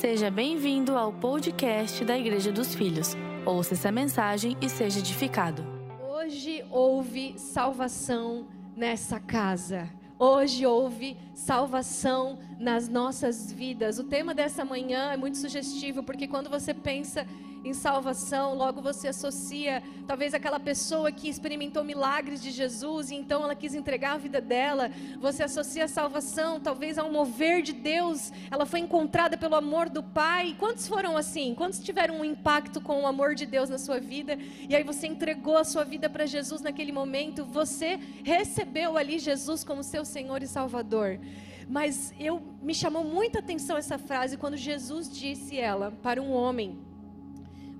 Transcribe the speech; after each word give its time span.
Seja 0.00 0.30
bem-vindo 0.30 0.96
ao 0.96 1.12
podcast 1.12 2.04
da 2.04 2.16
Igreja 2.16 2.52
dos 2.52 2.72
Filhos. 2.72 3.16
Ouça 3.44 3.74
essa 3.74 3.90
mensagem 3.90 4.56
e 4.60 4.68
seja 4.68 5.00
edificado. 5.00 5.66
Hoje 6.08 6.64
houve 6.70 7.36
salvação 7.36 8.46
nessa 8.76 9.18
casa. 9.18 9.90
Hoje 10.16 10.64
houve 10.64 11.16
salvação 11.34 12.38
nas 12.60 12.88
nossas 12.88 13.50
vidas. 13.50 13.98
O 13.98 14.04
tema 14.04 14.32
dessa 14.32 14.64
manhã 14.64 15.10
é 15.10 15.16
muito 15.16 15.36
sugestivo, 15.36 16.04
porque 16.04 16.28
quando 16.28 16.48
você 16.48 16.72
pensa 16.72 17.26
em 17.68 17.74
salvação, 17.74 18.54
logo 18.54 18.80
você 18.80 19.08
associa 19.08 19.82
talvez 20.06 20.32
aquela 20.32 20.58
pessoa 20.58 21.12
que 21.12 21.28
experimentou 21.28 21.84
milagres 21.84 22.40
de 22.40 22.50
Jesus 22.50 23.10
e 23.10 23.14
então 23.14 23.44
ela 23.44 23.54
quis 23.54 23.74
entregar 23.74 24.12
a 24.14 24.16
vida 24.16 24.40
dela. 24.40 24.90
Você 25.20 25.42
associa 25.42 25.84
a 25.84 25.88
salvação 25.88 26.58
talvez 26.58 26.96
ao 26.96 27.12
mover 27.12 27.62
de 27.62 27.74
Deus. 27.74 28.32
Ela 28.50 28.64
foi 28.64 28.80
encontrada 28.80 29.36
pelo 29.36 29.54
amor 29.54 29.90
do 29.90 30.02
Pai. 30.02 30.56
Quantos 30.58 30.88
foram 30.88 31.16
assim? 31.16 31.54
Quantos 31.54 31.78
tiveram 31.80 32.20
um 32.20 32.24
impacto 32.24 32.80
com 32.80 33.02
o 33.02 33.06
amor 33.06 33.34
de 33.34 33.44
Deus 33.44 33.68
na 33.68 33.78
sua 33.78 34.00
vida? 34.00 34.38
E 34.68 34.74
aí 34.74 34.82
você 34.82 35.06
entregou 35.06 35.58
a 35.58 35.64
sua 35.64 35.84
vida 35.84 36.08
para 36.08 36.24
Jesus 36.24 36.62
naquele 36.62 36.90
momento. 36.90 37.44
Você 37.44 38.00
recebeu 38.24 38.96
ali 38.96 39.18
Jesus 39.18 39.62
como 39.62 39.82
seu 39.82 40.04
Senhor 40.04 40.42
e 40.42 40.46
Salvador. 40.46 41.20
Mas 41.68 42.14
eu 42.18 42.42
me 42.62 42.74
chamou 42.74 43.04
muita 43.04 43.40
atenção 43.40 43.76
essa 43.76 43.98
frase 43.98 44.38
quando 44.38 44.56
Jesus 44.56 45.10
disse 45.10 45.58
ela 45.58 45.92
para 46.02 46.22
um 46.22 46.32
homem 46.32 46.87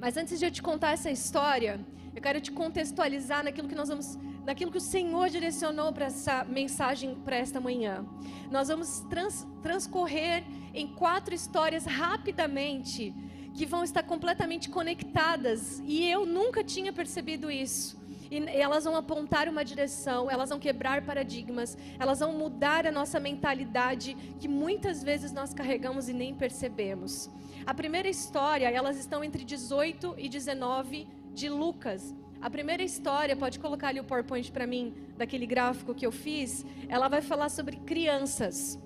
mas 0.00 0.16
antes 0.16 0.38
de 0.38 0.44
eu 0.44 0.50
te 0.50 0.62
contar 0.62 0.92
essa 0.92 1.10
história, 1.10 1.80
eu 2.14 2.22
quero 2.22 2.40
te 2.40 2.50
contextualizar 2.50 3.44
naquilo 3.44 3.68
que 3.68 3.74
nós 3.74 3.88
vamos, 3.88 4.18
naquilo 4.44 4.70
que 4.70 4.78
o 4.78 4.80
Senhor 4.80 5.28
direcionou 5.28 5.92
para 5.92 6.06
essa 6.06 6.44
mensagem 6.44 7.14
para 7.24 7.36
esta 7.36 7.60
manhã. 7.60 8.04
Nós 8.50 8.68
vamos 8.68 9.00
trans, 9.10 9.46
transcorrer 9.62 10.44
em 10.74 10.86
quatro 10.86 11.34
histórias 11.34 11.84
rapidamente 11.84 13.14
que 13.54 13.66
vão 13.66 13.82
estar 13.82 14.02
completamente 14.02 14.68
conectadas 14.68 15.82
e 15.84 16.08
eu 16.08 16.24
nunca 16.24 16.62
tinha 16.62 16.92
percebido 16.92 17.50
isso. 17.50 17.98
E 18.30 18.36
elas 18.48 18.84
vão 18.84 18.94
apontar 18.94 19.48
uma 19.48 19.64
direção, 19.64 20.30
elas 20.30 20.50
vão 20.50 20.58
quebrar 20.58 21.02
paradigmas, 21.02 21.76
elas 21.98 22.20
vão 22.20 22.32
mudar 22.32 22.86
a 22.86 22.92
nossa 22.92 23.18
mentalidade 23.18 24.14
que 24.38 24.46
muitas 24.46 25.02
vezes 25.02 25.32
nós 25.32 25.54
carregamos 25.54 26.08
e 26.08 26.12
nem 26.12 26.34
percebemos. 26.34 27.30
A 27.66 27.74
primeira 27.74 28.08
história, 28.08 28.68
elas 28.70 28.98
estão 28.98 29.22
entre 29.22 29.44
18 29.44 30.14
e 30.18 30.28
19 30.28 31.06
de 31.32 31.48
Lucas. 31.48 32.14
A 32.40 32.48
primeira 32.48 32.82
história, 32.82 33.36
pode 33.36 33.58
colocar 33.58 33.88
ali 33.88 34.00
o 34.00 34.04
PowerPoint 34.04 34.50
para 34.52 34.66
mim, 34.66 34.94
daquele 35.16 35.46
gráfico 35.46 35.94
que 35.94 36.06
eu 36.06 36.12
fiz, 36.12 36.64
ela 36.88 37.08
vai 37.08 37.20
falar 37.20 37.48
sobre 37.48 37.76
crianças. 37.78 38.78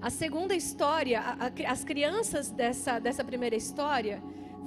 A 0.00 0.10
segunda 0.10 0.54
história, 0.54 1.20
a, 1.20 1.46
a, 1.46 1.72
as 1.72 1.82
crianças 1.82 2.50
dessa, 2.50 2.98
dessa 2.98 3.24
primeira 3.24 3.56
história, 3.56 4.22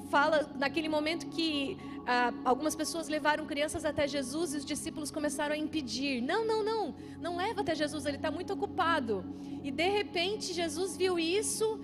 fala 0.09 0.49
naquele 0.57 0.89
momento 0.89 1.27
que 1.27 1.77
ah, 2.05 2.33
algumas 2.45 2.75
pessoas 2.75 3.07
levaram 3.07 3.45
crianças 3.45 3.83
até 3.83 4.07
Jesus 4.07 4.53
e 4.53 4.57
os 4.57 4.65
discípulos 4.65 5.11
começaram 5.11 5.53
a 5.53 5.57
impedir. 5.57 6.21
Não, 6.21 6.45
não, 6.45 6.63
não, 6.63 6.95
não 7.19 7.37
leva 7.37 7.61
até 7.61 7.75
Jesus, 7.75 8.05
ele 8.05 8.17
está 8.17 8.31
muito 8.31 8.53
ocupado. 8.53 9.25
E 9.63 9.69
de 9.71 9.89
repente 9.89 10.53
Jesus 10.53 10.95
viu 10.95 11.19
isso 11.19 11.79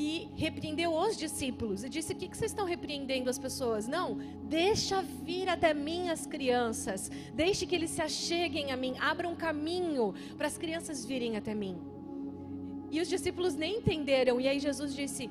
e 0.00 0.30
repreendeu 0.36 0.94
os 0.94 1.16
discípulos 1.16 1.82
e 1.82 1.88
disse: 1.88 2.12
O 2.12 2.16
que, 2.16 2.28
que 2.28 2.36
vocês 2.36 2.52
estão 2.52 2.64
repreendendo 2.64 3.28
as 3.28 3.36
pessoas? 3.36 3.88
Não, 3.88 4.16
deixa 4.44 5.02
vir 5.02 5.48
até 5.48 5.74
mim 5.74 6.08
as 6.08 6.24
crianças, 6.24 7.10
deixe 7.34 7.66
que 7.66 7.74
eles 7.74 7.90
se 7.90 8.00
acheguem 8.00 8.70
a 8.70 8.76
mim, 8.76 8.94
abram 9.00 9.32
um 9.32 9.34
caminho 9.34 10.14
para 10.36 10.46
as 10.46 10.56
crianças 10.56 11.04
virem 11.04 11.36
até 11.36 11.52
mim. 11.52 11.76
E 12.92 13.00
os 13.00 13.08
discípulos 13.08 13.56
nem 13.56 13.78
entenderam, 13.78 14.40
e 14.40 14.46
aí 14.46 14.60
Jesus 14.60 14.94
disse: 14.94 15.28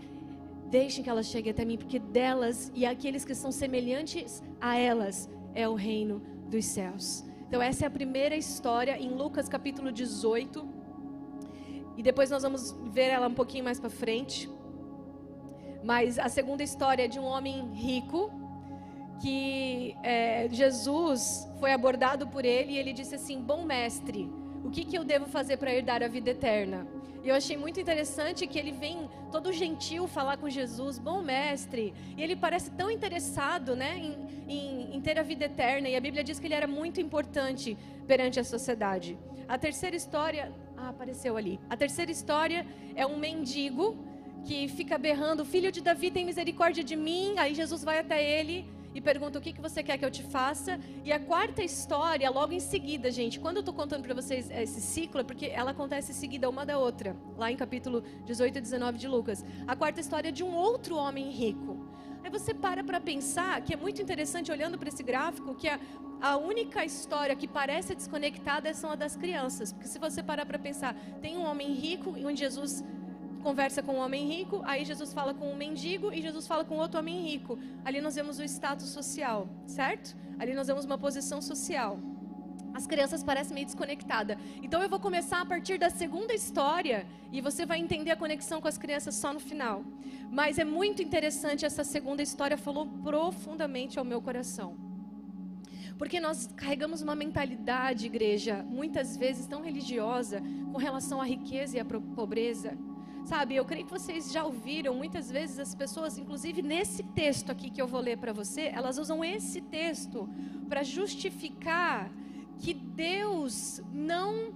Deixem 0.69 1.01
que 1.01 1.09
elas 1.09 1.27
cheguem 1.27 1.51
até 1.51 1.63
mim, 1.63 1.77
porque 1.77 1.97
delas 1.97 2.69
e 2.75 2.85
aqueles 2.85 3.23
que 3.23 3.33
são 3.33 3.53
semelhantes 3.53 4.43
a 4.59 4.75
elas 4.75 5.29
é 5.55 5.65
o 5.69 5.75
reino 5.75 6.21
dos 6.49 6.65
céus. 6.65 7.23
Então, 7.47 7.61
essa 7.61 7.85
é 7.85 7.87
a 7.87 7.89
primeira 7.89 8.35
história 8.35 8.99
em 8.99 9.11
Lucas 9.11 9.47
capítulo 9.47 9.93
18. 9.93 10.67
E 11.95 12.03
depois 12.03 12.29
nós 12.29 12.43
vamos 12.43 12.75
ver 12.91 13.09
ela 13.15 13.27
um 13.27 13.33
pouquinho 13.33 13.63
mais 13.63 13.79
para 13.79 13.89
frente. 13.89 14.56
Mas 15.87 16.19
a 16.19 16.27
segunda 16.27 16.61
história 16.61 17.05
é 17.05 17.07
de 17.07 17.17
um 17.17 17.23
homem 17.23 17.71
rico 17.73 18.29
que 19.21 19.95
é, 20.03 20.49
Jesus 20.51 21.49
foi 21.61 21.71
abordado 21.71 22.27
por 22.27 22.43
ele 22.43 22.73
e 22.73 22.77
ele 22.77 22.91
disse 22.91 23.15
assim: 23.15 23.39
Bom 23.39 23.63
mestre, 23.63 24.29
o 24.65 24.69
que, 24.69 24.83
que 24.83 24.97
eu 24.97 25.05
devo 25.05 25.27
fazer 25.27 25.55
para 25.55 25.73
herdar 25.73 26.03
a 26.03 26.09
vida 26.09 26.31
eterna? 26.31 26.85
E 27.23 27.29
eu 27.29 27.35
achei 27.35 27.55
muito 27.55 27.79
interessante 27.79 28.45
que 28.45 28.59
ele 28.59 28.73
vem 28.73 29.09
todo 29.31 29.53
gentil 29.53 30.09
falar 30.09 30.35
com 30.35 30.49
Jesus, 30.49 30.99
bom 30.99 31.21
mestre, 31.21 31.93
e 32.17 32.21
ele 32.21 32.35
parece 32.35 32.69
tão 32.71 32.91
interessado 32.91 33.73
né, 33.73 33.97
em, 33.97 34.13
em, 34.55 34.95
em 34.97 35.01
ter 35.01 35.17
a 35.17 35.23
vida 35.23 35.45
eterna, 35.45 35.87
e 35.87 35.95
a 35.95 36.01
Bíblia 36.01 36.21
diz 36.21 36.37
que 36.37 36.47
ele 36.47 36.53
era 36.53 36.67
muito 36.67 36.99
importante 36.99 37.77
perante 38.05 38.41
a 38.41 38.43
sociedade. 38.43 39.17
A 39.47 39.57
terceira 39.57 39.95
história 39.95 40.51
ah, 40.75 40.89
apareceu 40.89 41.37
ali. 41.37 41.59
A 41.69 41.77
terceira 41.77 42.11
história 42.11 42.67
é 42.93 43.05
um 43.05 43.17
mendigo 43.17 44.05
que 44.47 44.67
fica 44.69 44.97
berrando: 44.97 45.43
Filho 45.43 45.71
de 45.71 45.81
Davi, 45.81 46.09
tem 46.09 46.25
misericórdia 46.25 46.83
de 46.83 46.95
mim. 46.95 47.35
Aí 47.37 47.53
Jesus 47.53 47.83
vai 47.83 47.99
até 47.99 48.17
ele 48.23 48.65
e 48.95 49.01
pergunta: 49.01 49.37
O 49.37 49.41
que, 49.41 49.51
que 49.51 49.61
você 49.61 49.83
quer 49.83 49.97
que 49.97 50.05
eu 50.05 50.11
te 50.17 50.23
faça? 50.23 50.79
E 51.03 51.11
a 51.11 51.19
quarta 51.19 51.61
história, 51.63 52.29
logo 52.29 52.53
em 52.53 52.59
seguida, 52.59 53.11
gente. 53.11 53.39
Quando 53.39 53.57
eu 53.57 53.59
estou 53.59 53.75
contando 53.81 54.03
para 54.03 54.13
vocês 54.13 54.49
esse 54.49 54.79
ciclo, 54.79 55.19
é 55.21 55.23
porque 55.23 55.47
ela 55.47 55.71
acontece 55.71 56.13
seguida 56.13 56.49
uma 56.49 56.65
da 56.65 56.77
outra, 56.79 57.15
lá 57.37 57.51
em 57.51 57.57
capítulo 57.57 58.01
18 58.25 58.57
e 58.57 58.61
19 58.61 58.97
de 58.97 59.07
Lucas. 59.07 59.45
A 59.67 59.75
quarta 59.75 59.99
história 59.99 60.29
é 60.29 60.31
de 60.31 60.43
um 60.43 60.53
outro 60.55 60.95
homem 60.95 61.29
rico. 61.29 61.85
Aí 62.23 62.31
você 62.31 62.53
para 62.53 62.83
para 62.83 62.99
pensar 62.99 63.61
que 63.61 63.73
é 63.73 63.77
muito 63.77 64.01
interessante, 64.01 64.51
olhando 64.51 64.77
para 64.77 64.89
esse 64.89 65.03
gráfico, 65.03 65.55
que 65.55 65.67
a, 65.69 65.79
a 66.21 66.35
única 66.35 66.83
história 66.83 67.35
que 67.35 67.47
parece 67.47 67.95
desconectada 67.95 68.73
são 68.73 68.91
a 68.91 68.95
das 68.95 69.15
crianças. 69.15 69.71
Porque 69.71 69.87
se 69.87 69.99
você 69.99 70.21
parar 70.23 70.45
para 70.45 70.59
pensar, 70.59 70.93
tem 71.21 71.37
um 71.37 71.45
homem 71.45 71.73
rico 71.73 72.09
onde 72.29 72.39
Jesus 72.39 72.83
conversa 73.47 73.81
com 73.81 73.93
um 73.93 73.99
homem 74.05 74.27
rico, 74.27 74.61
aí 74.65 74.83
Jesus 74.83 75.13
fala 75.13 75.33
com 75.33 75.49
um 75.49 75.55
mendigo 75.55 76.11
e 76.11 76.21
Jesus 76.21 76.45
fala 76.45 76.65
com 76.65 76.75
outro 76.75 76.99
homem 76.99 77.17
rico. 77.29 77.57
Ali 77.85 78.01
nós 78.01 78.13
vemos 78.13 78.39
o 78.39 78.43
status 78.43 78.89
social, 78.89 79.47
certo? 79.65 80.17
Ali 80.37 80.53
nós 80.53 80.67
vemos 80.67 80.83
uma 80.83 80.97
posição 80.97 81.41
social. 81.41 81.97
As 82.73 82.85
crianças 82.85 83.23
parecem 83.23 83.53
meio 83.53 83.65
desconectadas. 83.65 84.37
Então 84.61 84.83
eu 84.83 84.89
vou 84.89 84.99
começar 84.99 85.39
a 85.39 85.45
partir 85.45 85.77
da 85.77 85.89
segunda 85.89 86.33
história 86.33 87.07
e 87.31 87.39
você 87.39 87.65
vai 87.65 87.79
entender 87.79 88.11
a 88.11 88.17
conexão 88.17 88.59
com 88.59 88.67
as 88.67 88.77
crianças 88.77 89.15
só 89.15 89.31
no 89.31 89.39
final. 89.39 89.81
Mas 90.29 90.59
é 90.59 90.65
muito 90.65 91.01
interessante 91.01 91.65
essa 91.65 91.85
segunda 91.85 92.21
história, 92.21 92.57
falou 92.57 92.85
profundamente 93.01 93.97
ao 93.97 94.03
meu 94.03 94.21
coração. 94.21 94.75
Porque 95.97 96.19
nós 96.19 96.49
carregamos 96.53 97.01
uma 97.01 97.15
mentalidade, 97.15 98.07
igreja, 98.07 98.61
muitas 98.79 99.15
vezes 99.15 99.47
tão 99.47 99.61
religiosa, 99.61 100.43
com 100.73 100.77
relação 100.77 101.21
à 101.21 101.25
riqueza 101.25 101.77
e 101.77 101.79
à 101.79 101.85
pobreza. 101.85 102.77
Sabe, 103.27 103.57
eu 103.57 103.65
creio 103.65 103.83
que 103.83 103.91
vocês 103.91 104.31
já 104.31 104.45
ouviram 104.45 104.93
muitas 104.93 105.29
vezes 105.29 105.59
as 105.59 105.75
pessoas, 105.75 106.17
inclusive 106.17 106.61
nesse 106.61 107.03
texto 107.03 107.51
aqui 107.51 107.69
que 107.69 107.81
eu 107.81 107.85
vou 107.85 107.99
ler 107.99 108.17
para 108.17 108.31
você, 108.31 108.71
elas 108.73 108.97
usam 108.97 109.21
esse 109.21 109.59
texto 109.59 110.29
para 110.69 110.81
justificar 110.81 112.09
que 112.57 112.73
Deus 112.73 113.81
não 113.91 114.53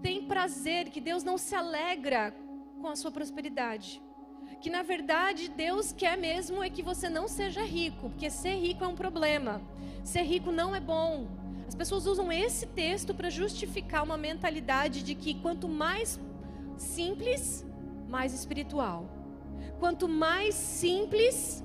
tem 0.00 0.22
prazer, 0.22 0.88
que 0.90 1.00
Deus 1.00 1.24
não 1.24 1.36
se 1.36 1.52
alegra 1.56 2.32
com 2.80 2.86
a 2.86 2.94
sua 2.94 3.10
prosperidade. 3.10 4.00
Que 4.60 4.70
na 4.70 4.84
verdade 4.84 5.50
Deus 5.50 5.90
quer 5.90 6.16
mesmo 6.16 6.62
é 6.62 6.70
que 6.70 6.84
você 6.84 7.08
não 7.08 7.26
seja 7.26 7.64
rico, 7.64 8.08
porque 8.10 8.30
ser 8.30 8.54
rico 8.54 8.84
é 8.84 8.86
um 8.86 8.94
problema. 8.94 9.60
Ser 10.04 10.22
rico 10.22 10.52
não 10.52 10.76
é 10.76 10.80
bom. 10.80 11.26
As 11.66 11.74
pessoas 11.74 12.06
usam 12.06 12.30
esse 12.30 12.66
texto 12.66 13.12
para 13.12 13.28
justificar 13.28 14.04
uma 14.04 14.16
mentalidade 14.16 15.02
de 15.02 15.16
que 15.16 15.34
quanto 15.34 15.68
mais 15.68 16.20
simples, 16.76 17.65
mais 18.08 18.32
espiritual. 18.32 19.08
Quanto 19.78 20.08
mais 20.08 20.54
simples, 20.54 21.64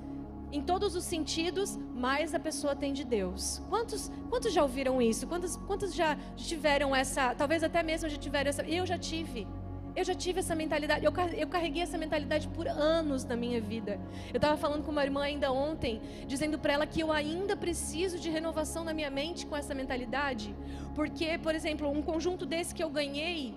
em 0.52 0.60
todos 0.60 0.94
os 0.94 1.04
sentidos, 1.04 1.78
mais 1.94 2.34
a 2.34 2.38
pessoa 2.38 2.76
tem 2.76 2.92
de 2.92 3.04
Deus. 3.04 3.62
Quantos, 3.70 4.10
quantos 4.28 4.52
já 4.52 4.62
ouviram 4.62 5.00
isso? 5.00 5.26
Quantos, 5.26 5.56
quantos 5.56 5.94
já 5.94 6.16
tiveram 6.36 6.94
essa, 6.94 7.34
talvez 7.34 7.64
até 7.64 7.82
mesmo 7.82 8.08
já 8.08 8.18
tiveram 8.18 8.50
essa, 8.50 8.62
eu 8.62 8.84
já 8.84 8.98
tive. 8.98 9.46
Eu 9.94 10.04
já 10.04 10.14
tive 10.14 10.38
essa 10.40 10.54
mentalidade, 10.54 11.04
eu, 11.04 11.12
eu 11.36 11.46
carreguei 11.46 11.82
essa 11.82 11.98
mentalidade 11.98 12.48
por 12.48 12.66
anos 12.66 13.24
na 13.24 13.36
minha 13.36 13.60
vida. 13.60 14.00
Eu 14.32 14.36
estava 14.36 14.56
falando 14.56 14.82
com 14.82 14.90
uma 14.90 15.04
irmã 15.04 15.22
ainda 15.22 15.52
ontem, 15.52 16.00
dizendo 16.26 16.58
para 16.58 16.72
ela 16.72 16.86
que 16.86 17.00
eu 17.00 17.12
ainda 17.12 17.54
preciso 17.56 18.18
de 18.18 18.30
renovação 18.30 18.84
na 18.84 18.94
minha 18.94 19.10
mente 19.10 19.46
com 19.46 19.54
essa 19.54 19.74
mentalidade. 19.74 20.54
Porque, 20.94 21.38
por 21.38 21.54
exemplo, 21.54 21.90
um 21.90 22.02
conjunto 22.02 22.46
desse 22.46 22.74
que 22.74 22.82
eu 22.82 22.88
ganhei, 22.88 23.54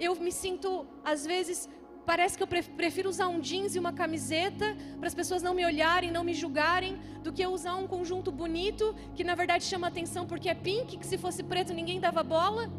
eu 0.00 0.14
me 0.16 0.32
sinto, 0.32 0.86
às 1.04 1.26
vezes, 1.26 1.68
parece 2.06 2.36
que 2.36 2.42
eu 2.42 2.46
prefiro 2.46 3.08
usar 3.08 3.26
um 3.28 3.40
jeans 3.40 3.74
e 3.74 3.78
uma 3.78 3.92
camiseta 3.92 4.76
para 4.98 5.08
as 5.08 5.14
pessoas 5.14 5.42
não 5.42 5.52
me 5.52 5.64
olharem, 5.64 6.10
não 6.10 6.22
me 6.22 6.32
julgarem, 6.32 6.96
do 7.22 7.32
que 7.32 7.44
usar 7.44 7.74
um 7.74 7.86
conjunto 7.94 8.30
bonito 8.30 8.94
que 9.16 9.24
na 9.24 9.34
verdade 9.34 9.64
chama 9.64 9.88
atenção 9.88 10.24
porque 10.26 10.48
é 10.48 10.54
pink, 10.54 10.96
que 10.96 11.06
se 11.06 11.18
fosse 11.18 11.42
preto 11.42 11.74
ninguém 11.74 11.98
dava 11.98 12.22
bola. 12.22 12.70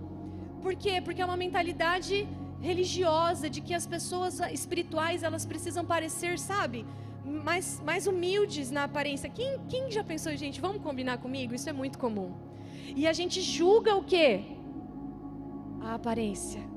Por 0.62 0.74
quê? 0.76 1.02
Porque 1.02 1.22
é 1.22 1.26
uma 1.26 1.38
mentalidade 1.38 2.28
religiosa 2.62 3.50
de 3.50 3.60
que 3.62 3.74
as 3.74 3.86
pessoas 3.86 4.40
espirituais 4.52 5.22
elas 5.22 5.46
precisam 5.46 5.86
parecer, 5.86 6.40
sabe, 6.40 6.86
mais, 7.24 7.82
mais 7.82 8.08
humildes 8.08 8.72
na 8.72 8.86
aparência. 8.86 9.30
Quem, 9.30 9.60
quem 9.68 9.92
já 9.92 10.04
pensou, 10.04 10.36
gente, 10.36 10.62
vamos 10.62 10.82
combinar 10.82 11.18
comigo? 11.18 11.54
Isso 11.54 11.70
é 11.70 11.74
muito 11.74 12.00
comum. 12.00 12.34
E 12.96 13.06
a 13.06 13.14
gente 13.14 13.42
julga 13.42 13.96
o 13.96 14.04
quê? 14.04 14.42
A 15.82 15.96
aparência. 15.96 16.77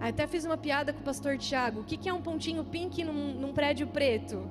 Até 0.00 0.26
fiz 0.26 0.44
uma 0.44 0.56
piada 0.56 0.92
com 0.92 1.00
o 1.00 1.02
pastor 1.02 1.38
Tiago. 1.38 1.80
O 1.80 1.84
que, 1.84 2.08
é 2.08 2.12
um 2.12 2.20
pontinho 2.20 2.64
pink 2.64 3.02
num, 3.04 3.34
num 3.34 3.52
prédio 3.52 3.86
preto? 3.86 4.48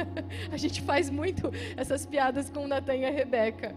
a 0.52 0.56
gente 0.56 0.80
faz 0.82 1.10
muito 1.10 1.50
essas 1.76 2.06
piadas 2.06 2.50
com 2.50 2.64
o 2.64 2.68
Natan 2.68 2.96
e 2.96 3.04
a 3.04 3.10
Rebeca. 3.10 3.74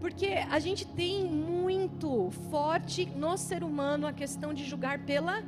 Porque 0.00 0.26
a 0.50 0.58
gente 0.58 0.86
tem 0.86 1.24
muito 1.24 2.30
forte 2.50 3.06
no 3.06 3.36
ser 3.36 3.64
humano 3.64 4.06
a 4.06 4.12
questão 4.12 4.52
de 4.52 4.64
julgar 4.64 4.98
pela 5.00 5.42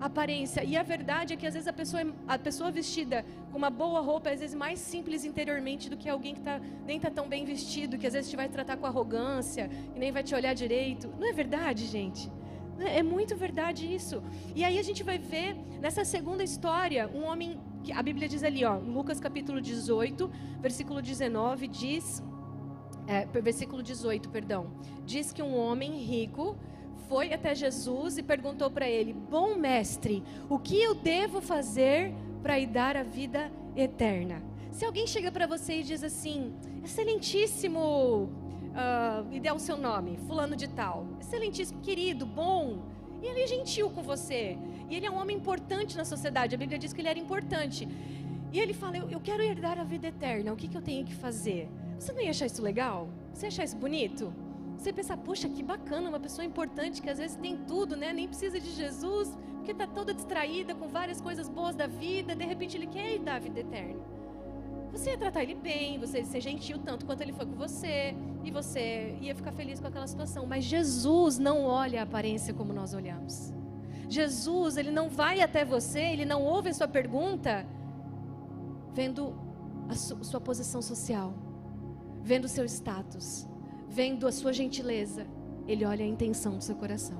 aparência. 0.00 0.64
E 0.64 0.76
a 0.76 0.82
verdade 0.82 1.34
é 1.34 1.36
que 1.36 1.46
às 1.46 1.54
vezes 1.54 1.68
a 1.68 1.72
pessoa, 1.72 2.02
a 2.26 2.38
pessoa 2.38 2.70
vestida 2.70 3.24
com 3.50 3.58
uma 3.58 3.70
boa 3.70 4.00
roupa 4.00 4.30
é 4.30 4.34
às 4.34 4.40
vezes 4.40 4.54
mais 4.54 4.78
simples 4.78 5.24
interiormente 5.24 5.88
do 5.88 5.96
que 5.96 6.08
alguém 6.08 6.34
que 6.34 6.40
tá, 6.40 6.60
nem 6.84 6.96
está 6.96 7.10
tão 7.10 7.28
bem 7.28 7.44
vestido, 7.44 7.96
que 7.96 8.06
às 8.06 8.12
vezes 8.12 8.30
te 8.30 8.36
vai 8.36 8.48
tratar 8.48 8.76
com 8.76 8.86
arrogância 8.86 9.70
e 9.94 9.98
nem 9.98 10.10
vai 10.10 10.22
te 10.22 10.34
olhar 10.34 10.54
direito. 10.54 11.12
Não 11.18 11.28
é 11.28 11.32
verdade, 11.32 11.86
gente? 11.86 12.30
É 12.88 13.02
muito 13.02 13.36
verdade 13.36 13.92
isso. 13.92 14.22
E 14.54 14.64
aí 14.64 14.78
a 14.78 14.82
gente 14.82 15.02
vai 15.02 15.18
ver 15.18 15.56
nessa 15.80 16.04
segunda 16.04 16.42
história 16.42 17.08
um 17.14 17.24
homem 17.24 17.60
que 17.82 17.92
a 17.92 18.02
Bíblia 18.02 18.28
diz 18.28 18.42
ali, 18.42 18.64
ó, 18.64 18.76
Lucas 18.76 19.18
capítulo 19.18 19.60
18, 19.60 20.30
versículo 20.60 21.02
19 21.02 21.66
diz, 21.68 22.22
é, 23.06 23.26
versículo 23.40 23.82
18, 23.82 24.28
perdão, 24.28 24.72
diz 25.04 25.32
que 25.32 25.42
um 25.42 25.56
homem 25.56 25.98
rico 25.98 26.56
foi 27.08 27.32
até 27.32 27.54
Jesus 27.54 28.18
e 28.18 28.22
perguntou 28.22 28.70
para 28.70 28.88
ele: 28.88 29.12
Bom 29.12 29.56
mestre, 29.56 30.22
o 30.48 30.58
que 30.58 30.80
eu 30.80 30.94
devo 30.94 31.40
fazer 31.40 32.14
para 32.42 32.64
dar 32.66 32.96
a 32.96 33.02
vida 33.02 33.50
eterna? 33.76 34.42
Se 34.70 34.86
alguém 34.86 35.06
chega 35.06 35.30
para 35.30 35.46
você 35.46 35.80
e 35.80 35.82
diz 35.82 36.02
assim, 36.02 36.54
excelentíssimo 36.82 38.30
uh, 38.72 39.26
e 39.32 39.40
der 39.40 39.52
o 39.52 39.58
seu 39.58 39.76
nome, 39.76 40.18
fulano 40.26 40.56
de 40.56 40.68
tal. 40.68 41.06
Excelentíssimo, 41.20 41.80
querido, 41.80 42.26
bom. 42.26 42.78
E 43.22 43.26
ele 43.26 43.42
é 43.42 43.46
gentil 43.46 43.88
com 43.90 44.02
você. 44.02 44.58
E 44.88 44.96
ele 44.96 45.06
é 45.06 45.10
um 45.10 45.16
homem 45.16 45.36
importante 45.36 45.96
na 45.96 46.04
sociedade. 46.04 46.54
A 46.54 46.58
Bíblia 46.58 46.78
diz 46.78 46.92
que 46.92 47.00
ele 47.00 47.08
era 47.08 47.18
importante. 47.18 47.88
E 48.52 48.58
ele 48.58 48.74
fala: 48.74 48.96
Eu, 48.98 49.08
eu 49.10 49.20
quero 49.20 49.42
herdar 49.42 49.78
a 49.78 49.84
vida 49.84 50.08
eterna. 50.08 50.52
O 50.52 50.56
que, 50.56 50.68
que 50.68 50.76
eu 50.76 50.82
tenho 50.82 51.04
que 51.04 51.14
fazer? 51.14 51.68
Você 51.98 52.12
não 52.12 52.20
ia 52.20 52.30
achar 52.30 52.46
isso 52.46 52.60
legal? 52.60 53.08
Você 53.32 53.46
ia 53.46 53.48
achar 53.48 53.64
isso 53.64 53.76
bonito? 53.76 54.32
Você 54.76 54.92
pensa, 54.92 55.16
poxa, 55.16 55.48
que 55.48 55.62
bacana, 55.62 56.08
uma 56.08 56.18
pessoa 56.18 56.44
importante 56.44 57.00
que 57.00 57.08
às 57.08 57.18
vezes 57.18 57.36
tem 57.36 57.56
tudo, 57.56 57.96
né? 57.96 58.12
Nem 58.12 58.26
precisa 58.26 58.58
de 58.58 58.72
Jesus, 58.72 59.32
porque 59.54 59.70
está 59.70 59.86
toda 59.86 60.12
distraída 60.12 60.74
com 60.74 60.88
várias 60.88 61.20
coisas 61.20 61.48
boas 61.48 61.76
da 61.76 61.86
vida. 61.86 62.34
De 62.34 62.44
repente 62.44 62.76
ele 62.76 62.88
quer 62.88 63.12
herdar 63.12 63.36
a 63.36 63.38
vida 63.38 63.60
eterna. 63.60 64.00
Você 64.92 65.10
ia 65.10 65.18
tratar 65.18 65.42
ele 65.42 65.54
bem, 65.54 65.98
você 65.98 66.18
ia 66.18 66.24
ser 66.24 66.40
gentil 66.40 66.78
tanto 66.78 67.06
quanto 67.06 67.22
ele 67.22 67.32
foi 67.32 67.46
com 67.46 67.54
você, 67.54 68.14
e 68.44 68.50
você 68.50 69.16
ia 69.20 69.34
ficar 69.34 69.50
feliz 69.52 69.80
com 69.80 69.86
aquela 69.86 70.06
situação. 70.06 70.44
Mas 70.46 70.64
Jesus 70.64 71.38
não 71.38 71.64
olha 71.64 72.00
a 72.00 72.02
aparência 72.02 72.52
como 72.52 72.72
nós 72.72 72.92
olhamos. 72.92 73.52
Jesus, 74.08 74.76
ele 74.76 74.90
não 74.90 75.08
vai 75.08 75.40
até 75.40 75.64
você, 75.64 76.00
ele 76.00 76.26
não 76.26 76.42
ouve 76.42 76.68
a 76.68 76.74
sua 76.74 76.86
pergunta 76.86 77.66
vendo 78.92 79.34
a 79.88 79.94
su 79.94 80.22
sua 80.22 80.40
posição 80.40 80.82
social, 80.82 81.32
vendo 82.22 82.44
o 82.44 82.48
seu 82.48 82.66
status, 82.66 83.48
vendo 83.88 84.26
a 84.26 84.32
sua 84.32 84.52
gentileza. 84.52 85.26
Ele 85.66 85.86
olha 85.86 86.04
a 86.04 86.08
intenção 86.08 86.58
do 86.58 86.62
seu 86.62 86.76
coração. 86.76 87.18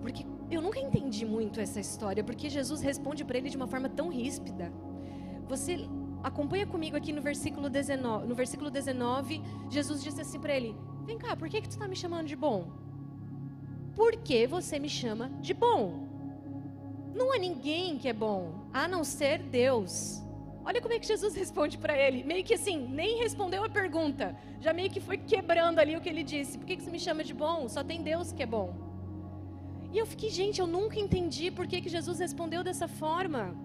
Porque 0.00 0.24
eu 0.50 0.62
nunca 0.62 0.80
entendi 0.80 1.26
muito 1.26 1.60
essa 1.60 1.80
história, 1.80 2.24
porque 2.24 2.48
Jesus 2.48 2.80
responde 2.80 3.24
para 3.24 3.36
ele 3.36 3.50
de 3.50 3.56
uma 3.56 3.66
forma 3.66 3.88
tão 3.88 4.08
ríspida. 4.08 4.72
Você 5.46 5.86
acompanha 6.28 6.66
comigo 6.66 6.96
aqui 6.96 7.12
no 7.12 7.20
versículo 7.20 7.68
19. 7.68 8.26
No 8.26 8.34
versículo 8.34 8.70
19, 8.70 9.42
Jesus 9.70 10.02
disse 10.02 10.20
assim 10.20 10.40
para 10.40 10.54
ele: 10.54 10.74
Vem 11.04 11.18
cá, 11.18 11.36
por 11.36 11.48
que, 11.48 11.60
que 11.60 11.68
tu 11.68 11.72
está 11.72 11.88
me 11.88 11.96
chamando 11.96 12.26
de 12.26 12.36
bom? 12.36 12.68
Por 13.94 14.16
que 14.16 14.46
você 14.46 14.78
me 14.78 14.88
chama 14.88 15.28
de 15.40 15.52
bom? 15.52 16.06
Não 17.14 17.32
há 17.32 17.38
ninguém 17.38 17.98
que 17.98 18.08
é 18.08 18.12
bom, 18.12 18.68
a 18.72 18.86
não 18.86 19.02
ser 19.02 19.42
Deus. 19.42 20.22
Olha 20.64 20.80
como 20.80 20.92
é 20.92 20.98
que 20.98 21.06
Jesus 21.06 21.34
responde 21.42 21.78
para 21.78 21.96
ele. 21.96 22.22
Meio 22.22 22.44
que 22.44 22.54
assim, 22.54 22.86
nem 22.88 23.18
respondeu 23.18 23.64
a 23.64 23.68
pergunta. 23.68 24.36
Já 24.60 24.72
meio 24.72 24.90
que 24.90 25.00
foi 25.00 25.16
quebrando 25.16 25.78
ali 25.78 25.96
o 25.96 26.00
que 26.00 26.08
ele 26.08 26.22
disse. 26.22 26.58
Por 26.58 26.66
que, 26.66 26.76
que 26.76 26.82
você 26.82 26.90
me 26.90 27.00
chama 27.00 27.24
de 27.24 27.34
bom? 27.34 27.68
Só 27.68 27.82
tem 27.82 28.02
Deus 28.02 28.32
que 28.32 28.42
é 28.42 28.46
bom. 28.46 28.74
E 29.92 29.96
eu 29.96 30.06
fiquei, 30.06 30.28
gente, 30.28 30.60
eu 30.60 30.66
nunca 30.66 31.00
entendi 31.00 31.50
por 31.50 31.66
que, 31.66 31.80
que 31.80 31.88
Jesus 31.88 32.18
respondeu 32.18 32.62
dessa 32.62 32.86
forma. 32.86 33.56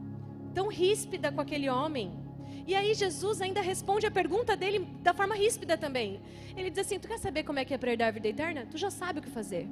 Tão 0.54 0.68
ríspida 0.69 1.31
com 1.31 1.42
aquele 1.42 1.69
homem. 1.69 2.23
E 2.65 2.75
aí 2.75 2.94
Jesus 2.94 3.42
ainda 3.42 3.62
responde 3.62 4.06
a 4.06 4.12
pergunta 4.12 4.56
dele 4.56 4.88
da 5.01 5.13
forma 5.13 5.36
ríspida 5.36 5.77
também. 5.77 6.21
Ele 6.56 6.69
diz 6.69 6.80
assim: 6.80 7.00
Tu 7.00 7.07
quer 7.07 7.19
saber 7.19 7.44
como 7.44 7.60
é 7.60 7.65
que 7.65 7.74
é 7.74 7.77
para 7.77 7.92
herdar 7.92 8.07
a 8.07 8.12
vida 8.12 8.27
eterna? 8.27 8.65
Tu 8.69 8.77
já 8.77 8.89
sabe 8.89 9.19
o 9.19 9.21
que 9.21 9.30
fazer. 9.30 9.68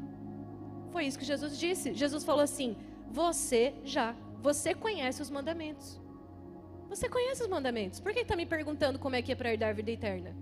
Foi 0.91 1.05
isso 1.05 1.17
que 1.17 1.25
Jesus 1.25 1.57
disse. 1.57 1.93
Jesus 1.93 2.23
falou 2.23 2.41
assim: 2.41 2.75
Você 3.09 3.73
já, 3.83 4.13
você 4.41 4.73
conhece 4.73 5.21
os 5.21 5.29
mandamentos. 5.29 5.99
Você 6.89 7.07
conhece 7.07 7.41
os 7.41 7.47
mandamentos. 7.47 8.01
Por 8.01 8.11
que 8.11 8.19
está 8.19 8.35
me 8.35 8.45
perguntando 8.45 8.99
como 8.99 9.15
é 9.15 9.21
que 9.21 9.31
é 9.31 9.35
para 9.35 9.51
herdar 9.51 9.69
a 9.69 9.73
vida 9.73 9.91
eterna? 9.91 10.35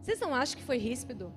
Vocês 0.00 0.20
não 0.20 0.32
acham 0.32 0.56
que 0.56 0.62
foi 0.62 0.78
ríspido? 0.78 1.34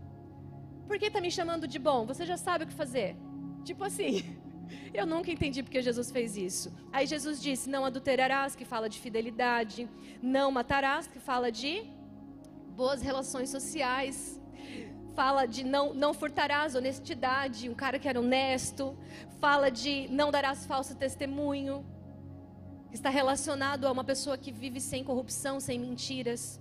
Por 0.88 1.00
que 1.00 1.06
está 1.06 1.20
me 1.20 1.32
chamando 1.32 1.68
de 1.68 1.80
bom? 1.80 2.06
Você 2.06 2.26
já 2.26 2.38
sabe 2.38 2.66
o 2.66 2.68
que 2.68 2.74
fazer. 2.74 3.16
Tipo 3.64 3.84
assim. 3.84 4.24
Eu 4.94 5.06
nunca 5.06 5.32
entendi 5.32 5.62
porque 5.64 5.82
Jesus 5.82 6.12
fez 6.12 6.36
isso. 6.38 6.74
Aí 6.92 7.06
Jesus 7.06 7.42
disse: 7.42 7.70
Não 7.70 7.86
adulterarás, 7.86 8.56
que 8.56 8.66
fala 8.66 8.90
de 8.90 9.00
fidelidade. 9.00 9.90
Não 10.22 10.52
matarás, 10.52 11.08
que 11.08 11.20
fala 11.20 11.52
de 11.52 11.84
boas 12.76 13.02
relações 13.02 13.50
sociais. 13.50 14.40
Fala 15.16 15.46
de 15.46 15.64
não, 15.64 15.94
não 15.94 16.14
furtarás, 16.14 16.76
honestidade, 16.76 17.70
um 17.70 17.76
cara 17.76 18.00
que 18.00 18.08
era 18.08 18.20
honesto. 18.20 18.98
Fala 19.40 19.70
de 19.70 20.08
não 20.10 20.32
darás 20.32 20.66
falso 20.66 20.96
testemunho. 20.96 21.86
Está 22.92 23.10
relacionado 23.10 23.86
a 23.86 23.92
uma 23.92 24.04
pessoa 24.04 24.38
que 24.38 24.52
vive 24.52 24.80
sem 24.80 25.04
corrupção, 25.04 25.60
sem 25.60 25.78
mentiras. 25.78 26.60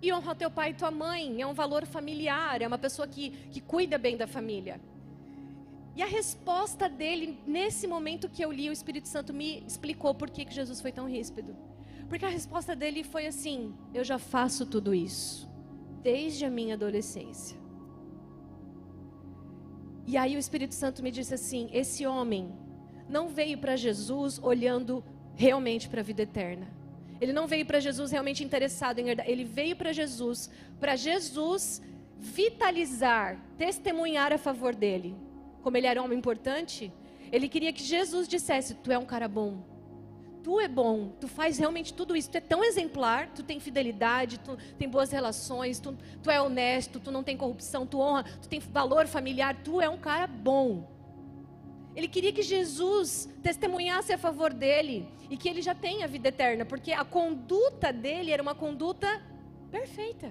E 0.00 0.12
honra 0.12 0.34
teu 0.34 0.50
pai 0.50 0.70
e 0.70 0.74
tua 0.74 0.90
mãe, 0.90 1.40
é 1.40 1.46
um 1.46 1.54
valor 1.54 1.86
familiar, 1.86 2.60
é 2.60 2.66
uma 2.66 2.76
pessoa 2.76 3.08
que, 3.08 3.30
que 3.50 3.60
cuida 3.60 3.96
bem 3.96 4.16
da 4.16 4.26
família. 4.26 4.78
E 5.96 6.02
a 6.02 6.06
resposta 6.06 6.88
dele, 6.88 7.38
nesse 7.46 7.86
momento 7.86 8.28
que 8.28 8.44
eu 8.44 8.50
li, 8.50 8.68
o 8.68 8.72
Espírito 8.72 9.06
Santo 9.06 9.32
me 9.32 9.62
explicou 9.66 10.12
por 10.14 10.28
que, 10.28 10.44
que 10.44 10.52
Jesus 10.52 10.80
foi 10.80 10.90
tão 10.90 11.08
ríspido. 11.08 11.56
Porque 12.08 12.24
a 12.24 12.28
resposta 12.28 12.74
dele 12.74 13.04
foi 13.04 13.26
assim: 13.26 13.72
Eu 13.92 14.02
já 14.02 14.18
faço 14.18 14.66
tudo 14.66 14.92
isso, 14.92 15.48
desde 16.02 16.44
a 16.44 16.50
minha 16.50 16.74
adolescência. 16.74 17.56
E 20.06 20.16
aí 20.16 20.34
o 20.36 20.38
Espírito 20.38 20.74
Santo 20.74 21.02
me 21.02 21.12
disse 21.12 21.32
assim: 21.32 21.70
Esse 21.72 22.04
homem 22.06 22.52
não 23.08 23.28
veio 23.28 23.56
para 23.58 23.76
Jesus 23.76 24.40
olhando 24.42 25.04
realmente 25.36 25.88
para 25.88 26.00
a 26.00 26.04
vida 26.04 26.22
eterna. 26.22 26.68
Ele 27.20 27.32
não 27.32 27.46
veio 27.46 27.64
para 27.64 27.78
Jesus 27.78 28.10
realmente 28.10 28.42
interessado 28.42 28.98
em 28.98 29.10
herdar. 29.10 29.28
Ele 29.28 29.44
veio 29.44 29.76
para 29.76 29.92
Jesus, 29.92 30.50
para 30.80 30.96
Jesus 30.96 31.80
vitalizar, 32.18 33.40
testemunhar 33.56 34.32
a 34.32 34.38
favor 34.38 34.74
dele 34.74 35.14
como 35.64 35.78
ele 35.78 35.86
era 35.86 36.00
um 36.00 36.04
homem 36.04 36.18
importante, 36.18 36.92
ele 37.32 37.48
queria 37.48 37.72
que 37.72 37.82
Jesus 37.82 38.28
dissesse: 38.28 38.74
Tu 38.74 38.92
é 38.92 38.98
um 38.98 39.06
cara 39.06 39.26
bom. 39.26 39.64
Tu 40.42 40.60
é 40.60 40.68
bom, 40.68 41.08
tu 41.18 41.26
faz 41.26 41.56
realmente 41.56 41.94
tudo 41.94 42.14
isso, 42.14 42.30
tu 42.30 42.36
é 42.36 42.40
tão 42.40 42.62
exemplar, 42.62 43.30
tu 43.34 43.42
tem 43.42 43.58
fidelidade, 43.58 44.38
tu 44.40 44.58
tem 44.78 44.86
boas 44.86 45.10
relações, 45.10 45.80
tu, 45.80 45.96
tu 46.22 46.30
é 46.30 46.38
honesto, 46.38 47.00
tu 47.00 47.10
não 47.10 47.22
tem 47.22 47.34
corrupção, 47.34 47.86
tu 47.86 47.98
honra, 47.98 48.24
tu 48.42 48.46
tem 48.46 48.60
valor 48.60 49.06
familiar, 49.06 49.56
tu 49.64 49.80
é 49.80 49.88
um 49.88 49.96
cara 49.96 50.26
bom. 50.26 50.86
Ele 51.96 52.06
queria 52.06 52.30
que 52.30 52.42
Jesus 52.42 53.26
testemunhasse 53.42 54.12
a 54.12 54.18
favor 54.18 54.52
dele 54.52 55.08
e 55.30 55.36
que 55.38 55.48
ele 55.48 55.62
já 55.62 55.74
tenha 55.74 56.06
vida 56.06 56.28
eterna, 56.28 56.66
porque 56.66 56.92
a 56.92 57.06
conduta 57.06 57.90
dele 57.90 58.30
era 58.30 58.42
uma 58.42 58.54
conduta 58.54 59.08
perfeita. 59.70 60.30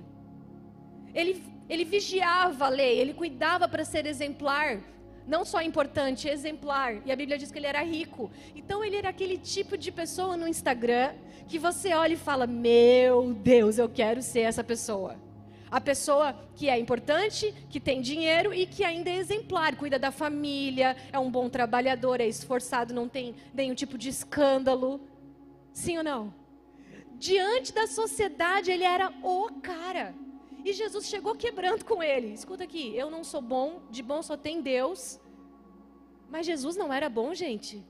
Ele, 1.11 1.43
ele 1.67 1.85
vigiava 1.85 2.65
a 2.65 2.69
lei, 2.69 2.99
ele 2.99 3.15
cuidava 3.15 3.67
para 3.67 3.83
ser 3.83 4.05
exemplar, 4.05 4.79
não 5.27 5.45
só 5.45 5.61
importante, 5.61 6.27
exemplar. 6.27 7.01
E 7.05 7.11
a 7.11 7.15
Bíblia 7.15 7.37
diz 7.37 7.51
que 7.51 7.57
ele 7.57 7.67
era 7.67 7.81
rico. 7.81 8.31
Então 8.55 8.83
ele 8.83 8.97
era 8.97 9.09
aquele 9.09 9.37
tipo 9.37 9.77
de 9.77 9.91
pessoa 9.91 10.35
no 10.35 10.47
Instagram 10.47 11.13
que 11.47 11.57
você 11.57 11.93
olha 11.93 12.13
e 12.13 12.17
fala: 12.17 12.45
Meu 12.45 13.33
Deus, 13.33 13.77
eu 13.77 13.89
quero 13.89 14.21
ser 14.21 14.41
essa 14.41 14.63
pessoa. 14.63 15.15
A 15.71 15.81
pessoa 15.81 16.35
que 16.55 16.69
é 16.69 16.77
importante, 16.77 17.51
que 17.67 17.79
tem 17.79 17.99
dinheiro 17.99 18.53
e 18.53 18.67
que 18.67 18.83
ainda 18.83 19.09
é 19.09 19.15
exemplar, 19.15 19.75
cuida 19.75 19.97
da 19.97 20.11
família, 20.11 20.95
é 21.11 21.17
um 21.17 21.31
bom 21.31 21.49
trabalhador, 21.49 22.21
é 22.21 22.27
esforçado, 22.27 22.93
não 22.93 23.09
tem 23.09 23.33
nenhum 23.51 23.73
tipo 23.73 23.97
de 23.97 24.07
escândalo. 24.07 25.01
Sim 25.73 25.97
ou 25.97 26.03
não? 26.03 26.33
Diante 27.15 27.73
da 27.73 27.87
sociedade, 27.87 28.69
ele 28.69 28.83
era 28.83 29.11
o 29.23 29.49
cara. 29.61 30.13
E 30.63 30.71
Jesus 30.73 31.07
chegou 31.07 31.35
quebrando 31.35 31.83
com 31.83 32.01
ele. 32.01 32.33
Escuta 32.33 32.63
aqui, 32.63 32.95
eu 32.95 33.09
não 33.09 33.23
sou 33.23 33.41
bom, 33.41 33.81
de 33.89 34.01
bom 34.01 34.21
só 34.21 34.37
tem 34.37 34.61
Deus. 34.61 35.19
Mas 36.29 36.45
Jesus 36.45 36.75
não 36.75 36.91
era 36.91 37.09
bom, 37.09 37.33
gente. 37.33 37.83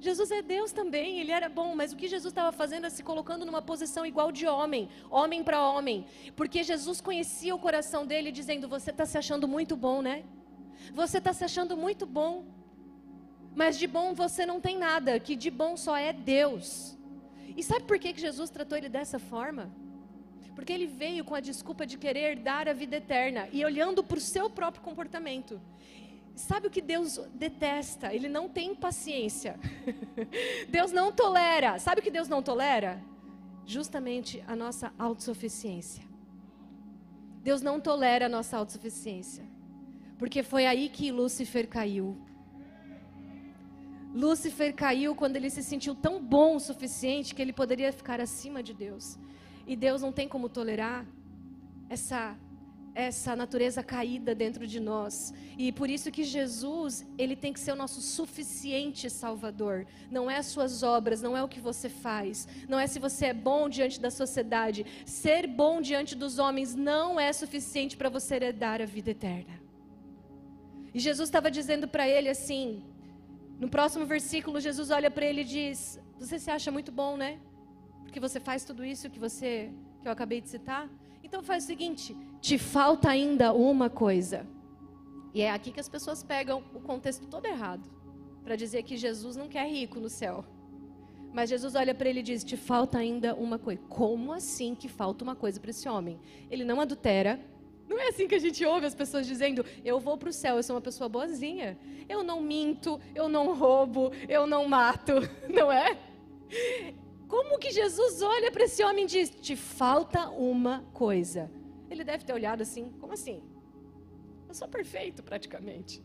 Jesus 0.00 0.30
é 0.30 0.42
Deus 0.42 0.70
também, 0.72 1.18
ele 1.20 1.30
era 1.30 1.48
bom, 1.48 1.74
mas 1.74 1.92
o 1.92 1.96
que 1.96 2.06
Jesus 2.06 2.30
estava 2.30 2.52
fazendo 2.52 2.86
é 2.86 2.90
se 2.90 3.02
colocando 3.02 3.46
numa 3.46 3.62
posição 3.62 4.04
igual 4.04 4.30
de 4.30 4.46
homem, 4.46 4.88
homem 5.10 5.42
para 5.42 5.66
homem, 5.66 6.06
porque 6.36 6.62
Jesus 6.62 7.00
conhecia 7.00 7.54
o 7.54 7.58
coração 7.58 8.04
dele, 8.04 8.30
dizendo: 8.30 8.68
Você 8.68 8.90
está 8.90 9.06
se 9.06 9.16
achando 9.16 9.48
muito 9.48 9.74
bom, 9.76 10.02
né? 10.02 10.24
Você 10.92 11.18
está 11.18 11.32
se 11.32 11.44
achando 11.44 11.74
muito 11.74 12.04
bom, 12.04 12.44
mas 13.54 13.78
de 13.78 13.86
bom 13.86 14.12
você 14.12 14.44
não 14.44 14.60
tem 14.60 14.76
nada, 14.76 15.18
que 15.18 15.34
de 15.34 15.50
bom 15.50 15.76
só 15.76 15.96
é 15.96 16.12
Deus. 16.12 16.98
E 17.56 17.62
sabe 17.62 17.84
por 17.84 17.98
que, 17.98 18.12
que 18.12 18.20
Jesus 18.20 18.50
tratou 18.50 18.76
ele 18.76 18.88
dessa 18.88 19.18
forma? 19.18 19.72
Porque 20.54 20.72
ele 20.72 20.86
veio 20.86 21.24
com 21.24 21.34
a 21.34 21.40
desculpa 21.40 21.86
de 21.86 21.98
querer 21.98 22.36
dar 22.36 22.68
a 22.68 22.72
vida 22.72 22.96
eterna 22.96 23.48
e 23.52 23.64
olhando 23.64 24.02
para 24.02 24.18
o 24.18 24.20
seu 24.20 24.48
próprio 24.48 24.82
comportamento. 24.82 25.60
Sabe 26.34 26.66
o 26.66 26.70
que 26.70 26.80
Deus 26.80 27.20
detesta? 27.34 28.12
Ele 28.12 28.28
não 28.28 28.48
tem 28.48 28.74
paciência. 28.74 29.58
Deus 30.68 30.90
não 30.90 31.12
tolera. 31.12 31.78
Sabe 31.78 32.00
o 32.00 32.02
que 32.02 32.10
Deus 32.10 32.28
não 32.28 32.42
tolera? 32.42 33.00
Justamente 33.64 34.42
a 34.46 34.56
nossa 34.56 34.92
autossuficiência. 34.98 36.04
Deus 37.42 37.62
não 37.62 37.80
tolera 37.80 38.26
a 38.26 38.28
nossa 38.28 38.56
autossuficiência. 38.56 39.44
Porque 40.18 40.42
foi 40.42 40.66
aí 40.66 40.88
que 40.88 41.12
Lúcifer 41.12 41.68
caiu. 41.68 42.16
Lúcifer 44.14 44.74
caiu 44.74 45.14
quando 45.14 45.36
ele 45.36 45.50
se 45.50 45.62
sentiu 45.62 45.94
tão 45.94 46.22
bom 46.22 46.56
o 46.56 46.60
suficiente 46.60 47.34
que 47.34 47.42
ele 47.42 47.52
poderia 47.52 47.92
ficar 47.92 48.20
acima 48.20 48.62
de 48.62 48.72
Deus. 48.72 49.18
E 49.66 49.74
Deus 49.76 50.02
não 50.02 50.12
tem 50.12 50.28
como 50.28 50.48
tolerar 50.48 51.06
essa 51.88 52.36
essa 52.94 53.34
natureza 53.34 53.82
caída 53.82 54.34
dentro 54.34 54.66
de 54.66 54.78
nós. 54.78 55.34
E 55.58 55.72
por 55.72 55.90
isso 55.90 56.12
que 56.12 56.22
Jesus, 56.22 57.04
ele 57.18 57.34
tem 57.34 57.52
que 57.52 57.58
ser 57.58 57.72
o 57.72 57.76
nosso 57.76 58.00
suficiente 58.00 59.10
salvador. 59.10 59.86
Não 60.10 60.30
é 60.30 60.36
as 60.36 60.46
suas 60.46 60.82
obras, 60.82 61.20
não 61.20 61.36
é 61.36 61.42
o 61.42 61.48
que 61.48 61.60
você 61.60 61.88
faz, 61.88 62.46
não 62.68 62.78
é 62.78 62.86
se 62.86 62.98
você 63.00 63.26
é 63.26 63.34
bom 63.34 63.68
diante 63.68 64.00
da 64.00 64.10
sociedade. 64.10 64.86
Ser 65.04 65.46
bom 65.46 65.80
diante 65.80 66.14
dos 66.14 66.38
homens 66.38 66.74
não 66.74 67.18
é 67.18 67.32
suficiente 67.32 67.96
para 67.96 68.08
você 68.08 68.36
herdar 68.36 68.80
a 68.80 68.86
vida 68.86 69.10
eterna. 69.10 69.60
E 70.94 71.00
Jesus 71.00 71.28
estava 71.28 71.50
dizendo 71.50 71.88
para 71.88 72.08
ele 72.08 72.28
assim, 72.28 72.84
no 73.58 73.68
próximo 73.68 74.06
versículo, 74.06 74.60
Jesus 74.60 74.90
olha 74.90 75.10
para 75.10 75.26
ele 75.26 75.40
e 75.40 75.44
diz: 75.44 76.00
Você 76.18 76.38
se 76.38 76.50
acha 76.50 76.70
muito 76.70 76.92
bom, 76.92 77.16
né? 77.16 77.40
Porque 78.14 78.28
você 78.28 78.38
faz 78.38 78.64
tudo 78.64 78.84
isso 78.84 79.10
que 79.10 79.18
você 79.18 79.72
que 80.00 80.06
eu 80.06 80.12
acabei 80.12 80.40
de 80.40 80.48
citar. 80.48 80.88
Então 81.24 81.42
faz 81.42 81.64
o 81.64 81.66
seguinte: 81.66 82.16
te 82.40 82.56
falta 82.56 83.10
ainda 83.10 83.52
uma 83.52 83.90
coisa. 83.90 84.46
E 85.34 85.42
é 85.42 85.50
aqui 85.50 85.72
que 85.72 85.80
as 85.80 85.88
pessoas 85.88 86.22
pegam 86.22 86.62
o 86.72 86.78
contexto 86.78 87.26
todo 87.26 87.46
errado 87.46 87.90
para 88.44 88.54
dizer 88.54 88.84
que 88.84 88.96
Jesus 88.96 89.34
não 89.34 89.48
quer 89.48 89.68
rico 89.68 89.98
no 89.98 90.08
céu. 90.08 90.44
Mas 91.32 91.50
Jesus 91.50 91.74
olha 91.74 91.92
para 91.92 92.08
ele 92.08 92.20
e 92.20 92.22
diz: 92.22 92.44
Te 92.44 92.56
falta 92.56 92.98
ainda 92.98 93.34
uma 93.34 93.58
coisa. 93.58 93.82
Como 93.88 94.32
assim 94.32 94.76
que 94.76 94.86
falta 94.86 95.24
uma 95.24 95.34
coisa 95.34 95.58
para 95.58 95.70
esse 95.70 95.88
homem? 95.88 96.20
Ele 96.48 96.64
não 96.64 96.80
adultera. 96.80 97.40
Não 97.88 97.98
é 97.98 98.10
assim 98.10 98.28
que 98.28 98.36
a 98.36 98.38
gente 98.38 98.64
ouve 98.64 98.86
as 98.86 98.94
pessoas 98.94 99.26
dizendo: 99.26 99.66
Eu 99.84 99.98
vou 99.98 100.16
para 100.16 100.28
o 100.28 100.32
céu, 100.32 100.54
eu 100.54 100.62
sou 100.62 100.76
uma 100.76 100.82
pessoa 100.82 101.08
boazinha. 101.08 101.76
Eu 102.08 102.22
não 102.22 102.40
minto, 102.40 103.00
eu 103.12 103.28
não 103.28 103.56
roubo, 103.56 104.12
eu 104.28 104.46
não 104.46 104.68
mato. 104.68 105.14
Não 105.52 105.72
é? 105.72 105.98
Como 107.28 107.58
que 107.58 107.70
Jesus 107.70 108.22
olha 108.22 108.50
para 108.52 108.64
esse 108.64 108.82
homem 108.84 109.04
e 109.04 109.08
diz: 109.08 109.30
Te 109.30 109.56
falta 109.56 110.28
uma 110.30 110.84
coisa? 110.92 111.50
Ele 111.90 112.04
deve 112.04 112.24
ter 112.24 112.32
olhado 112.32 112.62
assim: 112.62 112.90
Como 113.00 113.12
assim? 113.12 113.42
Eu 114.48 114.54
sou 114.54 114.68
perfeito 114.68 115.22
praticamente. 115.22 116.02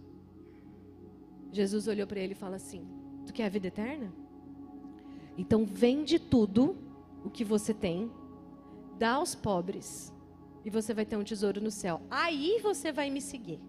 Jesus 1.52 1.88
olhou 1.88 2.08
para 2.08 2.20
ele 2.20 2.34
e 2.34 2.36
fala 2.36 2.56
assim: 2.56 2.88
Tu 3.26 3.34
quer 3.34 3.46
a 3.46 3.50
vida 3.50 3.68
eterna? 3.68 4.14
Então 5.38 5.66
vende 5.66 6.20
tudo 6.20 6.78
o 7.24 7.30
que 7.30 7.44
você 7.44 7.74
tem, 7.74 8.12
dá 8.98 9.14
aos 9.14 9.36
pobres, 9.36 10.14
e 10.64 10.70
você 10.70 10.94
vai 10.94 11.06
ter 11.06 11.16
um 11.16 11.24
tesouro 11.24 11.62
no 11.62 11.72
céu. 11.72 12.02
Aí 12.10 12.60
você 12.62 12.92
vai 12.92 13.10
me 13.10 13.22
seguir. 13.22 13.60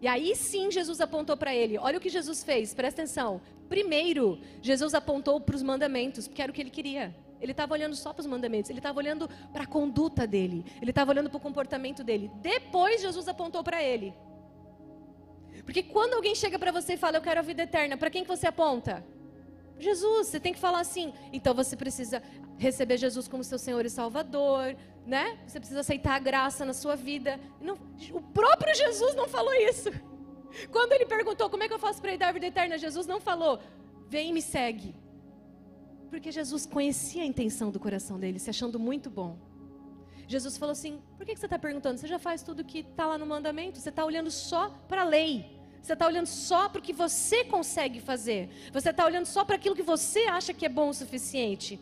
E 0.00 0.06
aí 0.06 0.34
sim 0.36 0.70
Jesus 0.70 1.00
apontou 1.00 1.36
para 1.36 1.54
ele. 1.54 1.78
Olha 1.78 1.98
o 1.98 2.00
que 2.00 2.08
Jesus 2.08 2.44
fez, 2.44 2.74
presta 2.74 3.02
atenção. 3.02 3.40
Primeiro, 3.68 4.38
Jesus 4.62 4.94
apontou 4.94 5.40
para 5.40 5.56
os 5.56 5.62
mandamentos, 5.62 6.28
porque 6.28 6.42
era 6.42 6.50
o 6.50 6.54
que 6.54 6.60
ele 6.60 6.70
queria. 6.70 7.14
Ele 7.40 7.52
estava 7.52 7.74
olhando 7.74 7.94
só 7.94 8.12
para 8.12 8.20
os 8.20 8.26
mandamentos, 8.26 8.70
ele 8.70 8.78
estava 8.78 8.98
olhando 8.98 9.28
para 9.52 9.64
a 9.64 9.66
conduta 9.66 10.26
dele, 10.26 10.64
ele 10.80 10.90
estava 10.90 11.10
olhando 11.10 11.28
para 11.28 11.36
o 11.36 11.40
comportamento 11.40 12.02
dele. 12.02 12.30
Depois, 12.36 13.00
Jesus 13.00 13.28
apontou 13.28 13.62
para 13.62 13.82
ele. 13.82 14.14
Porque 15.64 15.82
quando 15.82 16.14
alguém 16.14 16.34
chega 16.34 16.58
para 16.58 16.70
você 16.70 16.94
e 16.94 16.96
fala, 16.96 17.16
eu 17.16 17.22
quero 17.22 17.40
a 17.40 17.42
vida 17.42 17.62
eterna, 17.62 17.96
para 17.96 18.10
quem 18.10 18.22
que 18.22 18.28
você 18.28 18.46
aponta? 18.46 19.04
Jesus, 19.78 20.28
você 20.28 20.40
tem 20.40 20.52
que 20.52 20.58
falar 20.58 20.80
assim. 20.80 21.12
Então 21.32 21.54
você 21.54 21.76
precisa 21.76 22.22
receber 22.56 22.96
Jesus 22.96 23.28
como 23.28 23.44
seu 23.44 23.58
Senhor 23.58 23.84
e 23.84 23.90
Salvador, 23.90 24.76
né? 25.06 25.38
Você 25.46 25.60
precisa 25.60 25.80
aceitar 25.80 26.16
a 26.16 26.18
graça 26.18 26.64
na 26.64 26.74
sua 26.74 26.96
vida. 26.96 27.38
Não, 27.60 27.78
o 28.12 28.20
próprio 28.20 28.74
Jesus 28.74 29.14
não 29.14 29.28
falou 29.28 29.54
isso. 29.54 29.90
Quando 30.70 30.92
ele 30.92 31.06
perguntou 31.06 31.48
como 31.48 31.62
é 31.62 31.68
que 31.68 31.74
eu 31.74 31.78
faço 31.78 32.00
para 32.00 32.12
ir 32.12 32.18
dar 32.18 32.28
a 32.28 32.32
vida 32.32 32.46
eterna, 32.46 32.76
Jesus 32.76 33.06
não 33.06 33.20
falou, 33.20 33.60
vem 34.08 34.30
e 34.30 34.32
me 34.32 34.42
segue. 34.42 34.94
Porque 36.10 36.32
Jesus 36.32 36.66
conhecia 36.66 37.22
a 37.22 37.26
intenção 37.26 37.70
do 37.70 37.78
coração 37.78 38.18
dele, 38.18 38.38
se 38.38 38.50
achando 38.50 38.78
muito 38.78 39.08
bom. 39.10 39.38
Jesus 40.26 40.56
falou 40.56 40.72
assim: 40.72 41.00
por 41.16 41.24
que 41.24 41.36
você 41.36 41.46
está 41.46 41.58
perguntando? 41.58 41.98
Você 41.98 42.06
já 42.06 42.18
faz 42.18 42.42
tudo 42.42 42.64
que 42.64 42.80
está 42.80 43.06
lá 43.06 43.18
no 43.18 43.26
mandamento, 43.26 43.78
você 43.78 43.90
está 43.90 44.04
olhando 44.04 44.30
só 44.30 44.70
para 44.88 45.02
a 45.02 45.04
lei. 45.04 45.56
Você 45.80 45.92
está 45.92 46.04
olhando 46.04 46.26
só 46.26 46.68
para 46.68 46.80
o 46.80 46.82
que 46.82 46.92
você 46.92 47.44
consegue 47.44 48.00
fazer. 48.00 48.48
Você 48.72 48.90
está 48.90 49.04
olhando 49.04 49.26
só 49.26 49.44
para 49.44 49.54
aquilo 49.54 49.76
que 49.76 49.84
você 49.84 50.20
acha 50.22 50.52
que 50.52 50.66
é 50.66 50.68
bom 50.68 50.88
o 50.88 50.94
suficiente. 50.94 51.78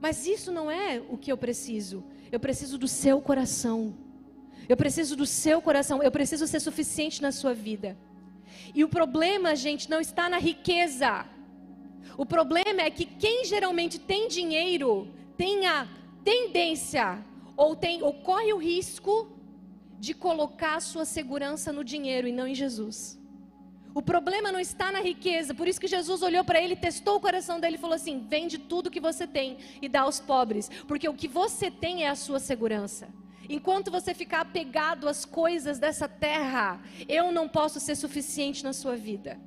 Mas 0.00 0.26
isso 0.26 0.50
não 0.50 0.68
é 0.68 1.00
o 1.08 1.16
que 1.16 1.30
eu 1.30 1.36
preciso. 1.36 2.02
Eu 2.30 2.40
preciso 2.40 2.76
do 2.78 2.88
seu 2.88 3.20
coração. 3.20 3.94
Eu 4.68 4.76
preciso 4.76 5.14
do 5.16 5.26
seu 5.26 5.60
coração. 5.60 6.02
Eu 6.02 6.10
preciso 6.10 6.46
ser 6.46 6.60
suficiente 6.60 7.22
na 7.22 7.32
sua 7.32 7.54
vida. 7.54 7.96
E 8.74 8.82
o 8.84 8.88
problema, 8.88 9.54
gente, 9.54 9.88
não 9.88 10.00
está 10.00 10.28
na 10.28 10.38
riqueza. 10.38 11.26
O 12.16 12.24
problema 12.24 12.82
é 12.82 12.90
que 12.90 13.04
quem 13.04 13.44
geralmente 13.44 13.98
tem 13.98 14.28
dinheiro 14.28 15.08
tem 15.36 15.66
a 15.66 15.86
tendência 16.24 17.24
ou 17.56 17.76
tem 17.76 18.02
ou 18.02 18.12
corre 18.12 18.52
o 18.52 18.58
risco 18.58 19.30
de 19.98 20.14
colocar 20.14 20.80
sua 20.80 21.04
segurança 21.04 21.72
no 21.72 21.84
dinheiro 21.84 22.26
e 22.26 22.32
não 22.32 22.46
em 22.46 22.54
Jesus. 22.54 23.18
O 23.96 24.02
problema 24.02 24.52
não 24.52 24.60
está 24.60 24.92
na 24.92 25.00
riqueza, 25.00 25.54
por 25.54 25.66
isso 25.66 25.80
que 25.80 25.86
Jesus 25.86 26.20
olhou 26.20 26.44
para 26.44 26.60
ele, 26.60 26.76
testou 26.76 27.16
o 27.16 27.20
coração 27.20 27.58
dele 27.58 27.76
e 27.76 27.78
falou 27.78 27.96
assim: 27.96 28.26
vende 28.28 28.58
tudo 28.58 28.90
que 28.90 29.00
você 29.00 29.26
tem 29.26 29.56
e 29.80 29.88
dá 29.88 30.02
aos 30.02 30.20
pobres, 30.20 30.70
porque 30.86 31.08
o 31.08 31.14
que 31.14 31.26
você 31.26 31.70
tem 31.70 32.04
é 32.04 32.10
a 32.10 32.14
sua 32.14 32.38
segurança. 32.38 33.08
Enquanto 33.48 33.90
você 33.90 34.12
ficar 34.12 34.42
apegado 34.42 35.08
às 35.08 35.24
coisas 35.24 35.78
dessa 35.78 36.06
terra, 36.06 36.78
eu 37.08 37.32
não 37.32 37.48
posso 37.48 37.80
ser 37.80 37.96
suficiente 37.96 38.62
na 38.62 38.74
sua 38.74 38.96
vida. 38.96 39.40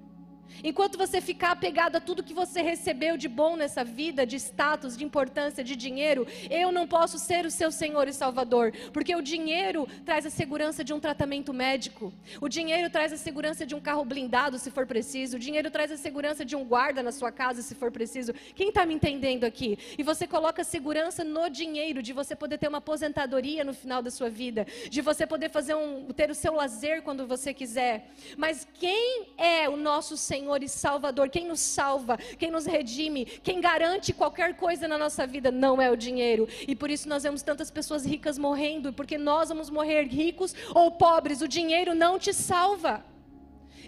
Enquanto 0.64 0.98
você 0.98 1.22
ficar 1.22 1.52
apegado 1.52 1.96
a 1.96 2.02
tudo 2.02 2.24
que 2.24 2.34
você 2.34 2.62
recebeu 2.62 3.18
de 3.18 3.28
bom 3.28 3.56
nessa 3.56 3.84
vida, 3.84 4.26
de 4.26 4.36
status, 4.36 4.98
de 4.98 5.04
importância, 5.04 5.64
de 5.64 5.76
dinheiro, 5.76 6.28
eu 6.50 6.72
não 6.72 6.88
posso 6.88 7.18
ser 7.18 7.46
o 7.46 7.52
seu 7.52 7.72
Senhor 7.72 8.08
e 8.08 8.14
Salvador, 8.14 8.74
porque 8.92 9.16
o 9.16 9.22
dinheiro 9.22 9.88
traz 10.06 10.26
a 10.26 10.30
segurança 10.30 10.84
de 10.84 10.94
um 10.94 11.00
tratamento 11.00 11.54
médico, 11.54 12.14
o 12.42 12.50
dinheiro 12.50 12.90
traz 12.90 13.14
a 13.14 13.18
segurança 13.18 13.66
de 13.66 13.76
um 13.76 13.80
carro 13.80 14.04
blindado, 14.04 14.58
se 14.58 14.72
for 14.72 14.86
preciso, 14.86 15.38
o 15.38 15.40
dinheiro 15.40 15.72
traz 15.72 15.92
a 15.92 15.98
segurança 15.98 16.44
de 16.44 16.56
um 16.56 16.66
guarda 16.66 17.02
na 17.02 17.12
sua 17.12 17.32
casa, 17.32 17.62
se 17.62 17.76
for 17.76 17.92
preciso. 17.92 18.34
Quem 18.56 18.70
está 18.70 18.86
me 18.86 18.94
entendendo 18.94 19.44
aqui? 19.44 19.78
E 19.98 20.04
você 20.04 20.28
coloca 20.28 20.64
segurança 20.64 21.24
no 21.24 21.50
dinheiro, 21.50 22.02
de 22.02 22.14
você 22.14 22.36
poder 22.36 22.58
ter 22.58 22.68
uma 22.68 22.80
aposentadoria 22.80 23.64
no 23.64 23.74
final 23.74 24.02
da 24.02 24.12
sua 24.12 24.30
vida, 24.30 24.66
de 24.90 25.02
você 25.02 25.26
poder 25.26 25.50
fazer 25.50 25.76
um, 25.76 26.08
ter 26.08 26.30
o 26.30 26.36
seu 26.36 26.54
lazer 26.54 27.02
quando 27.02 27.26
você 27.26 27.54
quiser. 27.54 28.12
Mas 28.38 28.68
quem 28.74 29.28
é 29.38 29.70
o 29.70 29.78
nosso 29.78 30.18
Senhor? 30.18 30.39
Senhor 30.40 30.64
e 30.64 30.70
Salvador, 30.70 31.30
quem 31.30 31.46
nos 31.46 31.60
salva, 31.60 32.18
quem 32.38 32.50
nos 32.50 32.66
redime, 32.66 33.26
quem 33.26 33.60
garante 33.60 34.14
qualquer 34.14 34.56
coisa 34.56 34.88
na 34.88 34.98
nossa 34.98 35.28
vida, 35.28 35.52
não 35.52 35.82
é 35.82 35.92
o 35.92 35.98
dinheiro. 35.98 36.48
E 36.66 36.74
por 36.74 36.90
isso 36.90 37.10
nós 37.10 37.24
vemos 37.24 37.44
tantas 37.44 37.70
pessoas 37.70 38.06
ricas 38.06 38.38
morrendo, 38.38 38.94
porque 38.94 39.18
nós 39.18 39.50
vamos 39.50 39.70
morrer 39.70 40.04
ricos 40.04 40.56
ou 40.74 40.92
pobres, 40.92 41.42
o 41.42 41.48
dinheiro 41.48 41.94
não 41.94 42.18
te 42.18 42.34
salva. 42.34 43.04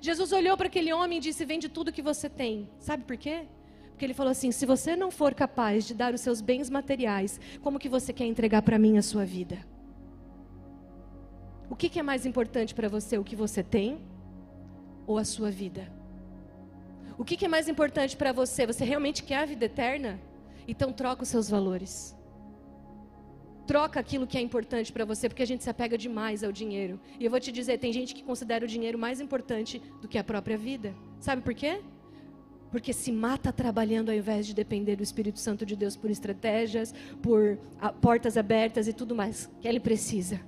Jesus 0.01 0.33
olhou 0.33 0.57
para 0.57 0.67
aquele 0.67 0.91
homem 0.91 1.19
e 1.19 1.21
disse: 1.21 1.45
Vende 1.45 1.69
tudo 1.69 1.91
que 1.91 2.01
você 2.01 2.29
tem. 2.29 2.69
Sabe 2.79 3.05
por 3.05 3.15
quê? 3.15 3.47
Porque 3.91 4.03
ele 4.03 4.13
falou 4.13 4.31
assim: 4.31 4.51
Se 4.51 4.65
você 4.65 4.93
não 4.93 5.09
for 5.09 5.33
capaz 5.33 5.87
de 5.87 5.93
dar 5.93 6.13
os 6.13 6.19
seus 6.19 6.41
bens 6.41 6.69
materiais, 6.69 7.39
como 7.61 7.79
que 7.79 7.87
você 7.87 8.11
quer 8.11 8.25
entregar 8.25 8.61
para 8.61 8.77
mim 8.77 8.97
a 8.97 9.01
sua 9.01 9.23
vida? 9.23 9.65
O 11.69 11.75
que, 11.77 11.87
que 11.87 11.99
é 11.99 12.03
mais 12.03 12.25
importante 12.25 12.75
para 12.75 12.89
você, 12.89 13.17
o 13.17 13.23
que 13.23 13.37
você 13.37 13.63
tem 13.63 14.01
ou 15.07 15.17
a 15.17 15.23
sua 15.23 15.49
vida? 15.49 16.00
O 17.17 17.23
que, 17.25 17.37
que 17.37 17.45
é 17.45 17.47
mais 17.47 17.67
importante 17.67 18.15
para 18.17 18.31
você? 18.31 18.65
Você 18.65 18.83
realmente 18.83 19.23
quer 19.23 19.37
a 19.37 19.45
vida 19.45 19.65
eterna? 19.65 20.19
Então 20.67 20.91
troca 20.93 21.23
os 21.23 21.29
seus 21.29 21.49
valores. 21.49 22.15
troca 23.71 23.99
aquilo 24.01 24.27
que 24.27 24.37
é 24.37 24.41
importante 24.41 24.91
para 24.91 25.05
você, 25.05 25.29
porque 25.29 25.43
a 25.43 25.47
gente 25.47 25.63
se 25.63 25.69
apega 25.69 25.97
demais 25.97 26.43
ao 26.43 26.51
dinheiro. 26.51 26.99
E 27.17 27.23
eu 27.23 27.31
vou 27.31 27.39
te 27.39 27.51
dizer, 27.53 27.77
tem 27.77 27.93
gente 27.93 28.13
que 28.13 28.21
considera 28.21 28.65
o 28.65 28.67
dinheiro 28.67 28.97
mais 28.97 29.21
importante 29.21 29.81
do 30.01 30.09
que 30.09 30.17
a 30.17 30.23
própria 30.23 30.57
vida. 30.57 30.93
Sabe 31.21 31.41
por 31.41 31.53
quê? 31.53 31.79
Porque 32.69 32.91
se 32.91 33.11
mata 33.11 33.51
trabalhando 33.53 34.09
ao 34.09 34.15
invés 34.15 34.45
de 34.45 34.53
depender 34.53 34.97
do 34.97 35.03
Espírito 35.03 35.39
Santo 35.39 35.65
de 35.65 35.75
Deus 35.75 35.95
por 35.95 36.09
estratégias, 36.09 36.93
por 37.21 37.57
portas 38.01 38.35
abertas 38.35 38.87
e 38.89 38.93
tudo 38.93 39.15
mais 39.15 39.49
que 39.61 39.67
ele 39.67 39.79
precisa. 39.79 40.41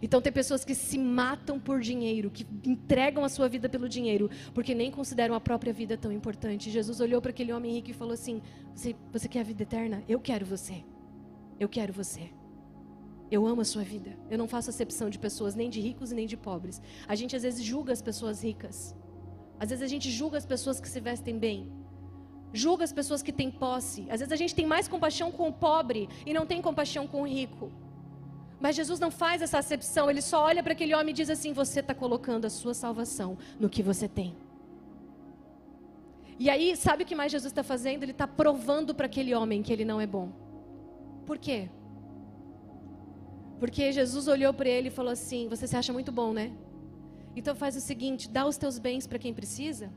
Então 0.00 0.20
tem 0.20 0.32
pessoas 0.32 0.64
que 0.64 0.74
se 0.74 0.98
matam 0.98 1.58
por 1.58 1.80
dinheiro, 1.80 2.30
que 2.30 2.46
entregam 2.64 3.24
a 3.24 3.28
sua 3.28 3.48
vida 3.48 3.68
pelo 3.68 3.88
dinheiro, 3.88 4.30
porque 4.54 4.74
nem 4.74 4.90
consideram 4.90 5.34
a 5.34 5.40
própria 5.40 5.72
vida 5.72 5.96
tão 5.96 6.12
importante. 6.12 6.70
Jesus 6.70 7.00
olhou 7.00 7.20
para 7.20 7.30
aquele 7.30 7.52
homem 7.52 7.72
rico 7.72 7.90
e 7.90 7.94
falou 7.94 8.14
assim: 8.14 8.40
você, 8.74 8.94
você 9.12 9.28
quer 9.28 9.40
a 9.40 9.44
vida 9.44 9.62
eterna? 9.62 10.02
Eu 10.08 10.20
quero 10.20 10.46
você. 10.46 10.84
Eu 11.58 11.68
quero 11.68 11.92
você. 11.92 12.30
Eu 13.30 13.46
amo 13.46 13.62
a 13.62 13.64
sua 13.64 13.82
vida. 13.82 14.16
Eu 14.30 14.36
não 14.36 14.46
faço 14.46 14.68
acepção 14.68 15.08
de 15.08 15.18
pessoas, 15.18 15.54
nem 15.54 15.70
de 15.70 15.80
ricos 15.80 16.12
nem 16.12 16.26
de 16.26 16.36
pobres. 16.36 16.82
A 17.08 17.14
gente 17.14 17.34
às 17.34 17.42
vezes 17.42 17.64
julga 17.64 17.92
as 17.92 18.02
pessoas 18.02 18.44
ricas. 18.44 18.94
Às 19.58 19.70
vezes 19.70 19.82
a 19.82 19.86
gente 19.86 20.10
julga 20.10 20.36
as 20.36 20.44
pessoas 20.44 20.80
que 20.80 20.88
se 20.88 21.00
vestem 21.00 21.38
bem. 21.38 21.72
Julga 22.52 22.84
as 22.84 22.92
pessoas 22.92 23.22
que 23.22 23.32
têm 23.32 23.50
posse. 23.50 24.02
Às 24.10 24.20
vezes 24.20 24.32
a 24.32 24.36
gente 24.36 24.54
tem 24.54 24.66
mais 24.66 24.86
compaixão 24.86 25.32
com 25.32 25.48
o 25.48 25.52
pobre 25.52 26.08
e 26.26 26.34
não 26.34 26.44
tem 26.44 26.60
compaixão 26.60 27.06
com 27.06 27.22
o 27.22 27.26
rico. 27.26 27.72
Mas 28.62 28.76
Jesus 28.76 29.00
não 29.00 29.10
faz 29.10 29.42
essa 29.42 29.58
acepção, 29.58 30.08
ele 30.08 30.22
só 30.22 30.44
olha 30.44 30.62
para 30.62 30.72
aquele 30.72 30.94
homem 30.94 31.10
e 31.10 31.18
diz 31.20 31.28
assim: 31.28 31.52
Você 31.52 31.80
está 31.80 31.92
colocando 31.92 32.44
a 32.44 32.50
sua 32.50 32.74
salvação 32.74 33.36
no 33.58 33.68
que 33.68 33.82
você 33.82 34.06
tem. 34.06 34.36
E 36.38 36.48
aí, 36.48 36.76
sabe 36.76 37.02
o 37.02 37.06
que 37.06 37.16
mais 37.20 37.32
Jesus 37.32 37.50
está 37.50 37.64
fazendo? 37.64 38.04
Ele 38.04 38.12
está 38.12 38.28
provando 38.28 38.94
para 38.94 39.06
aquele 39.06 39.34
homem 39.34 39.64
que 39.64 39.72
ele 39.72 39.84
não 39.84 40.00
é 40.00 40.06
bom. 40.06 40.30
Por 41.26 41.38
quê? 41.38 41.68
Porque 43.58 43.90
Jesus 43.90 44.28
olhou 44.28 44.54
para 44.54 44.68
ele 44.68 44.86
e 44.86 44.92
falou 44.92 45.10
assim: 45.10 45.48
Você 45.48 45.66
se 45.66 45.76
acha 45.76 45.92
muito 45.92 46.12
bom, 46.12 46.32
né? 46.32 46.52
Então 47.34 47.56
faz 47.56 47.74
o 47.74 47.80
seguinte: 47.80 48.28
dá 48.28 48.46
os 48.46 48.56
teus 48.56 48.78
bens 48.78 49.08
para 49.08 49.18
quem 49.18 49.34
precisa. 49.34 49.90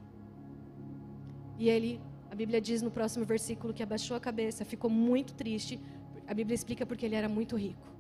E 1.60 1.69
ele, 1.69 2.01
a 2.31 2.36
Bíblia 2.36 2.60
diz 2.60 2.81
no 2.81 2.89
próximo 2.89 3.25
versículo 3.25 3.75
que 3.75 3.84
abaixou 3.84 4.17
a 4.17 4.19
cabeça, 4.19 4.65
ficou 4.65 4.89
muito 4.89 5.36
triste. 5.36 5.79
A 6.27 6.34
Bíblia 6.34 6.55
explica 6.55 6.84
porque 6.84 7.05
ele 7.05 7.13
era 7.13 7.29
muito 7.29 7.55
rico. 7.55 7.94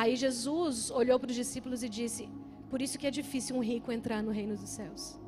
Aí 0.00 0.16
Jesus 0.16 0.90
olhou 0.90 1.20
para 1.20 1.28
os 1.28 1.36
discípulos 1.36 1.82
e 1.82 1.88
disse: 1.88 2.26
Por 2.70 2.80
isso 2.80 2.98
que 2.98 3.06
é 3.06 3.10
difícil 3.10 3.54
um 3.54 3.62
rico 3.62 3.92
entrar 3.92 4.22
no 4.22 4.30
reino 4.30 4.56
dos 4.56 4.70
céus. 4.70 5.20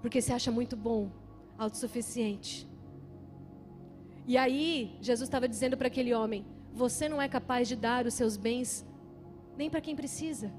Porque 0.00 0.20
se 0.22 0.32
acha 0.32 0.48
muito 0.52 0.76
bom, 0.76 1.10
autossuficiente. 1.58 2.68
E 4.28 4.36
aí, 4.38 4.96
Jesus 5.00 5.26
estava 5.26 5.48
dizendo 5.48 5.76
para 5.76 5.88
aquele 5.88 6.14
homem: 6.14 6.46
Você 6.72 7.08
não 7.08 7.20
é 7.20 7.28
capaz 7.28 7.66
de 7.66 7.74
dar 7.74 8.06
os 8.06 8.14
seus 8.14 8.36
bens 8.36 8.86
nem 9.56 9.68
para 9.68 9.80
quem 9.80 9.96
precisa. 9.96 10.52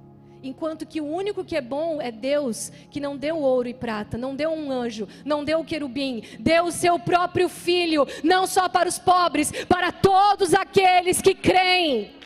Enquanto 0.43 0.85
que 0.85 0.99
o 0.99 1.05
único 1.05 1.45
que 1.45 1.55
é 1.55 1.61
bom 1.61 2.01
é 2.01 2.11
Deus, 2.11 2.69
que 2.91 2.99
não 2.99 3.15
deu 3.15 3.37
ouro 3.39 3.69
e 3.69 3.73
prata, 3.73 4.17
não 4.17 4.35
deu 4.35 4.51
um 4.51 4.69
anjo, 4.69 5.07
não 5.23 5.45
deu 5.45 5.61
o 5.61 5.65
querubim, 5.65 6.21
deu 6.37 6.65
o 6.65 6.71
seu 6.71 6.99
próprio 6.99 7.47
filho, 7.47 8.05
não 8.25 8.45
só 8.45 8.67
para 8.67 8.89
os 8.89 8.99
pobres, 8.99 9.53
para 9.67 9.93
todos 9.93 10.53
aqueles 10.53 11.21
que 11.21 11.33
creem. 11.33 12.25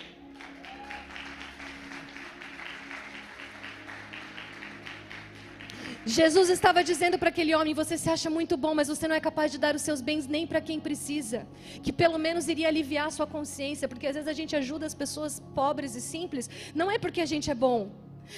Jesus 6.09 6.49
estava 6.49 6.83
dizendo 6.83 7.19
para 7.19 7.29
aquele 7.29 7.53
homem: 7.53 7.73
Você 7.75 7.95
se 7.95 8.09
acha 8.09 8.29
muito 8.31 8.57
bom, 8.57 8.73
mas 8.73 8.87
você 8.87 9.07
não 9.07 9.15
é 9.15 9.19
capaz 9.19 9.51
de 9.51 9.59
dar 9.59 9.75
os 9.75 9.83
seus 9.83 10.01
bens 10.01 10.25
nem 10.25 10.47
para 10.47 10.59
quem 10.59 10.79
precisa. 10.79 11.47
Que 11.83 11.93
pelo 11.93 12.17
menos 12.17 12.47
iria 12.47 12.67
aliviar 12.67 13.07
a 13.07 13.11
sua 13.11 13.27
consciência, 13.27 13.87
porque 13.87 14.07
às 14.07 14.15
vezes 14.15 14.27
a 14.27 14.33
gente 14.33 14.55
ajuda 14.55 14.87
as 14.87 14.95
pessoas 14.95 15.39
pobres 15.53 15.95
e 15.95 16.01
simples, 16.01 16.49
não 16.73 16.89
é 16.89 16.97
porque 16.97 17.21
a 17.21 17.27
gente 17.27 17.51
é 17.51 17.55
bom, 17.55 17.91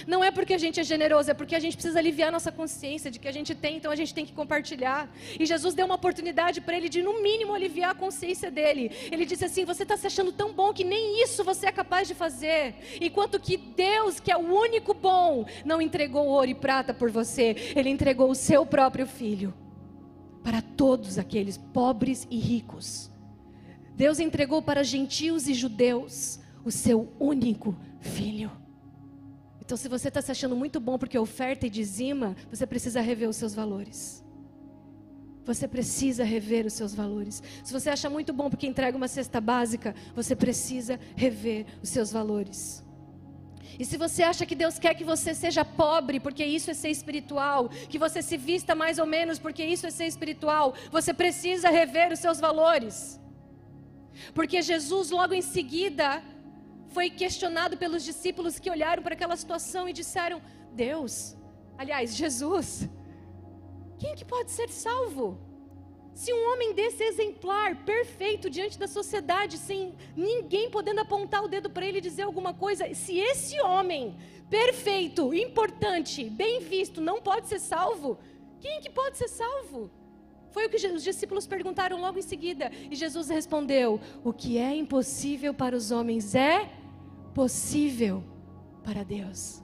não 0.08 0.24
é 0.24 0.32
porque 0.32 0.54
a 0.54 0.58
gente 0.58 0.80
é 0.80 0.84
generoso, 0.84 1.32
é 1.32 1.34
porque 1.34 1.56
a 1.56 1.60
gente 1.60 1.76
precisa 1.76 2.00
aliviar 2.00 2.32
nossa 2.32 2.52
consciência 2.52 3.12
de 3.12 3.20
que 3.20 3.28
a 3.28 3.32
gente 3.32 3.54
tem, 3.54 3.78
então 3.78 3.92
a 3.92 3.96
gente 3.96 4.14
tem 4.14 4.26
que 4.26 4.34
compartilhar. 4.34 5.10
E 5.40 5.46
Jesus 5.46 5.74
deu 5.74 5.86
uma 5.86 5.96
oportunidade 5.96 6.62
para 6.62 6.78
ele 6.78 6.90
de, 6.90 7.02
no 7.02 7.22
mínimo, 7.22 7.54
aliviar 7.54 7.92
a 7.92 7.96
consciência 7.96 8.50
dele. 8.50 8.92
Ele 9.12 9.26
disse 9.26 9.46
assim: 9.46 9.66
Você 9.66 9.84
está 9.84 9.98
se 9.98 10.08
achando 10.08 10.32
tão 10.32 10.54
bom 10.54 10.74
que 10.74 10.84
nem 10.84 11.24
isso 11.24 11.44
você 11.44 11.68
é 11.68 11.72
capaz 11.72 12.08
de 12.08 12.14
fazer. 12.14 12.76
Enquanto 13.00 13.40
que 13.40 13.58
Deus, 13.58 14.20
que 14.20 14.32
é 14.32 14.38
o 14.38 14.40
único 14.40 14.94
bom, 14.94 15.46
não 15.66 15.82
entregou 15.82 16.26
ouro 16.28 16.50
e 16.50 16.56
prata 16.56 16.94
por 16.94 17.10
você, 17.10 17.56
Ele 17.76 17.90
entregou 17.90 18.30
o 18.30 18.36
seu 18.36 18.66
próprio 18.66 19.06
filho 19.06 19.54
para 20.44 20.62
todos 20.62 21.18
aqueles 21.18 21.58
pobres 21.58 22.28
e 22.30 22.40
ricos. 22.40 23.12
Deus 23.96 24.20
entregou 24.20 24.62
para 24.62 24.84
gentios 24.84 25.48
e 25.48 25.54
judeus 25.54 26.40
o 26.64 26.72
seu 26.72 27.12
único 27.20 27.76
filho. 28.00 28.61
Então, 29.72 29.78
se 29.78 29.88
você 29.88 30.10
está 30.10 30.22
se 30.22 30.30
achando 30.30 30.54
muito 30.54 30.82
bom 30.82 30.98
porque 30.98 31.18
oferta 31.18 31.66
e 31.66 31.70
dizima, 31.70 32.36
você 32.50 32.68
precisa 32.68 33.00
rever 33.00 33.30
os 33.30 33.38
seus 33.38 33.56
valores. 33.56 34.22
Você 35.46 35.66
precisa 35.66 36.26
rever 36.26 36.66
os 36.66 36.74
seus 36.74 36.94
valores. 36.94 37.42
Se 37.64 37.72
você 37.72 37.90
acha 37.90 38.10
muito 38.10 38.34
bom 38.34 38.50
porque 38.50 38.68
entrega 38.68 38.98
uma 38.98 39.08
cesta 39.08 39.40
básica, 39.40 39.96
você 40.14 40.36
precisa 40.36 41.00
rever 41.16 41.66
os 41.82 41.88
seus 41.88 42.12
valores. 42.12 42.84
E 43.80 43.86
se 43.86 43.96
você 43.96 44.24
acha 44.24 44.46
que 44.46 44.56
Deus 44.56 44.78
quer 44.78 44.94
que 44.94 45.06
você 45.06 45.34
seja 45.34 45.64
pobre, 45.64 46.20
porque 46.20 46.44
isso 46.44 46.70
é 46.70 46.74
ser 46.74 46.90
espiritual, 46.90 47.70
que 47.70 47.98
você 47.98 48.22
se 48.22 48.36
vista 48.36 48.76
mais 48.76 49.00
ou 49.00 49.06
menos, 49.06 49.40
porque 49.40 49.64
isso 49.64 49.88
é 49.88 49.90
ser 49.90 50.06
espiritual, 50.06 50.74
você 50.92 51.14
precisa 51.14 51.70
rever 51.70 52.12
os 52.12 52.20
seus 52.20 52.42
valores. 52.42 53.18
Porque 54.34 54.62
Jesus, 54.62 55.12
logo 55.12 55.34
em 55.34 55.42
seguida, 55.42 56.22
foi 56.92 57.10
questionado 57.10 57.78
pelos 57.78 58.04
discípulos 58.04 58.60
que 58.60 58.70
olharam 58.70 59.02
para 59.04 59.14
aquela 59.14 59.36
situação 59.36 59.88
e 59.88 59.94
disseram: 59.94 60.42
Deus, 60.74 61.36
aliás, 61.78 62.16
Jesus, 62.16 62.90
quem 63.98 64.12
é 64.12 64.16
que 64.16 64.26
pode 64.26 64.52
ser 64.52 64.70
salvo? 64.70 65.40
Se 66.14 66.34
um 66.34 66.52
homem 66.52 66.74
desse 66.74 67.04
exemplar, 67.04 67.86
perfeito 67.86 68.50
diante 68.50 68.78
da 68.78 68.88
sociedade, 68.88 69.58
sem 69.58 69.96
ninguém 70.16 70.70
podendo 70.70 71.00
apontar 71.00 71.44
o 71.44 71.48
dedo 71.48 71.70
para 71.70 71.86
ele 71.86 72.00
e 72.00 72.02
dizer 72.02 72.24
alguma 72.24 72.54
coisa, 72.54 72.94
se 72.94 73.18
esse 73.18 73.60
homem 73.62 74.18
perfeito, 74.50 75.34
importante, 75.34 76.26
bem 76.26 76.60
visto, 76.60 77.00
não 77.00 77.22
pode 77.22 77.48
ser 77.48 77.60
salvo, 77.60 78.20
quem 78.60 78.78
é 78.78 78.82
que 78.82 78.90
pode 78.90 79.18
ser 79.18 79.30
salvo? 79.30 79.90
Foi 80.52 80.66
o 80.66 80.70
que 80.70 80.86
os 80.86 81.04
discípulos 81.04 81.48
perguntaram 81.48 82.00
logo 82.02 82.20
em 82.20 82.22
seguida. 82.22 82.70
E 82.92 82.96
Jesus 82.96 83.30
respondeu: 83.30 84.00
O 84.22 84.34
que 84.34 84.58
é 84.58 84.76
impossível 84.76 85.54
para 85.54 85.76
os 85.76 85.92
homens 85.92 86.36
é 86.36 86.70
possível 87.34 88.24
para 88.84 89.04
Deus. 89.04 89.62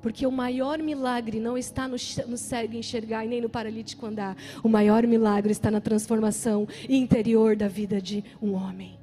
Porque 0.00 0.26
o 0.26 0.30
maior 0.30 0.78
milagre 0.78 1.40
não 1.40 1.58
está 1.58 1.88
no, 1.88 1.96
no 2.28 2.36
cego 2.36 2.76
enxergar 2.76 3.24
e 3.24 3.28
nem 3.28 3.40
no 3.40 3.48
paralítico 3.48 4.06
andar. 4.06 4.36
O 4.62 4.68
maior 4.68 5.06
milagre 5.06 5.50
está 5.50 5.70
na 5.70 5.80
transformação 5.80 6.68
interior 6.88 7.56
da 7.56 7.66
vida 7.66 8.00
de 8.00 8.22
um 8.40 8.54
homem. 8.54 8.98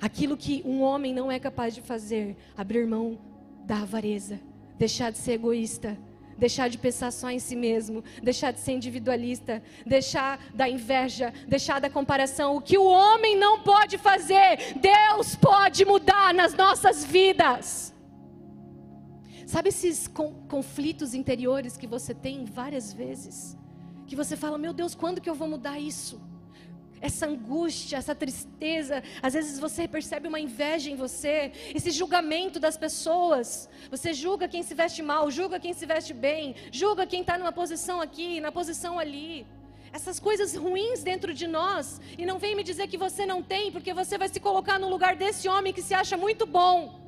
Aquilo 0.00 0.36
que 0.36 0.62
um 0.66 0.82
homem 0.82 1.14
não 1.14 1.30
é 1.30 1.38
capaz 1.38 1.74
de 1.74 1.80
fazer, 1.80 2.36
abrir 2.56 2.86
mão 2.86 3.18
da 3.64 3.82
avareza, 3.82 4.40
deixar 4.76 5.12
de 5.12 5.18
ser 5.18 5.32
egoísta, 5.32 5.96
deixar 6.42 6.68
de 6.68 6.76
pensar 6.76 7.12
só 7.12 7.30
em 7.30 7.38
si 7.38 7.54
mesmo, 7.54 8.02
deixar 8.20 8.50
de 8.50 8.58
ser 8.58 8.72
individualista, 8.72 9.62
deixar 9.86 10.32
da 10.52 10.68
inveja, 10.68 11.32
deixar 11.46 11.80
da 11.80 11.88
comparação. 11.88 12.56
O 12.56 12.60
que 12.60 12.76
o 12.76 12.84
homem 12.84 13.36
não 13.36 13.60
pode 13.60 13.96
fazer, 13.96 14.74
Deus 14.90 15.36
pode 15.36 15.84
mudar 15.84 16.34
nas 16.34 16.52
nossas 16.52 17.04
vidas. 17.04 17.94
Sabe 19.46 19.68
esses 19.68 20.08
conflitos 20.54 21.14
interiores 21.14 21.76
que 21.76 21.86
você 21.86 22.12
tem 22.12 22.44
várias 22.44 22.92
vezes? 22.92 23.56
Que 24.08 24.16
você 24.16 24.36
fala, 24.36 24.58
meu 24.58 24.72
Deus, 24.72 24.96
quando 24.96 25.20
que 25.20 25.30
eu 25.30 25.36
vou 25.36 25.46
mudar 25.46 25.78
isso? 25.78 26.20
Essa 27.02 27.26
angústia, 27.26 27.96
essa 27.96 28.14
tristeza. 28.14 29.02
Às 29.20 29.34
vezes 29.34 29.58
você 29.58 29.88
percebe 29.88 30.28
uma 30.28 30.40
inveja 30.40 30.88
em 30.88 30.96
você, 30.96 31.52
esse 31.74 31.90
julgamento 31.90 32.60
das 32.60 32.76
pessoas. 32.76 33.68
Você 33.90 34.14
julga 34.14 34.46
quem 34.46 34.62
se 34.62 34.72
veste 34.72 35.02
mal, 35.02 35.30
julga 35.30 35.58
quem 35.58 35.74
se 35.74 35.84
veste 35.84 36.14
bem, 36.14 36.54
julga 36.70 37.04
quem 37.04 37.22
está 37.22 37.36
numa 37.36 37.52
posição 37.52 38.00
aqui, 38.00 38.40
na 38.40 38.52
posição 38.52 38.98
ali. 39.00 39.44
Essas 39.92 40.18
coisas 40.18 40.54
ruins 40.54 41.02
dentro 41.02 41.34
de 41.34 41.46
nós, 41.46 42.00
e 42.16 42.24
não 42.24 42.38
vem 42.38 42.54
me 42.54 42.62
dizer 42.62 42.86
que 42.86 42.96
você 42.96 43.26
não 43.26 43.42
tem, 43.42 43.70
porque 43.70 43.92
você 43.92 44.16
vai 44.16 44.28
se 44.28 44.40
colocar 44.40 44.78
no 44.78 44.88
lugar 44.88 45.16
desse 45.16 45.48
homem 45.48 45.72
que 45.72 45.82
se 45.82 45.92
acha 45.92 46.16
muito 46.16 46.46
bom. 46.46 47.02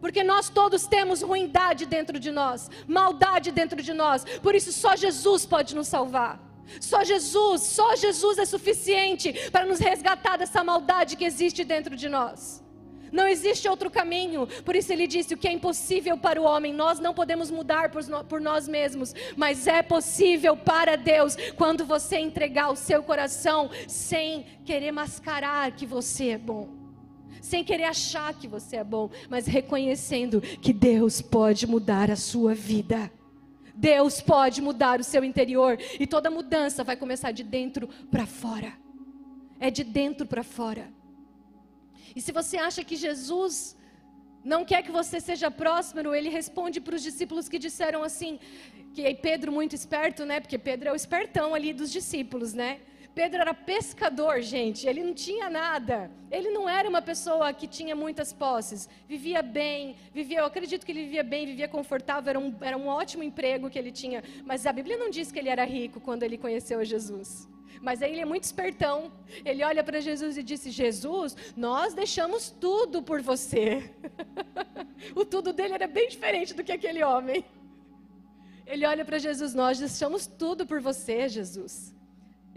Porque 0.00 0.24
nós 0.24 0.48
todos 0.48 0.86
temos 0.86 1.22
ruindade 1.22 1.86
dentro 1.86 2.18
de 2.18 2.30
nós, 2.32 2.70
maldade 2.86 3.52
dentro 3.52 3.80
de 3.82 3.92
nós, 3.92 4.24
por 4.42 4.54
isso 4.54 4.72
só 4.72 4.96
Jesus 4.96 5.46
pode 5.46 5.74
nos 5.74 5.88
salvar. 5.88 6.46
Só 6.80 7.04
Jesus, 7.04 7.62
só 7.62 7.94
Jesus 7.96 8.38
é 8.38 8.44
suficiente 8.44 9.32
para 9.50 9.66
nos 9.66 9.78
resgatar 9.78 10.36
dessa 10.36 10.62
maldade 10.64 11.16
que 11.16 11.24
existe 11.24 11.64
dentro 11.64 11.96
de 11.96 12.08
nós. 12.08 12.62
Não 13.12 13.26
existe 13.26 13.68
outro 13.68 13.88
caminho, 13.88 14.48
por 14.64 14.74
isso 14.74 14.92
ele 14.92 15.06
disse: 15.06 15.32
o 15.32 15.38
que 15.38 15.46
é 15.46 15.52
impossível 15.52 16.18
para 16.18 16.40
o 16.40 16.44
homem, 16.44 16.72
nós 16.74 16.98
não 16.98 17.14
podemos 17.14 17.50
mudar 17.52 17.90
por 18.28 18.40
nós 18.40 18.66
mesmos, 18.66 19.14
mas 19.36 19.66
é 19.68 19.80
possível 19.80 20.56
para 20.56 20.96
Deus 20.96 21.36
quando 21.56 21.84
você 21.84 22.18
entregar 22.18 22.68
o 22.68 22.76
seu 22.76 23.02
coração 23.04 23.70
sem 23.86 24.44
querer 24.64 24.90
mascarar 24.90 25.70
que 25.70 25.86
você 25.86 26.30
é 26.30 26.38
bom. 26.38 26.68
sem 27.40 27.62
querer 27.62 27.84
achar 27.84 28.34
que 28.34 28.48
você 28.48 28.76
é 28.76 28.84
bom, 28.84 29.08
mas 29.30 29.46
reconhecendo 29.46 30.40
que 30.40 30.72
Deus 30.72 31.22
pode 31.22 31.64
mudar 31.64 32.10
a 32.10 32.16
sua 32.16 32.54
vida. 32.54 33.10
Deus 33.76 34.20
pode 34.22 34.62
mudar 34.62 35.00
o 35.00 35.04
seu 35.04 35.22
interior 35.22 35.78
e 36.00 36.06
toda 36.06 36.30
mudança 36.30 36.82
vai 36.82 36.96
começar 36.96 37.30
de 37.30 37.42
dentro 37.42 37.88
para 38.10 38.26
fora. 38.26 38.72
É 39.60 39.70
de 39.70 39.84
dentro 39.84 40.26
para 40.26 40.42
fora. 40.42 40.90
E 42.14 42.20
se 42.20 42.32
você 42.32 42.56
acha 42.56 42.82
que 42.82 42.96
Jesus 42.96 43.76
não 44.42 44.64
quer 44.64 44.82
que 44.82 44.90
você 44.90 45.20
seja 45.20 45.50
próspero, 45.50 46.14
ele 46.14 46.30
responde 46.30 46.80
para 46.80 46.94
os 46.94 47.02
discípulos 47.02 47.48
que 47.48 47.58
disseram 47.58 48.02
assim, 48.02 48.38
que 48.94 49.14
Pedro 49.14 49.52
muito 49.52 49.74
esperto, 49.74 50.24
né? 50.24 50.40
Porque 50.40 50.56
Pedro 50.56 50.88
é 50.88 50.92
o 50.92 50.96
espertão 50.96 51.54
ali 51.54 51.72
dos 51.74 51.92
discípulos, 51.92 52.54
né? 52.54 52.80
Pedro 53.16 53.40
era 53.40 53.54
pescador, 53.54 54.42
gente, 54.42 54.86
ele 54.86 55.02
não 55.02 55.14
tinha 55.14 55.48
nada. 55.48 56.10
Ele 56.30 56.50
não 56.50 56.68
era 56.68 56.86
uma 56.86 57.00
pessoa 57.00 57.50
que 57.50 57.66
tinha 57.66 57.96
muitas 57.96 58.30
posses. 58.30 58.90
Vivia 59.08 59.40
bem, 59.40 59.96
vivia, 60.12 60.40
eu 60.40 60.44
acredito 60.44 60.84
que 60.84 60.92
ele 60.92 61.04
vivia 61.04 61.22
bem, 61.22 61.46
vivia 61.46 61.66
confortável, 61.66 62.28
era 62.28 62.38
um, 62.38 62.54
era 62.60 62.76
um 62.76 62.88
ótimo 62.88 63.22
emprego 63.22 63.70
que 63.70 63.78
ele 63.78 63.90
tinha. 63.90 64.22
Mas 64.44 64.66
a 64.66 64.72
Bíblia 64.78 64.98
não 64.98 65.08
diz 65.08 65.32
que 65.32 65.38
ele 65.38 65.48
era 65.48 65.64
rico 65.64 65.98
quando 65.98 66.24
ele 66.24 66.36
conheceu 66.36 66.84
Jesus. 66.84 67.48
Mas 67.80 68.02
aí 68.02 68.12
ele 68.12 68.20
é 68.20 68.26
muito 68.26 68.44
espertão. 68.44 69.10
Ele 69.46 69.64
olha 69.64 69.82
para 69.82 69.98
Jesus 69.98 70.36
e 70.36 70.42
disse: 70.42 70.70
Jesus, 70.70 71.34
nós 71.56 71.94
deixamos 71.94 72.50
tudo 72.50 73.02
por 73.02 73.22
você. 73.22 73.90
o 75.16 75.24
tudo 75.24 75.54
dele 75.54 75.72
era 75.72 75.86
bem 75.86 76.06
diferente 76.06 76.52
do 76.52 76.62
que 76.62 76.72
aquele 76.72 77.02
homem. 77.02 77.42
Ele 78.66 78.84
olha 78.84 79.06
para 79.06 79.18
Jesus: 79.18 79.54
Nós 79.54 79.78
deixamos 79.78 80.26
tudo 80.26 80.66
por 80.66 80.82
você, 80.82 81.30
Jesus. 81.30 81.95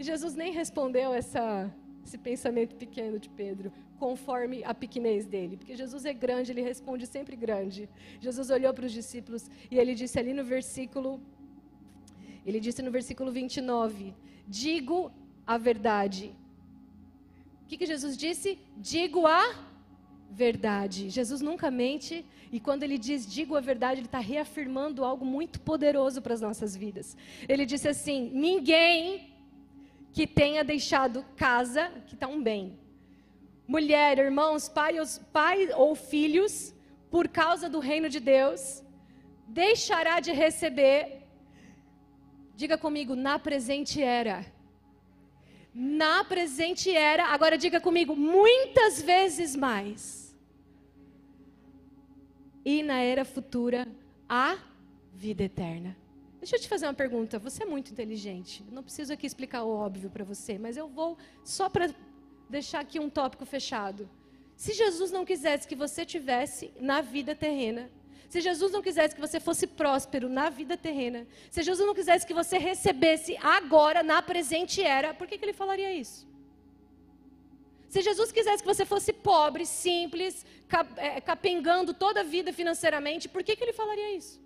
E 0.00 0.02
Jesus 0.02 0.34
nem 0.34 0.50
respondeu 0.50 1.12
essa, 1.12 1.70
esse 2.06 2.16
pensamento 2.16 2.74
pequeno 2.74 3.18
de 3.18 3.28
Pedro, 3.28 3.70
conforme 3.98 4.64
a 4.64 4.72
pequenez 4.72 5.26
dele. 5.26 5.58
Porque 5.58 5.76
Jesus 5.76 6.06
é 6.06 6.14
grande, 6.14 6.50
ele 6.52 6.62
responde 6.62 7.06
sempre 7.06 7.36
grande. 7.36 7.86
Jesus 8.18 8.48
olhou 8.48 8.72
para 8.72 8.86
os 8.86 8.92
discípulos 8.92 9.50
e 9.70 9.78
ele 9.78 9.94
disse 9.94 10.18
ali 10.18 10.32
no 10.32 10.42
versículo, 10.42 11.20
ele 12.46 12.60
disse 12.60 12.80
no 12.80 12.90
versículo 12.90 13.30
29, 13.30 14.14
digo 14.48 15.12
a 15.46 15.58
verdade. 15.58 16.34
O 17.64 17.66
que, 17.68 17.76
que 17.76 17.84
Jesus 17.84 18.16
disse? 18.16 18.58
Digo 18.78 19.26
a 19.26 19.42
verdade. 20.30 21.10
Jesus 21.10 21.42
nunca 21.42 21.70
mente 21.70 22.24
e 22.50 22.58
quando 22.58 22.84
ele 22.84 22.96
diz 22.96 23.30
digo 23.30 23.54
a 23.54 23.60
verdade, 23.60 24.00
ele 24.00 24.06
está 24.06 24.18
reafirmando 24.18 25.04
algo 25.04 25.26
muito 25.26 25.60
poderoso 25.60 26.22
para 26.22 26.32
as 26.32 26.40
nossas 26.40 26.74
vidas. 26.74 27.18
Ele 27.46 27.66
disse 27.66 27.86
assim: 27.86 28.30
ninguém 28.32 29.29
que 30.12 30.26
tenha 30.26 30.64
deixado 30.64 31.24
casa, 31.36 31.90
que 32.06 32.14
está 32.14 32.26
um 32.26 32.42
bem. 32.42 32.78
Mulher, 33.66 34.18
irmãos, 34.18 34.68
pai, 34.68 34.96
pai 35.32 35.68
ou 35.74 35.94
filhos, 35.94 36.74
por 37.10 37.28
causa 37.28 37.68
do 37.68 37.78
reino 37.78 38.08
de 38.08 38.20
Deus, 38.20 38.82
deixará 39.46 40.20
de 40.20 40.32
receber, 40.32 41.26
diga 42.56 42.76
comigo, 42.76 43.14
na 43.14 43.38
presente 43.38 44.02
era. 44.02 44.44
Na 45.72 46.24
presente 46.24 46.90
era, 46.90 47.26
agora 47.26 47.56
diga 47.56 47.80
comigo, 47.80 48.16
muitas 48.16 49.00
vezes 49.00 49.54
mais. 49.54 50.36
E 52.64 52.82
na 52.82 53.00
era 53.00 53.24
futura, 53.24 53.86
a 54.28 54.58
vida 55.12 55.44
eterna. 55.44 55.96
Deixa 56.40 56.56
eu 56.56 56.60
te 56.60 56.68
fazer 56.68 56.86
uma 56.86 56.94
pergunta. 56.94 57.38
Você 57.38 57.62
é 57.62 57.66
muito 57.66 57.92
inteligente. 57.92 58.64
Não 58.72 58.82
preciso 58.82 59.12
aqui 59.12 59.26
explicar 59.26 59.62
o 59.62 59.68
óbvio 59.68 60.08
para 60.08 60.24
você, 60.24 60.58
mas 60.58 60.76
eu 60.76 60.88
vou 60.88 61.18
só 61.44 61.68
para 61.68 61.90
deixar 62.48 62.80
aqui 62.80 62.98
um 62.98 63.10
tópico 63.10 63.44
fechado. 63.44 64.08
Se 64.56 64.72
Jesus 64.72 65.10
não 65.10 65.24
quisesse 65.24 65.68
que 65.68 65.76
você 65.76 66.04
tivesse 66.04 66.72
na 66.80 67.02
vida 67.02 67.34
terrena, 67.34 67.90
se 68.28 68.40
Jesus 68.40 68.72
não 68.72 68.80
quisesse 68.80 69.14
que 69.14 69.20
você 69.20 69.38
fosse 69.38 69.66
próspero 69.66 70.28
na 70.28 70.48
vida 70.48 70.76
terrena, 70.76 71.26
se 71.50 71.62
Jesus 71.62 71.86
não 71.86 71.94
quisesse 71.94 72.26
que 72.26 72.32
você 72.32 72.56
recebesse 72.58 73.36
agora, 73.42 74.02
na 74.02 74.22
presente 74.22 74.82
era, 74.82 75.12
por 75.12 75.26
que, 75.26 75.36
que 75.36 75.44
ele 75.44 75.52
falaria 75.52 75.92
isso? 75.92 76.26
Se 77.88 78.00
Jesus 78.00 78.30
quisesse 78.30 78.62
que 78.62 78.72
você 78.72 78.86
fosse 78.86 79.12
pobre, 79.12 79.66
simples, 79.66 80.46
é, 80.96 81.20
capengando 81.20 81.92
toda 81.92 82.20
a 82.20 82.24
vida 82.24 82.52
financeiramente, 82.52 83.28
por 83.28 83.42
que, 83.42 83.56
que 83.56 83.64
ele 83.64 83.72
falaria 83.72 84.16
isso? 84.16 84.40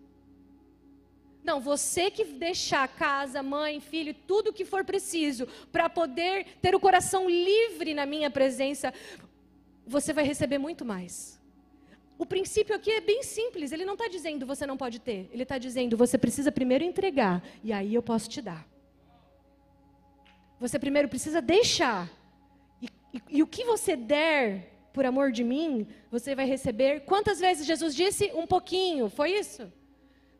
Não, 1.44 1.60
você 1.60 2.10
que 2.10 2.24
deixar 2.24 2.88
casa, 2.88 3.42
mãe, 3.42 3.78
filho, 3.78 4.14
tudo 4.26 4.52
que 4.52 4.64
for 4.64 4.82
preciso 4.82 5.46
para 5.70 5.90
poder 5.90 6.46
ter 6.62 6.74
o 6.74 6.80
coração 6.80 7.28
livre 7.28 7.92
na 7.92 8.06
minha 8.06 8.30
presença, 8.30 8.94
você 9.86 10.14
vai 10.14 10.24
receber 10.24 10.56
muito 10.56 10.86
mais. 10.86 11.38
O 12.16 12.24
princípio 12.24 12.74
aqui 12.74 12.90
é 12.90 13.00
bem 13.00 13.22
simples. 13.22 13.72
Ele 13.72 13.84
não 13.84 13.92
está 13.92 14.08
dizendo 14.08 14.46
você 14.46 14.64
não 14.66 14.76
pode 14.76 14.98
ter. 14.98 15.28
Ele 15.30 15.42
está 15.42 15.58
dizendo 15.58 15.98
você 15.98 16.16
precisa 16.16 16.50
primeiro 16.50 16.82
entregar 16.82 17.42
e 17.62 17.74
aí 17.74 17.94
eu 17.94 18.02
posso 18.02 18.30
te 18.30 18.40
dar. 18.40 18.66
Você 20.58 20.78
primeiro 20.78 21.08
precisa 21.08 21.42
deixar. 21.42 22.10
E, 22.80 22.88
e, 23.12 23.22
e 23.28 23.42
o 23.42 23.46
que 23.46 23.64
você 23.64 23.94
der 23.94 24.70
por 24.94 25.04
amor 25.04 25.30
de 25.30 25.44
mim, 25.44 25.86
você 26.10 26.34
vai 26.34 26.46
receber. 26.46 27.00
Quantas 27.00 27.38
vezes 27.38 27.66
Jesus 27.66 27.94
disse? 27.94 28.30
Um 28.32 28.46
pouquinho. 28.46 29.10
Foi 29.10 29.32
isso? 29.32 29.70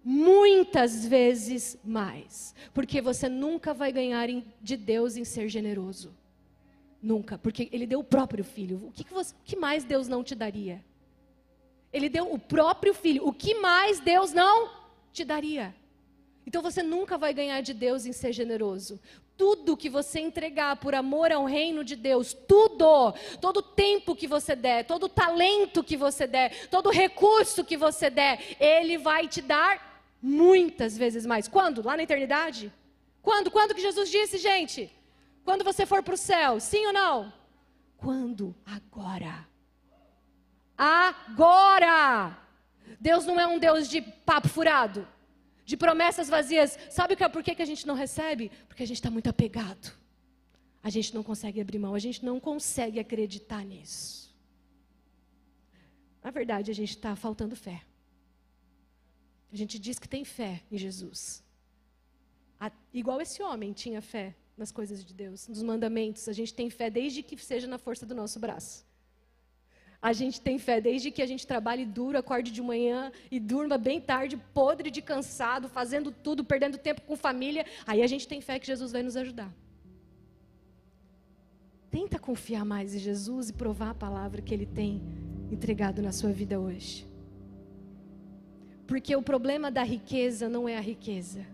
Muitas 0.05 1.07
vezes 1.07 1.79
mais. 1.83 2.55
Porque 2.75 3.01
você 3.01 3.29
nunca 3.29 3.73
vai 3.73 3.91
ganhar 3.91 4.29
de 4.61 4.77
Deus 4.77 5.17
em 5.17 5.25
ser 5.25 5.49
generoso. 5.49 6.15
Nunca, 7.01 7.39
porque 7.39 7.69
Ele 7.73 7.87
deu 7.87 8.01
o 8.01 8.05
próprio 8.05 8.45
filho. 8.45 8.87
O 8.87 8.93
que, 8.93 9.05
que, 9.05 9.13
você, 9.13 9.35
o 9.35 9.45
que 9.45 9.57
mais 9.57 9.85
Deus 9.85 10.07
não 10.07 10.23
te 10.23 10.35
daria? 10.35 10.85
Ele 11.93 12.09
deu 12.09 12.33
o 12.33 12.39
próprio 12.39 12.93
filho. 12.93 13.27
O 13.27 13.33
que 13.33 13.55
mais 13.55 14.01
Deus 14.01 14.33
não 14.33 14.71
te 15.13 15.25
daria? 15.25 15.75
Então 16.47 16.61
você 16.61 16.83
nunca 16.83 17.17
vai 17.17 17.33
ganhar 17.33 17.61
de 17.63 17.73
Deus 17.73 18.05
em 18.05 18.13
ser 18.13 18.33
generoso. 18.33 19.01
Tudo 19.37 19.77
que 19.77 19.89
você 19.89 20.21
entregar 20.21 20.77
por 20.77 20.95
amor 20.95 21.33
ao 21.33 21.45
reino 21.45 21.83
de 21.83 21.97
Deus, 21.97 22.35
tudo, 22.35 23.13
todo 23.41 23.63
tempo 23.63 24.15
que 24.15 24.27
você 24.27 24.55
der, 24.55 24.85
todo 24.85 25.09
talento 25.09 25.83
que 25.83 25.97
você 25.97 26.27
der, 26.27 26.69
todo 26.69 26.91
recurso 26.91 27.65
que 27.65 27.77
você 27.77 28.11
der, 28.11 28.57
Ele 28.61 28.99
vai 28.99 29.27
te 29.27 29.41
dar 29.41 29.94
muitas 30.25 30.97
vezes 30.97 31.27
mais. 31.27 31.47
Quando? 31.47 31.85
Lá 31.85 31.97
na 31.97 32.03
eternidade? 32.03 32.73
Quando? 33.21 33.51
Quando 33.51 33.75
que 33.75 33.83
Jesus 33.83 34.11
disse, 34.11 34.39
gente? 34.39 34.91
Quando 35.45 35.63
você 35.63 35.85
for 35.85 36.03
para 36.03 36.15
o 36.15 36.17
céu, 36.17 36.59
sim 36.59 36.87
ou 36.87 36.93
não? 36.93 37.33
Quando? 37.99 38.55
Agora. 38.65 39.47
Agora! 40.77 42.39
Deus 42.99 43.27
não 43.27 43.39
é 43.39 43.47
um 43.47 43.59
Deus 43.59 43.87
de 43.89 44.01
papo 44.01 44.49
furado, 44.49 45.07
de 45.65 45.77
promessas 45.77 46.29
vazias. 46.29 46.79
Sabe 46.91 47.17
por 47.17 47.43
que 47.43 47.61
a 47.61 47.67
gente 47.67 47.87
não 47.87 47.95
recebe? 47.95 48.51
Porque 48.67 48.83
a 48.83 48.87
gente 48.87 48.97
está 48.97 49.11
muito 49.11 49.29
apegado. 49.29 49.93
A 50.83 50.89
gente 50.89 51.15
não 51.15 51.23
consegue 51.23 51.61
abrir 51.61 51.79
mão, 51.79 51.95
a 51.95 51.99
gente 51.99 52.25
não 52.25 52.41
consegue 52.41 52.99
acreditar 52.99 53.63
nisso. 53.65 54.35
Na 56.23 56.31
verdade, 56.31 56.71
a 56.71 56.75
gente 56.75 56.91
está 56.91 57.15
faltando 57.15 57.55
fé. 57.55 57.83
A 59.55 59.57
gente 59.57 59.79
diz 59.79 60.01
que 60.01 60.09
tem 60.09 60.25
fé 60.25 60.63
em 60.69 60.77
Jesus. 60.77 61.41
A, 62.59 62.73
igual 62.93 63.21
esse 63.21 63.41
homem 63.41 63.73
tinha 63.73 64.03
fé 64.03 64.35
nas 64.57 64.73
coisas 64.73 65.05
de 65.05 65.15
Deus, 65.15 65.47
nos 65.47 65.63
mandamentos. 65.63 66.29
A 66.29 66.33
gente 66.33 66.53
tem 66.53 66.69
fé 66.69 66.91
desde 66.91 67.23
que 67.23 67.37
seja 67.39 67.69
na 67.69 67.79
força 67.79 68.05
do 68.05 68.17
nosso 68.17 68.41
braço. 68.41 68.85
A 70.03 70.13
gente 70.13 70.41
tem 70.41 70.59
fé 70.59 70.81
desde 70.81 71.13
que 71.13 71.23
a 71.23 71.27
gente 71.27 71.47
trabalhe 71.47 71.87
duro, 71.87 72.19
acorde 72.19 72.51
de 72.51 72.61
manhã 72.61 73.13
e 73.31 73.39
durma 73.39 73.79
bem 73.79 74.01
tarde, 74.01 74.37
podre 74.53 74.91
de 74.91 75.01
cansado, 75.01 75.69
fazendo 75.69 76.11
tudo, 76.11 76.45
perdendo 76.45 76.77
tempo 76.77 77.03
com 77.03 77.15
família. 77.17 77.65
Aí 77.87 78.03
a 78.03 78.09
gente 78.09 78.27
tem 78.27 78.41
fé 78.41 78.59
que 78.59 78.67
Jesus 78.67 78.91
vai 78.91 79.05
nos 79.05 79.17
ajudar. 79.17 79.55
Tenta 81.93 82.19
confiar 82.19 82.65
mais 82.65 82.93
em 82.93 82.99
Jesus 82.99 83.51
e 83.51 83.53
provar 83.53 83.91
a 83.91 83.95
palavra 83.95 84.43
que 84.43 84.53
Ele 84.53 84.67
tem 84.67 85.01
entregado 85.49 86.03
na 86.03 86.11
sua 86.11 86.33
vida 86.33 86.59
hoje. 86.59 87.14
Porque 88.95 89.17
o 89.17 89.23
problema 89.23 89.73
da 89.73 89.83
riqueza 89.83 90.49
não 90.49 90.69
é 90.69 90.77
a 90.77 90.81
riqueza. 90.81 91.45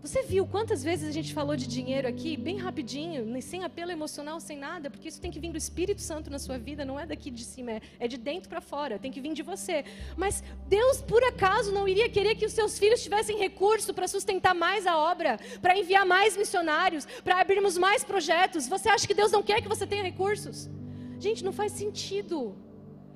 Você 0.00 0.22
viu 0.22 0.46
quantas 0.46 0.80
vezes 0.84 1.08
a 1.08 1.10
gente 1.10 1.34
falou 1.34 1.56
de 1.56 1.66
dinheiro 1.66 2.06
aqui, 2.06 2.36
bem 2.36 2.58
rapidinho, 2.58 3.42
sem 3.42 3.64
apelo 3.64 3.90
emocional, 3.90 4.38
sem 4.38 4.56
nada, 4.56 4.88
porque 4.88 5.08
isso 5.08 5.20
tem 5.20 5.32
que 5.32 5.40
vir 5.40 5.50
do 5.50 5.58
Espírito 5.58 6.00
Santo 6.00 6.30
na 6.30 6.38
sua 6.38 6.58
vida, 6.58 6.84
não 6.84 6.98
é 6.98 7.04
daqui 7.04 7.28
de 7.28 7.42
cima, 7.42 7.72
é, 7.72 7.80
é 7.98 8.06
de 8.06 8.16
dentro 8.16 8.48
para 8.48 8.60
fora, 8.60 9.00
tem 9.00 9.10
que 9.10 9.20
vir 9.20 9.34
de 9.34 9.42
você. 9.42 9.84
Mas 10.16 10.44
Deus, 10.68 11.02
por 11.02 11.24
acaso, 11.24 11.72
não 11.72 11.88
iria 11.88 12.08
querer 12.08 12.36
que 12.36 12.46
os 12.46 12.52
seus 12.52 12.78
filhos 12.78 13.02
tivessem 13.02 13.36
recurso 13.36 13.92
para 13.92 14.06
sustentar 14.06 14.54
mais 14.54 14.86
a 14.86 14.96
obra, 14.96 15.40
para 15.60 15.76
enviar 15.76 16.06
mais 16.06 16.36
missionários, 16.36 17.04
para 17.24 17.40
abrirmos 17.40 17.76
mais 17.76 18.04
projetos? 18.04 18.68
Você 18.68 18.88
acha 18.88 19.08
que 19.08 19.14
Deus 19.14 19.32
não 19.32 19.42
quer 19.42 19.60
que 19.60 19.68
você 19.68 19.88
tenha 19.88 20.04
recursos? 20.04 20.70
Gente, 21.18 21.44
não 21.44 21.52
faz 21.52 21.72
sentido. 21.72 22.56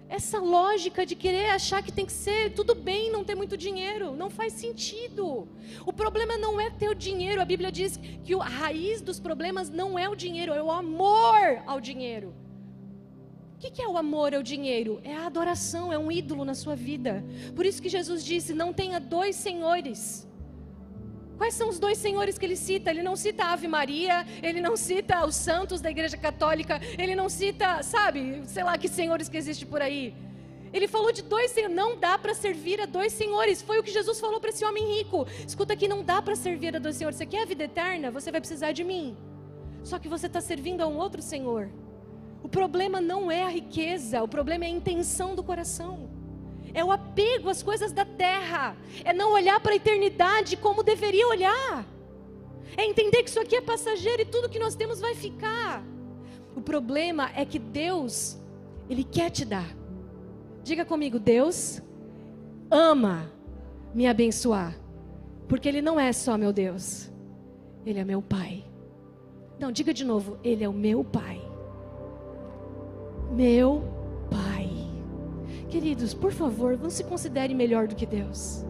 Essa 0.08 0.38
lógica 0.38 1.04
de 1.04 1.16
querer 1.16 1.50
achar 1.50 1.82
que 1.82 1.90
tem 1.90 2.06
que 2.06 2.12
ser 2.12 2.52
tudo 2.54 2.74
bem 2.74 3.10
não 3.10 3.24
ter 3.24 3.34
muito 3.34 3.56
dinheiro, 3.56 4.14
não 4.14 4.30
faz 4.30 4.52
sentido. 4.52 5.48
O 5.84 5.92
problema 5.92 6.36
não 6.36 6.60
é 6.60 6.70
ter 6.70 6.88
o 6.88 6.94
dinheiro, 6.94 7.40
a 7.40 7.44
Bíblia 7.44 7.72
diz 7.72 7.98
que 8.24 8.34
a 8.34 8.44
raiz 8.44 9.00
dos 9.00 9.18
problemas 9.18 9.68
não 9.68 9.98
é 9.98 10.08
o 10.08 10.14
dinheiro, 10.14 10.52
é 10.52 10.62
o 10.62 10.70
amor 10.70 11.62
ao 11.66 11.80
dinheiro. 11.80 12.32
O 13.56 13.58
que 13.58 13.82
é 13.82 13.88
o 13.88 13.96
amor 13.96 14.34
ao 14.34 14.42
dinheiro? 14.42 15.00
É 15.02 15.14
a 15.16 15.26
adoração, 15.26 15.92
é 15.92 15.98
um 15.98 16.12
ídolo 16.12 16.44
na 16.44 16.54
sua 16.54 16.76
vida. 16.76 17.24
Por 17.54 17.64
isso 17.64 17.80
que 17.80 17.88
Jesus 17.88 18.22
disse: 18.22 18.52
não 18.52 18.72
tenha 18.72 19.00
dois 19.00 19.34
senhores. 19.34 20.28
Quais 21.36 21.54
são 21.54 21.68
os 21.68 21.78
dois 21.78 21.98
senhores 21.98 22.38
que 22.38 22.46
ele 22.46 22.56
cita? 22.56 22.90
Ele 22.90 23.02
não 23.02 23.14
cita 23.14 23.44
a 23.44 23.52
Ave 23.52 23.68
Maria, 23.68 24.26
ele 24.42 24.60
não 24.60 24.76
cita 24.76 25.24
os 25.26 25.36
santos 25.36 25.80
da 25.80 25.90
Igreja 25.90 26.16
Católica, 26.16 26.80
ele 26.98 27.14
não 27.14 27.28
cita, 27.28 27.82
sabe, 27.82 28.42
sei 28.46 28.64
lá 28.64 28.78
que 28.78 28.88
senhores 28.88 29.28
que 29.28 29.36
existem 29.36 29.68
por 29.68 29.82
aí. 29.82 30.14
Ele 30.72 30.88
falou 30.88 31.12
de 31.12 31.22
dois 31.22 31.50
senhores, 31.50 31.74
não 31.74 31.96
dá 31.96 32.18
para 32.18 32.34
servir 32.34 32.80
a 32.80 32.86
dois 32.86 33.12
senhores. 33.12 33.62
Foi 33.62 33.78
o 33.78 33.82
que 33.82 33.90
Jesus 33.90 34.18
falou 34.18 34.40
para 34.40 34.50
esse 34.50 34.64
homem 34.64 34.98
rico. 34.98 35.26
Escuta 35.46 35.72
aqui, 35.72 35.86
não 35.88 36.02
dá 36.02 36.20
para 36.20 36.34
servir 36.34 36.74
a 36.74 36.78
dois 36.78 36.96
senhores. 36.96 37.16
Você 37.16 37.26
quer 37.26 37.42
a 37.42 37.46
vida 37.46 37.64
eterna? 37.64 38.10
Você 38.10 38.30
vai 38.30 38.40
precisar 38.40 38.72
de 38.72 38.84
mim. 38.84 39.16
Só 39.82 39.98
que 39.98 40.08
você 40.08 40.26
está 40.26 40.40
servindo 40.40 40.82
a 40.82 40.86
um 40.86 40.96
outro 40.96 41.22
senhor. 41.22 41.70
O 42.42 42.48
problema 42.48 43.00
não 43.00 43.30
é 43.30 43.42
a 43.42 43.48
riqueza, 43.48 44.22
o 44.22 44.28
problema 44.28 44.64
é 44.64 44.68
a 44.68 44.70
intenção 44.70 45.34
do 45.34 45.42
coração. 45.42 46.15
É 46.74 46.84
o 46.84 46.92
apego 46.92 47.48
às 47.48 47.62
coisas 47.62 47.92
da 47.92 48.04
terra. 48.04 48.76
É 49.04 49.12
não 49.12 49.32
olhar 49.32 49.58
para 49.60 49.72
a 49.72 49.76
eternidade 49.76 50.56
como 50.56 50.82
deveria 50.82 51.26
olhar. 51.28 51.86
É 52.76 52.84
entender 52.84 53.22
que 53.22 53.30
isso 53.30 53.40
aqui 53.40 53.56
é 53.56 53.60
passageiro 53.60 54.22
e 54.22 54.26
tudo 54.26 54.48
que 54.48 54.58
nós 54.58 54.74
temos 54.74 55.00
vai 55.00 55.14
ficar. 55.14 55.82
O 56.54 56.60
problema 56.60 57.30
é 57.34 57.44
que 57.44 57.58
Deus, 57.58 58.38
Ele 58.88 59.04
quer 59.04 59.30
te 59.30 59.44
dar. 59.44 59.74
Diga 60.62 60.84
comigo, 60.84 61.18
Deus 61.18 61.80
ama 62.70 63.30
me 63.94 64.06
abençoar. 64.06 64.78
Porque 65.48 65.68
Ele 65.68 65.80
não 65.80 65.98
é 65.98 66.12
só 66.12 66.36
meu 66.36 66.52
Deus, 66.52 67.10
Ele 67.84 68.00
é 68.00 68.04
meu 68.04 68.20
Pai. 68.20 68.64
Não, 69.58 69.70
diga 69.70 69.94
de 69.94 70.04
novo, 70.04 70.38
Ele 70.42 70.64
é 70.64 70.68
o 70.68 70.72
meu 70.72 71.04
Pai 71.04 71.46
meu 73.30 73.82
Pai. 74.30 74.85
Queridos, 75.68 76.14
por 76.14 76.32
favor, 76.32 76.78
não 76.78 76.88
se 76.90 77.04
considere 77.04 77.54
melhor 77.54 77.88
do 77.88 77.96
que 77.96 78.06
Deus. 78.06 78.64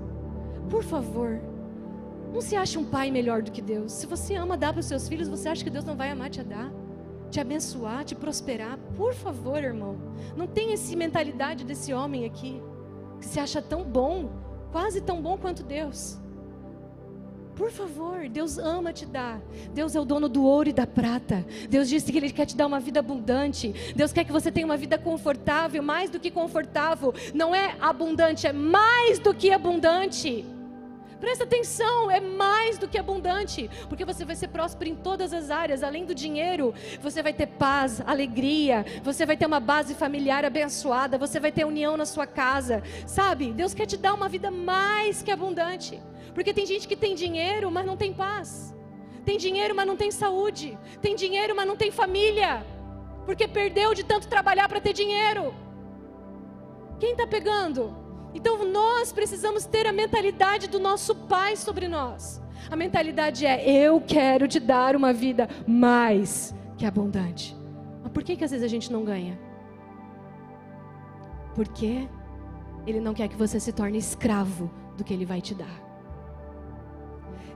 Por 0.71 0.83
favor, 0.83 1.41
não 2.33 2.41
se 2.41 2.57
ache 2.57 2.79
um 2.79 2.85
pai 2.85 3.11
melhor 3.11 3.43
do 3.43 3.51
que 3.51 3.61
Deus. 3.63 3.93
Se 3.93 4.07
você 4.07 4.35
ama 4.35 4.57
dar 4.57 4.73
para 4.73 4.81
os 4.81 4.87
seus 4.87 5.07
filhos, 5.07 5.29
você 5.29 5.49
acha 5.49 5.63
que 5.63 5.71
Deus 5.71 5.85
não 5.85 5.97
vai 5.97 6.11
amar 6.11 6.31
te 6.31 6.43
dar? 6.43 6.73
Te 7.31 7.41
abençoar, 7.41 8.05
te 8.05 8.15
prosperar? 8.15 8.79
Por 8.97 9.15
favor, 9.15 9.63
irmão. 9.63 9.97
Não 10.37 10.47
tenha 10.47 10.75
essa 10.75 10.97
mentalidade 10.97 11.65
desse 11.65 11.93
homem 11.93 12.25
aqui, 12.25 12.63
que 13.21 13.27
se 13.27 13.39
acha 13.39 13.61
tão 13.61 13.85
bom, 13.85 14.31
quase 14.73 15.01
tão 15.01 15.21
bom 15.21 15.37
quanto 15.37 15.63
Deus. 15.63 16.19
Por 17.57 17.71
favor, 17.71 18.29
Deus 18.29 18.59
ama 18.59 18.93
te 18.93 19.07
dar. 19.07 19.41
Deus 19.73 19.97
é 19.97 20.01
o 20.01 20.05
dono 20.05 20.29
do 20.29 20.45
ouro 20.45 20.69
e 20.69 20.73
da 20.75 20.87
prata. 20.87 21.43
Deus 21.71 21.89
disse 21.89 22.13
que 22.13 22.19
Ele 22.19 22.31
quer 22.31 22.45
te 22.45 22.55
dar 22.55 22.67
uma 22.67 22.79
vida 22.79 23.01
abundante. 23.01 23.75
Deus 23.97 24.13
quer 24.13 24.25
que 24.25 24.33
você 24.33 24.53
tenha 24.53 24.67
uma 24.67 24.77
vida 24.77 24.99
confortável, 24.99 25.83
mais 25.83 26.11
do 26.11 26.21
que 26.21 26.31
confortável. 26.31 27.15
Não 27.33 27.55
é 27.55 27.75
abundante, 27.81 28.47
é 28.47 28.53
mais 28.53 29.19
do 29.19 29.33
que 29.33 29.51
abundante. 29.51 30.45
Presta 31.21 31.45
atenção, 31.45 32.11
é 32.11 32.21
mais 32.21 32.77
do 32.77 32.87
que 32.87 32.99
abundante, 32.99 33.71
porque 33.89 34.05
você 34.05 34.25
vai 34.25 34.37
ser 34.37 34.49
próspero 34.49 34.91
em 34.91 34.95
todas 34.95 35.33
as 35.33 35.51
áreas, 35.51 35.83
além 35.83 36.05
do 36.05 36.15
dinheiro, 36.15 36.75
você 37.01 37.23
vai 37.23 37.33
ter 37.33 37.47
paz, 37.47 38.03
alegria, 38.07 38.85
você 39.03 39.25
vai 39.25 39.37
ter 39.37 39.47
uma 39.47 39.61
base 39.61 39.95
familiar 39.95 40.45
abençoada, 40.45 41.17
você 41.17 41.41
vai 41.41 41.51
ter 41.51 41.65
união 41.65 41.97
na 41.97 42.05
sua 42.05 42.27
casa, 42.27 42.83
sabe? 43.07 43.53
Deus 43.53 43.73
quer 43.73 43.87
te 43.87 43.97
dar 43.97 44.13
uma 44.13 44.29
vida 44.29 44.51
mais 44.51 45.23
que 45.23 45.31
abundante. 45.31 46.03
Porque 46.35 46.53
tem 46.53 46.67
gente 46.67 46.87
que 46.87 46.97
tem 46.97 47.15
dinheiro, 47.15 47.71
mas 47.71 47.87
não 47.87 47.97
tem 47.97 48.13
paz. 48.13 48.75
Tem 49.25 49.39
dinheiro, 49.39 49.75
mas 49.75 49.87
não 49.87 49.97
tem 49.97 50.11
saúde. 50.11 50.79
Tem 51.01 51.17
dinheiro, 51.17 51.57
mas 51.57 51.67
não 51.67 51.77
tem 51.77 51.91
família. 51.91 52.65
Porque 53.25 53.49
perdeu 53.49 53.95
de 53.95 54.05
tanto 54.05 54.29
trabalhar 54.29 54.69
para 54.69 54.81
ter 54.81 54.93
dinheiro. 54.93 55.55
Quem 57.01 57.13
está 57.13 57.27
pegando? 57.27 58.06
Então 58.37 58.71
nós 58.71 59.13
precisamos 59.13 59.65
ter 59.65 59.87
a 59.87 59.93
mentalidade 59.93 60.69
do 60.69 60.79
nosso 60.79 61.15
Pai 61.15 61.57
sobre 61.57 61.89
nós. 61.89 62.39
A 62.71 62.77
mentalidade 62.77 63.47
é: 63.47 63.67
eu 63.67 63.99
quero 63.99 64.47
te 64.47 64.61
dar 64.61 64.95
uma 64.95 65.11
vida 65.11 65.49
mais 65.67 66.55
que 66.77 66.85
abundante. 66.85 67.57
Mas 68.03 68.13
por 68.13 68.23
que, 68.23 68.37
que 68.37 68.45
às 68.45 68.51
vezes 68.51 68.63
a 68.63 68.69
gente 68.69 68.93
não 68.93 69.05
ganha? 69.05 69.41
Porque 71.55 72.07
Ele 72.87 73.01
não 73.01 73.15
quer 73.15 73.27
que 73.29 73.37
você 73.37 73.59
se 73.59 73.73
torne 73.73 73.97
escravo 73.97 74.71
do 74.99 75.03
que 75.03 75.15
Ele 75.15 75.25
vai 75.25 75.41
te 75.41 75.55
dar. 75.55 75.83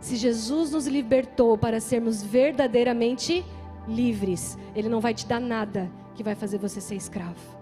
Se 0.01 0.16
Jesus 0.16 0.71
nos 0.71 0.87
libertou 0.87 1.59
para 1.59 1.79
sermos 1.79 2.23
verdadeiramente 2.23 3.45
livres, 3.87 4.57
Ele 4.75 4.88
não 4.88 4.99
vai 4.99 5.12
te 5.12 5.27
dar 5.27 5.40
nada 5.40 5.93
que 6.14 6.23
vai 6.23 6.35
fazer 6.35 6.57
você 6.57 6.81
ser 6.81 6.95
escravo. 6.95 7.60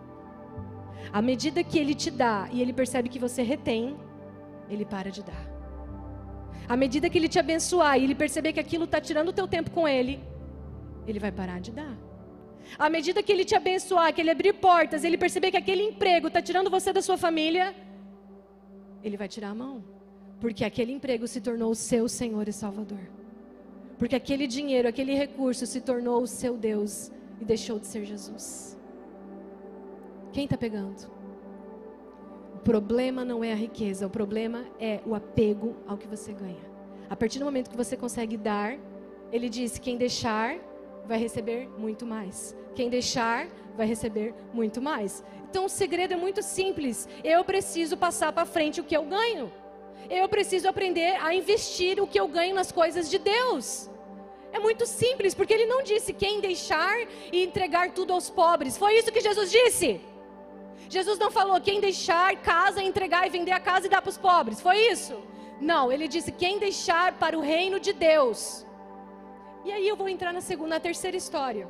À 1.12 1.23
medida 1.23 1.62
que 1.62 1.79
Ele 1.79 1.94
te 1.94 2.11
dá 2.11 2.49
e 2.53 2.61
Ele 2.61 2.73
percebe 2.73 3.09
que 3.09 3.18
você 3.18 3.42
retém, 3.42 3.97
Ele 4.68 4.85
para 4.85 5.11
de 5.11 5.23
dar. 5.23 5.59
À 6.68 6.77
medida 6.77 7.09
que 7.09 7.16
Ele 7.16 7.29
te 7.29 7.38
abençoar 7.38 7.99
e 7.99 8.05
Ele 8.05 8.14
perceber 8.14 8.53
que 8.53 8.61
aquilo 8.61 8.85
está 8.85 9.01
tirando 9.01 9.29
o 9.29 9.33
teu 9.33 9.49
tempo 9.49 9.71
com 9.71 9.88
Ele, 9.88 10.21
Ele 11.07 11.18
vai 11.18 11.33
parar 11.33 11.61
de 11.61 11.73
dar. 11.73 11.97
À 12.79 12.90
medida 12.90 13.23
que 13.23 13.33
Ele 13.33 13.44
te 13.44 13.55
abençoar, 13.55 14.12
que 14.12 14.21
Ele 14.21 14.31
abrir 14.31 14.53
portas, 14.55 15.05
Ele 15.05 15.16
perceber 15.16 15.51
que 15.51 15.57
aquele 15.57 15.83
emprego 15.83 16.29
está 16.29 16.42
tirando 16.42 16.68
você 16.68 16.92
da 16.92 17.01
sua 17.01 17.16
família, 17.16 17.75
Ele 19.03 19.16
vai 19.16 19.29
tirar 19.29 19.51
a 19.51 19.55
mão. 19.55 19.83
Porque 20.40 20.64
aquele 20.64 20.92
emprego 20.92 21.27
se 21.27 21.40
tornou 21.40 21.71
o 21.71 21.75
seu 21.75 22.09
Senhor 22.09 22.47
e 22.47 22.53
Salvador. 22.53 23.01
Porque 23.99 24.14
aquele 24.14 24.47
dinheiro, 24.47 24.87
aquele 24.87 25.14
recurso 25.14 25.66
se 25.66 25.81
tornou 25.81 26.23
o 26.23 26.27
seu 26.27 26.57
Deus 26.57 27.11
e 27.40 27.44
deixou 27.44 27.81
de 27.81 27.87
ser 27.87 28.05
Jesus. 28.05 28.77
Quem 30.32 30.44
está 30.44 30.56
pegando? 30.56 31.10
O 32.54 32.58
problema 32.58 33.24
não 33.24 33.42
é 33.42 33.52
a 33.52 33.56
riqueza, 33.56 34.06
o 34.06 34.10
problema 34.10 34.66
é 34.78 35.00
o 35.06 35.14
apego 35.14 35.76
ao 35.86 35.96
que 35.96 36.06
você 36.06 36.32
ganha. 36.32 36.68
A 37.08 37.16
partir 37.16 37.38
do 37.38 37.44
momento 37.44 37.70
que 37.70 37.76
você 37.76 37.96
consegue 37.96 38.36
dar, 38.36 38.78
ele 39.32 39.48
diz: 39.48 39.78
quem 39.78 39.96
deixar 39.96 40.56
vai 41.06 41.18
receber 41.18 41.68
muito 41.78 42.04
mais. 42.04 42.56
Quem 42.74 42.90
deixar 42.90 43.48
vai 43.76 43.86
receber 43.86 44.34
muito 44.52 44.80
mais. 44.82 45.24
Então 45.48 45.64
o 45.64 45.68
segredo 45.68 46.12
é 46.12 46.16
muito 46.16 46.42
simples. 46.42 47.08
Eu 47.24 47.44
preciso 47.44 47.96
passar 47.96 48.32
para 48.32 48.44
frente 48.44 48.80
o 48.80 48.84
que 48.84 48.96
eu 48.96 49.04
ganho 49.04 49.50
eu 50.08 50.28
preciso 50.28 50.68
aprender 50.68 51.16
a 51.20 51.34
investir 51.34 52.00
o 52.00 52.06
que 52.06 52.18
eu 52.18 52.28
ganho 52.28 52.54
nas 52.54 52.72
coisas 52.72 53.10
de 53.10 53.18
Deus. 53.18 53.90
É 54.52 54.58
muito 54.58 54.86
simples, 54.86 55.34
porque 55.34 55.52
ele 55.52 55.66
não 55.66 55.82
disse 55.82 56.12
quem 56.12 56.40
deixar 56.40 56.96
e 57.30 57.42
entregar 57.42 57.92
tudo 57.92 58.12
aos 58.14 58.30
pobres. 58.30 58.78
Foi 58.78 58.94
isso 58.94 59.12
que 59.12 59.20
Jesus 59.20 59.50
disse. 59.50 60.00
Jesus 60.88 61.18
não 61.18 61.30
falou 61.30 61.60
quem 61.60 61.80
deixar 61.80 62.34
casa, 62.36 62.82
entregar 62.82 63.26
e 63.26 63.30
vender 63.30 63.52
a 63.52 63.60
casa 63.60 63.86
e 63.86 63.90
dar 63.90 64.02
para 64.02 64.10
os 64.10 64.18
pobres. 64.18 64.60
Foi 64.60 64.76
isso? 64.76 65.20
Não, 65.60 65.90
ele 65.90 66.06
disse 66.06 66.30
quem 66.30 66.58
deixar 66.58 67.14
para 67.18 67.36
o 67.36 67.40
reino 67.40 67.80
de 67.80 67.92
Deus. 67.92 68.64
E 69.64 69.72
aí 69.72 69.86
eu 69.86 69.96
vou 69.96 70.08
entrar 70.08 70.32
na 70.32 70.40
segunda, 70.40 70.70
na 70.70 70.80
terceira 70.80 71.16
história. 71.16 71.66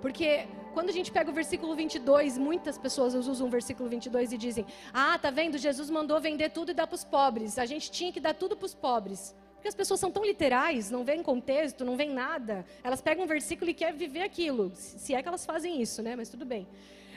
Porque 0.00 0.46
quando 0.72 0.90
a 0.90 0.92
gente 0.92 1.10
pega 1.10 1.30
o 1.30 1.34
versículo 1.34 1.74
22, 1.74 2.38
muitas 2.38 2.78
pessoas 2.78 3.14
usam 3.14 3.48
o 3.48 3.50
versículo 3.50 3.88
22 3.88 4.32
e 4.32 4.38
dizem: 4.38 4.64
Ah, 4.92 5.18
tá 5.18 5.30
vendo? 5.30 5.58
Jesus 5.58 5.90
mandou 5.90 6.20
vender 6.20 6.50
tudo 6.50 6.70
e 6.70 6.74
dar 6.74 6.86
para 6.86 6.94
os 6.94 7.04
pobres. 7.04 7.58
A 7.58 7.66
gente 7.66 7.90
tinha 7.90 8.12
que 8.12 8.20
dar 8.20 8.34
tudo 8.34 8.56
para 8.56 8.66
os 8.66 8.74
pobres. 8.74 9.34
Porque 9.54 9.66
as 9.66 9.74
pessoas 9.74 9.98
são 9.98 10.08
tão 10.08 10.24
literais, 10.24 10.88
não 10.88 11.02
vêem 11.02 11.20
contexto, 11.20 11.84
não 11.84 11.96
vêem 11.96 12.10
nada. 12.10 12.64
Elas 12.84 13.00
pegam 13.00 13.24
um 13.24 13.26
versículo 13.26 13.68
e 13.68 13.74
querem 13.74 13.96
viver 13.96 14.22
aquilo. 14.22 14.70
Se 14.74 15.14
é 15.14 15.20
que 15.20 15.26
elas 15.26 15.44
fazem 15.44 15.82
isso, 15.82 16.00
né? 16.00 16.14
Mas 16.14 16.28
tudo 16.28 16.46
bem. 16.46 16.64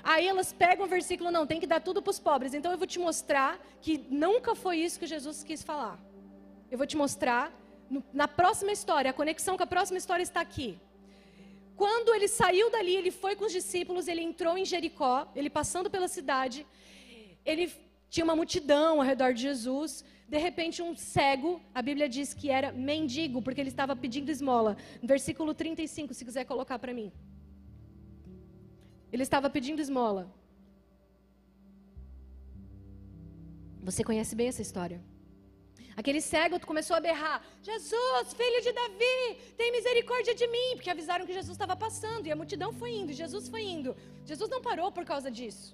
Aí 0.03 0.27
elas 0.27 0.51
pegam 0.51 0.85
o 0.85 0.89
versículo, 0.89 1.31
não, 1.31 1.45
tem 1.45 1.59
que 1.59 1.67
dar 1.67 1.79
tudo 1.79 2.01
para 2.01 2.11
os 2.11 2.19
pobres. 2.19 2.53
Então 2.53 2.71
eu 2.71 2.77
vou 2.77 2.87
te 2.87 2.99
mostrar 2.99 3.59
que 3.81 4.05
nunca 4.09 4.55
foi 4.55 4.77
isso 4.77 4.99
que 4.99 5.07
Jesus 5.07 5.43
quis 5.43 5.63
falar. 5.63 5.99
Eu 6.69 6.77
vou 6.77 6.87
te 6.87 6.97
mostrar 6.97 7.51
na 8.13 8.27
próxima 8.27 8.71
história, 8.71 9.11
a 9.11 9.13
conexão 9.13 9.57
com 9.57 9.63
a 9.63 9.67
próxima 9.67 9.97
história 9.97 10.23
está 10.23 10.39
aqui. 10.39 10.79
Quando 11.75 12.13
ele 12.13 12.27
saiu 12.27 12.69
dali, 12.71 12.95
ele 12.95 13.11
foi 13.11 13.35
com 13.35 13.45
os 13.45 13.51
discípulos, 13.51 14.07
ele 14.07 14.21
entrou 14.21 14.57
em 14.57 14.63
Jericó, 14.63 15.27
ele 15.35 15.49
passando 15.49 15.89
pela 15.89 16.07
cidade, 16.07 16.65
ele 17.43 17.71
tinha 18.09 18.23
uma 18.23 18.35
multidão 18.35 18.99
ao 18.99 19.05
redor 19.05 19.33
de 19.33 19.41
Jesus. 19.41 20.05
De 20.27 20.37
repente, 20.37 20.81
um 20.81 20.95
cego, 20.95 21.61
a 21.73 21.81
Bíblia 21.81 22.07
diz 22.07 22.33
que 22.33 22.49
era 22.49 22.71
mendigo, 22.71 23.41
porque 23.41 23.59
ele 23.59 23.69
estava 23.69 23.95
pedindo 23.95 24.29
esmola. 24.29 24.77
Versículo 25.03 25.53
35, 25.53 26.13
se 26.13 26.23
quiser 26.23 26.45
colocar 26.45 26.77
para 26.79 26.93
mim. 26.93 27.11
Ele 29.13 29.23
estava 29.23 29.49
pedindo 29.49 29.81
esmola. 29.85 30.23
Você 33.87 34.03
conhece 34.03 34.35
bem 34.39 34.47
essa 34.47 34.61
história. 34.67 34.99
Aquele 35.99 36.21
cego 36.21 36.59
começou 36.71 36.95
a 36.95 37.01
berrar: 37.07 37.37
Jesus, 37.69 38.33
filho 38.41 38.61
de 38.65 38.71
Davi, 38.79 39.19
tem 39.57 39.71
misericórdia 39.77 40.33
de 40.41 40.47
mim, 40.55 40.69
porque 40.75 40.93
avisaram 40.95 41.25
que 41.25 41.37
Jesus 41.39 41.55
estava 41.55 41.75
passando 41.75 42.25
e 42.27 42.31
a 42.31 42.39
multidão 42.41 42.71
foi 42.81 42.91
indo, 42.99 43.19
Jesus 43.23 43.49
foi 43.53 43.63
indo. 43.75 43.95
Jesus 44.31 44.49
não 44.49 44.61
parou 44.69 44.89
por 44.97 45.05
causa 45.11 45.29
disso. 45.39 45.67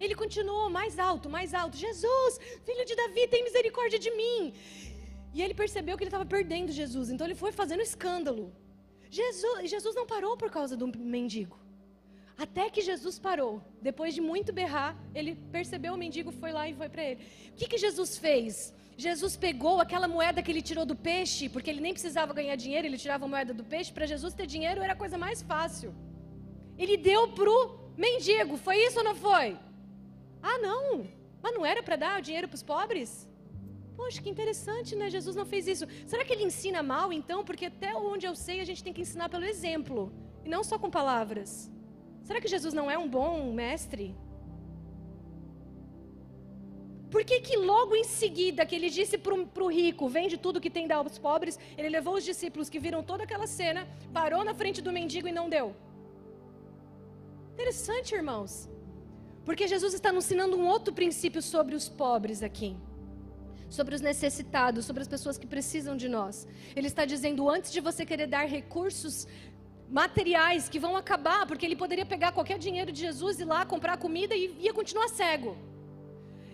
Ele 0.00 0.16
continuou 0.22 0.68
mais 0.78 0.98
alto, 0.98 1.30
mais 1.36 1.54
alto: 1.54 1.76
Jesus, 1.76 2.40
filho 2.68 2.84
de 2.90 2.96
Davi, 3.02 3.28
tem 3.28 3.44
misericórdia 3.44 3.98
de 3.98 4.10
mim. 4.20 4.52
E 5.34 5.40
ele 5.40 5.54
percebeu 5.62 5.96
que 5.96 6.02
ele 6.04 6.14
estava 6.14 6.26
perdendo 6.36 6.78
Jesus, 6.80 7.08
então 7.10 7.26
ele 7.26 7.40
foi 7.42 7.52
fazendo 7.60 7.82
escândalo. 7.90 8.46
Jesus, 9.18 9.70
Jesus 9.70 9.94
não 9.94 10.06
parou 10.06 10.36
por 10.36 10.50
causa 10.50 10.76
do 10.76 10.86
mendigo. 11.16 11.61
Até 12.44 12.64
que 12.74 12.82
Jesus 12.90 13.16
parou. 13.26 13.54
Depois 13.88 14.12
de 14.16 14.20
muito 14.20 14.52
berrar, 14.60 14.90
ele 15.18 15.32
percebeu 15.56 15.92
o 15.94 16.00
mendigo, 16.04 16.30
foi 16.42 16.50
lá 16.56 16.64
e 16.68 16.74
foi 16.80 16.88
para 16.94 17.04
ele. 17.08 17.20
O 17.52 17.56
que, 17.58 17.68
que 17.72 17.78
Jesus 17.86 18.10
fez? 18.24 18.74
Jesus 18.96 19.34
pegou 19.36 19.76
aquela 19.80 20.08
moeda 20.08 20.42
que 20.42 20.50
ele 20.52 20.62
tirou 20.70 20.84
do 20.84 20.96
peixe, 21.08 21.48
porque 21.48 21.70
ele 21.70 21.80
nem 21.86 21.92
precisava 21.92 22.34
ganhar 22.38 22.56
dinheiro, 22.56 22.86
ele 22.86 22.98
tirava 23.04 23.24
a 23.26 23.28
moeda 23.34 23.54
do 23.54 23.64
peixe. 23.72 23.92
Para 23.92 24.06
Jesus 24.12 24.34
ter 24.34 24.46
dinheiro 24.54 24.82
era 24.82 24.94
a 24.94 25.00
coisa 25.02 25.16
mais 25.16 25.40
fácil. 25.40 25.94
Ele 26.76 26.96
deu 26.96 27.22
pro 27.38 27.56
mendigo. 27.96 28.56
Foi 28.56 28.76
isso 28.86 28.98
ou 28.98 29.04
não 29.04 29.14
foi? 29.14 29.56
Ah, 30.42 30.58
não. 30.58 31.06
Mas 31.40 31.54
não 31.54 31.64
era 31.64 31.80
para 31.80 31.94
dar 32.04 32.20
dinheiro 32.20 32.48
para 32.48 32.56
os 32.56 32.64
pobres? 32.74 33.28
Poxa, 33.96 34.20
que 34.20 34.30
interessante, 34.34 34.96
né? 34.96 35.08
Jesus 35.08 35.36
não 35.36 35.46
fez 35.46 35.68
isso. 35.68 35.86
Será 36.06 36.24
que 36.24 36.32
ele 36.32 36.48
ensina 36.50 36.82
mal, 36.82 37.12
então? 37.12 37.44
Porque 37.44 37.66
até 37.66 37.94
onde 37.94 38.26
eu 38.26 38.34
sei, 38.34 38.58
a 38.60 38.64
gente 38.64 38.82
tem 38.82 38.92
que 38.92 39.02
ensinar 39.02 39.28
pelo 39.28 39.44
exemplo, 39.44 40.12
e 40.44 40.48
não 40.48 40.64
só 40.64 40.76
com 40.76 40.90
palavras. 40.90 41.70
Será 42.22 42.40
que 42.40 42.48
Jesus 42.48 42.72
não 42.72 42.90
é 42.90 42.96
um 42.96 43.08
bom 43.08 43.52
mestre? 43.52 44.14
Por 47.12 47.24
que, 47.24 47.40
que 47.40 47.56
logo 47.56 47.94
em 47.94 48.04
seguida 48.04 48.64
que 48.64 48.74
ele 48.74 48.88
disse 48.88 49.18
para 49.18 49.64
o 49.64 49.70
rico, 49.70 50.08
vende 50.08 50.38
tudo 50.38 50.60
que 50.60 50.70
tem 50.70 50.88
dá 50.88 50.96
aos 50.96 51.18
pobres, 51.18 51.58
ele 51.76 51.90
levou 51.90 52.14
os 52.14 52.24
discípulos 52.24 52.70
que 52.70 52.78
viram 52.78 53.02
toda 53.02 53.24
aquela 53.24 53.46
cena, 53.46 53.86
parou 54.14 54.42
na 54.42 54.54
frente 54.54 54.80
do 54.80 54.90
mendigo 54.90 55.28
e 55.28 55.32
não 55.32 55.46
deu? 55.48 55.76
Interessante, 57.52 58.14
irmãos. 58.14 58.66
Porque 59.44 59.68
Jesus 59.68 59.92
está 59.92 60.10
nos 60.10 60.24
ensinando 60.24 60.56
um 60.56 60.66
outro 60.66 60.94
princípio 60.94 61.42
sobre 61.42 61.74
os 61.74 61.86
pobres 61.86 62.42
aqui. 62.42 62.74
Sobre 63.68 63.94
os 63.94 64.00
necessitados, 64.00 64.86
sobre 64.86 65.02
as 65.02 65.08
pessoas 65.08 65.36
que 65.36 65.46
precisam 65.46 65.94
de 65.96 66.08
nós. 66.08 66.46
Ele 66.76 66.86
está 66.86 67.04
dizendo: 67.04 67.48
antes 67.48 67.72
de 67.72 67.80
você 67.80 68.06
querer 68.06 68.26
dar 68.26 68.46
recursos 68.46 69.26
materiais 70.00 70.68
que 70.72 70.78
vão 70.84 70.96
acabar, 70.96 71.42
porque 71.46 71.66
ele 71.66 71.76
poderia 71.76 72.06
pegar 72.06 72.32
qualquer 72.32 72.58
dinheiro 72.58 72.90
de 72.90 73.00
Jesus 73.06 73.38
e 73.40 73.44
lá 73.44 73.60
comprar 73.66 73.96
comida 73.98 74.34
e 74.34 74.44
ia 74.66 74.72
continuar 74.72 75.08
cego. 75.08 75.52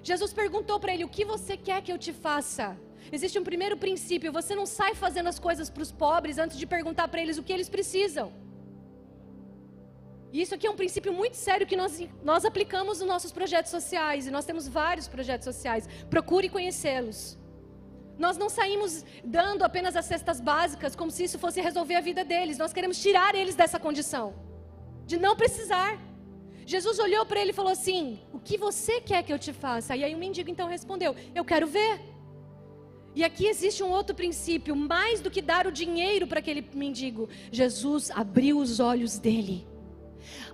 Jesus 0.02 0.32
perguntou 0.32 0.78
para 0.80 0.92
ele: 0.92 1.04
O 1.04 1.14
que 1.16 1.24
você 1.24 1.56
quer 1.56 1.80
que 1.82 1.92
eu 1.92 1.98
te 2.06 2.12
faça? 2.12 2.76
Existe 3.12 3.38
um 3.38 3.44
primeiro 3.44 3.76
princípio: 3.76 4.36
você 4.40 4.54
não 4.60 4.66
sai 4.66 4.92
fazendo 5.04 5.28
as 5.28 5.38
coisas 5.38 5.70
para 5.70 5.84
os 5.86 5.92
pobres 5.92 6.36
antes 6.36 6.58
de 6.58 6.66
perguntar 6.66 7.06
para 7.08 7.22
eles 7.22 7.38
o 7.38 7.44
que 7.44 7.52
eles 7.52 7.68
precisam. 7.68 8.32
E 10.32 10.42
isso 10.42 10.54
aqui 10.54 10.66
é 10.66 10.70
um 10.70 10.76
princípio 10.76 11.12
muito 11.12 11.36
sério 11.36 11.66
que 11.66 11.76
nós, 11.76 11.92
nós 12.22 12.44
aplicamos 12.44 12.98
nos 12.98 13.08
nossos 13.08 13.32
projetos 13.32 13.70
sociais, 13.70 14.26
e 14.26 14.30
nós 14.30 14.44
temos 14.44 14.66
vários 14.68 15.08
projetos 15.08 15.44
sociais. 15.44 15.88
Procure 16.10 16.48
conhecê-los. 16.50 17.38
Nós 18.18 18.36
não 18.36 18.48
saímos 18.48 19.04
dando 19.24 19.62
apenas 19.62 19.94
as 19.94 20.04
cestas 20.04 20.40
básicas 20.40 20.96
como 20.96 21.10
se 21.10 21.24
isso 21.24 21.38
fosse 21.38 21.60
resolver 21.60 21.94
a 21.94 22.00
vida 22.00 22.24
deles. 22.24 22.58
Nós 22.58 22.72
queremos 22.72 23.00
tirar 23.00 23.34
eles 23.34 23.54
dessa 23.54 23.78
condição 23.78 24.34
de 25.06 25.16
não 25.16 25.34
precisar. 25.36 25.98
Jesus 26.66 26.98
olhou 26.98 27.24
para 27.24 27.40
ele 27.40 27.52
e 27.52 27.54
falou 27.54 27.72
assim: 27.72 28.20
O 28.32 28.38
que 28.38 28.58
você 28.58 29.00
quer 29.00 29.22
que 29.22 29.32
eu 29.32 29.38
te 29.38 29.52
faça? 29.52 29.96
E 29.96 30.04
aí 30.04 30.14
o 30.14 30.18
mendigo 30.18 30.50
então 30.50 30.68
respondeu: 30.68 31.14
Eu 31.34 31.44
quero 31.44 31.66
ver. 31.66 32.00
E 33.14 33.24
aqui 33.24 33.46
existe 33.46 33.82
um 33.82 33.90
outro 33.90 34.14
princípio: 34.14 34.76
mais 34.76 35.20
do 35.20 35.30
que 35.30 35.40
dar 35.40 35.66
o 35.66 35.72
dinheiro 35.72 36.26
para 36.26 36.40
aquele 36.40 36.62
mendigo, 36.74 37.28
Jesus 37.50 38.10
abriu 38.10 38.58
os 38.58 38.80
olhos 38.80 39.18
dele. 39.18 39.66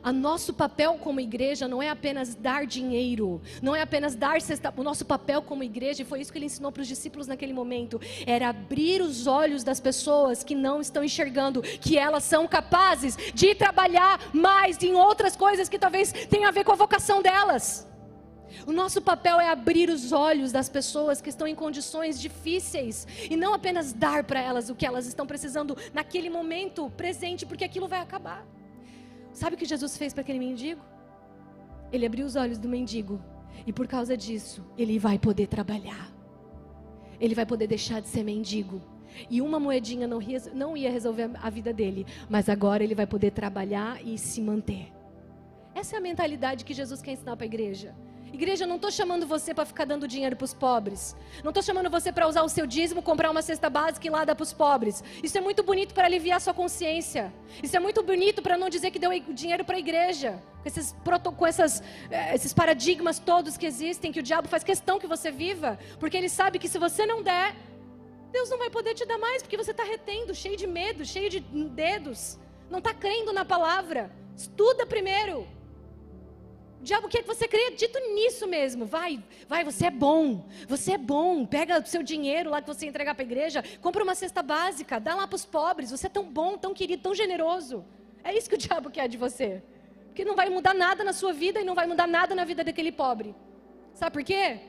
A 0.02 0.12
nosso 0.12 0.52
papel 0.52 0.94
como 0.94 1.20
igreja 1.20 1.66
não 1.66 1.82
é 1.82 1.88
apenas 1.88 2.34
dar 2.34 2.66
dinheiro, 2.66 3.40
não 3.62 3.74
é 3.74 3.82
apenas 3.82 4.14
dar 4.14 4.40
cesta. 4.40 4.72
O 4.76 4.82
nosso 4.82 5.04
papel 5.04 5.42
como 5.42 5.62
igreja, 5.62 6.02
e 6.02 6.04
foi 6.04 6.20
isso 6.20 6.32
que 6.32 6.38
ele 6.38 6.46
ensinou 6.46 6.72
para 6.72 6.82
os 6.82 6.88
discípulos 6.88 7.26
naquele 7.26 7.52
momento, 7.52 8.00
era 8.26 8.48
abrir 8.48 9.00
os 9.00 9.26
olhos 9.26 9.64
das 9.64 9.80
pessoas 9.80 10.42
que 10.44 10.54
não 10.54 10.80
estão 10.80 11.02
enxergando 11.02 11.62
que 11.62 11.98
elas 11.98 12.24
são 12.24 12.46
capazes 12.46 13.16
de 13.34 13.54
trabalhar 13.54 14.20
mais 14.32 14.82
em 14.82 14.94
outras 14.94 15.36
coisas 15.36 15.68
que 15.68 15.78
talvez 15.78 16.12
tenham 16.12 16.48
a 16.48 16.52
ver 16.52 16.64
com 16.64 16.72
a 16.72 16.76
vocação 16.76 17.22
delas. 17.22 17.86
O 18.66 18.72
nosso 18.72 19.02
papel 19.02 19.40
é 19.40 19.48
abrir 19.48 19.90
os 19.90 20.12
olhos 20.12 20.52
das 20.52 20.68
pessoas 20.68 21.20
que 21.20 21.28
estão 21.28 21.46
em 21.46 21.54
condições 21.54 22.20
difíceis 22.20 23.06
e 23.28 23.36
não 23.36 23.52
apenas 23.52 23.92
dar 23.92 24.24
para 24.24 24.40
elas 24.40 24.70
o 24.70 24.74
que 24.74 24.86
elas 24.86 25.06
estão 25.06 25.26
precisando 25.26 25.76
naquele 25.92 26.30
momento 26.30 26.90
presente, 26.96 27.44
porque 27.44 27.64
aquilo 27.64 27.88
vai 27.88 28.00
acabar. 28.00 28.46
Sabe 29.34 29.56
o 29.56 29.58
que 29.58 29.66
Jesus 29.66 29.98
fez 29.98 30.14
para 30.14 30.22
aquele 30.22 30.38
mendigo? 30.38 30.80
Ele 31.92 32.06
abriu 32.06 32.24
os 32.24 32.36
olhos 32.36 32.56
do 32.56 32.68
mendigo 32.68 33.20
e 33.66 33.72
por 33.72 33.86
causa 33.88 34.16
disso 34.16 34.64
ele 34.78 34.96
vai 34.98 35.18
poder 35.18 35.48
trabalhar. 35.48 36.10
Ele 37.20 37.34
vai 37.34 37.44
poder 37.44 37.66
deixar 37.66 38.00
de 38.00 38.08
ser 38.08 38.22
mendigo. 38.22 38.80
E 39.28 39.42
uma 39.42 39.58
moedinha 39.58 40.06
não, 40.06 40.20
não 40.54 40.76
ia 40.76 40.90
resolver 40.90 41.30
a 41.42 41.50
vida 41.50 41.72
dele, 41.72 42.06
mas 42.28 42.48
agora 42.48 42.82
ele 42.82 42.94
vai 42.94 43.06
poder 43.06 43.32
trabalhar 43.32 44.00
e 44.04 44.16
se 44.16 44.40
manter. 44.40 44.92
Essa 45.74 45.96
é 45.96 45.98
a 45.98 46.02
mentalidade 46.02 46.64
que 46.64 46.72
Jesus 46.72 47.02
quer 47.02 47.12
ensinar 47.12 47.36
para 47.36 47.44
a 47.44 47.52
igreja. 47.52 47.94
Igreja, 48.34 48.66
não 48.66 48.74
estou 48.74 48.90
chamando 48.90 49.24
você 49.28 49.54
para 49.54 49.64
ficar 49.64 49.84
dando 49.84 50.08
dinheiro 50.08 50.34
para 50.34 50.44
os 50.44 50.52
pobres. 50.52 51.14
Não 51.44 51.50
estou 51.50 51.62
chamando 51.62 51.88
você 51.88 52.10
para 52.10 52.26
usar 52.26 52.42
o 52.42 52.48
seu 52.48 52.66
dízimo, 52.66 53.00
comprar 53.00 53.30
uma 53.30 53.42
cesta 53.42 53.70
básica 53.70 54.04
e 54.08 54.10
lá 54.10 54.24
dar 54.24 54.34
para 54.34 54.42
os 54.42 54.52
pobres. 54.52 55.04
Isso 55.22 55.38
é 55.38 55.40
muito 55.40 55.62
bonito 55.62 55.94
para 55.94 56.06
aliviar 56.06 56.40
sua 56.40 56.52
consciência. 56.52 57.32
Isso 57.62 57.76
é 57.76 57.78
muito 57.78 58.02
bonito 58.02 58.42
para 58.42 58.58
não 58.58 58.68
dizer 58.68 58.90
que 58.90 58.98
deu 58.98 59.12
dinheiro 59.28 59.64
para 59.64 59.76
a 59.76 59.78
igreja. 59.78 60.42
Com, 60.62 60.68
esses, 60.68 60.96
com 61.36 61.46
essas, 61.46 61.80
eh, 62.10 62.34
esses 62.34 62.52
paradigmas 62.52 63.20
todos 63.20 63.56
que 63.56 63.66
existem, 63.66 64.10
que 64.10 64.18
o 64.18 64.22
diabo 64.22 64.48
faz 64.48 64.64
questão 64.64 64.98
que 64.98 65.06
você 65.06 65.30
viva. 65.30 65.78
Porque 66.00 66.16
ele 66.16 66.28
sabe 66.28 66.58
que 66.58 66.68
se 66.68 66.76
você 66.76 67.06
não 67.06 67.22
der, 67.22 67.54
Deus 68.32 68.50
não 68.50 68.58
vai 68.58 68.68
poder 68.68 68.94
te 68.94 69.06
dar 69.06 69.16
mais, 69.16 69.42
porque 69.42 69.56
você 69.56 69.70
está 69.70 69.84
retendo, 69.84 70.34
cheio 70.34 70.56
de 70.56 70.66
medo, 70.66 71.04
cheio 71.04 71.30
de 71.30 71.38
dedos. 71.38 72.36
Não 72.68 72.80
está 72.80 72.92
crendo 72.92 73.32
na 73.32 73.44
palavra. 73.44 74.10
Estuda 74.36 74.84
primeiro 74.84 75.46
diabo 76.84 77.08
quer 77.08 77.22
que 77.22 77.26
você 77.26 77.46
acredite 77.46 77.98
nisso 78.14 78.46
mesmo. 78.46 78.84
Vai, 78.86 79.22
vai, 79.48 79.64
você 79.64 79.86
é 79.86 79.90
bom. 79.90 80.46
Você 80.68 80.92
é 80.92 80.98
bom. 80.98 81.44
Pega 81.44 81.80
o 81.80 81.86
seu 81.86 82.02
dinheiro 82.02 82.50
lá 82.50 82.60
que 82.60 82.68
você 82.68 82.86
entregar 82.86 83.14
para 83.14 83.24
a 83.24 83.30
igreja, 83.30 83.64
compra 83.80 84.04
uma 84.04 84.14
cesta 84.14 84.42
básica, 84.42 85.00
dá 85.00 85.14
lá 85.14 85.26
para 85.26 85.36
os 85.36 85.44
pobres. 85.44 85.90
Você 85.90 86.06
é 86.06 86.10
tão 86.10 86.24
bom, 86.24 86.56
tão 86.56 86.72
querido, 86.72 87.02
tão 87.02 87.14
generoso. 87.14 87.84
É 88.22 88.36
isso 88.36 88.48
que 88.48 88.54
o 88.54 88.58
diabo 88.66 88.90
quer 88.90 89.08
de 89.08 89.16
você. 89.16 89.62
Porque 90.08 90.24
não 90.24 90.36
vai 90.36 90.48
mudar 90.48 90.74
nada 90.74 91.02
na 91.02 91.12
sua 91.12 91.32
vida 91.32 91.60
e 91.60 91.64
não 91.64 91.74
vai 91.74 91.86
mudar 91.86 92.06
nada 92.06 92.34
na 92.34 92.44
vida 92.44 92.62
daquele 92.62 92.92
pobre. 92.92 93.34
Sabe 93.94 94.12
por 94.12 94.22
quê? 94.22 94.60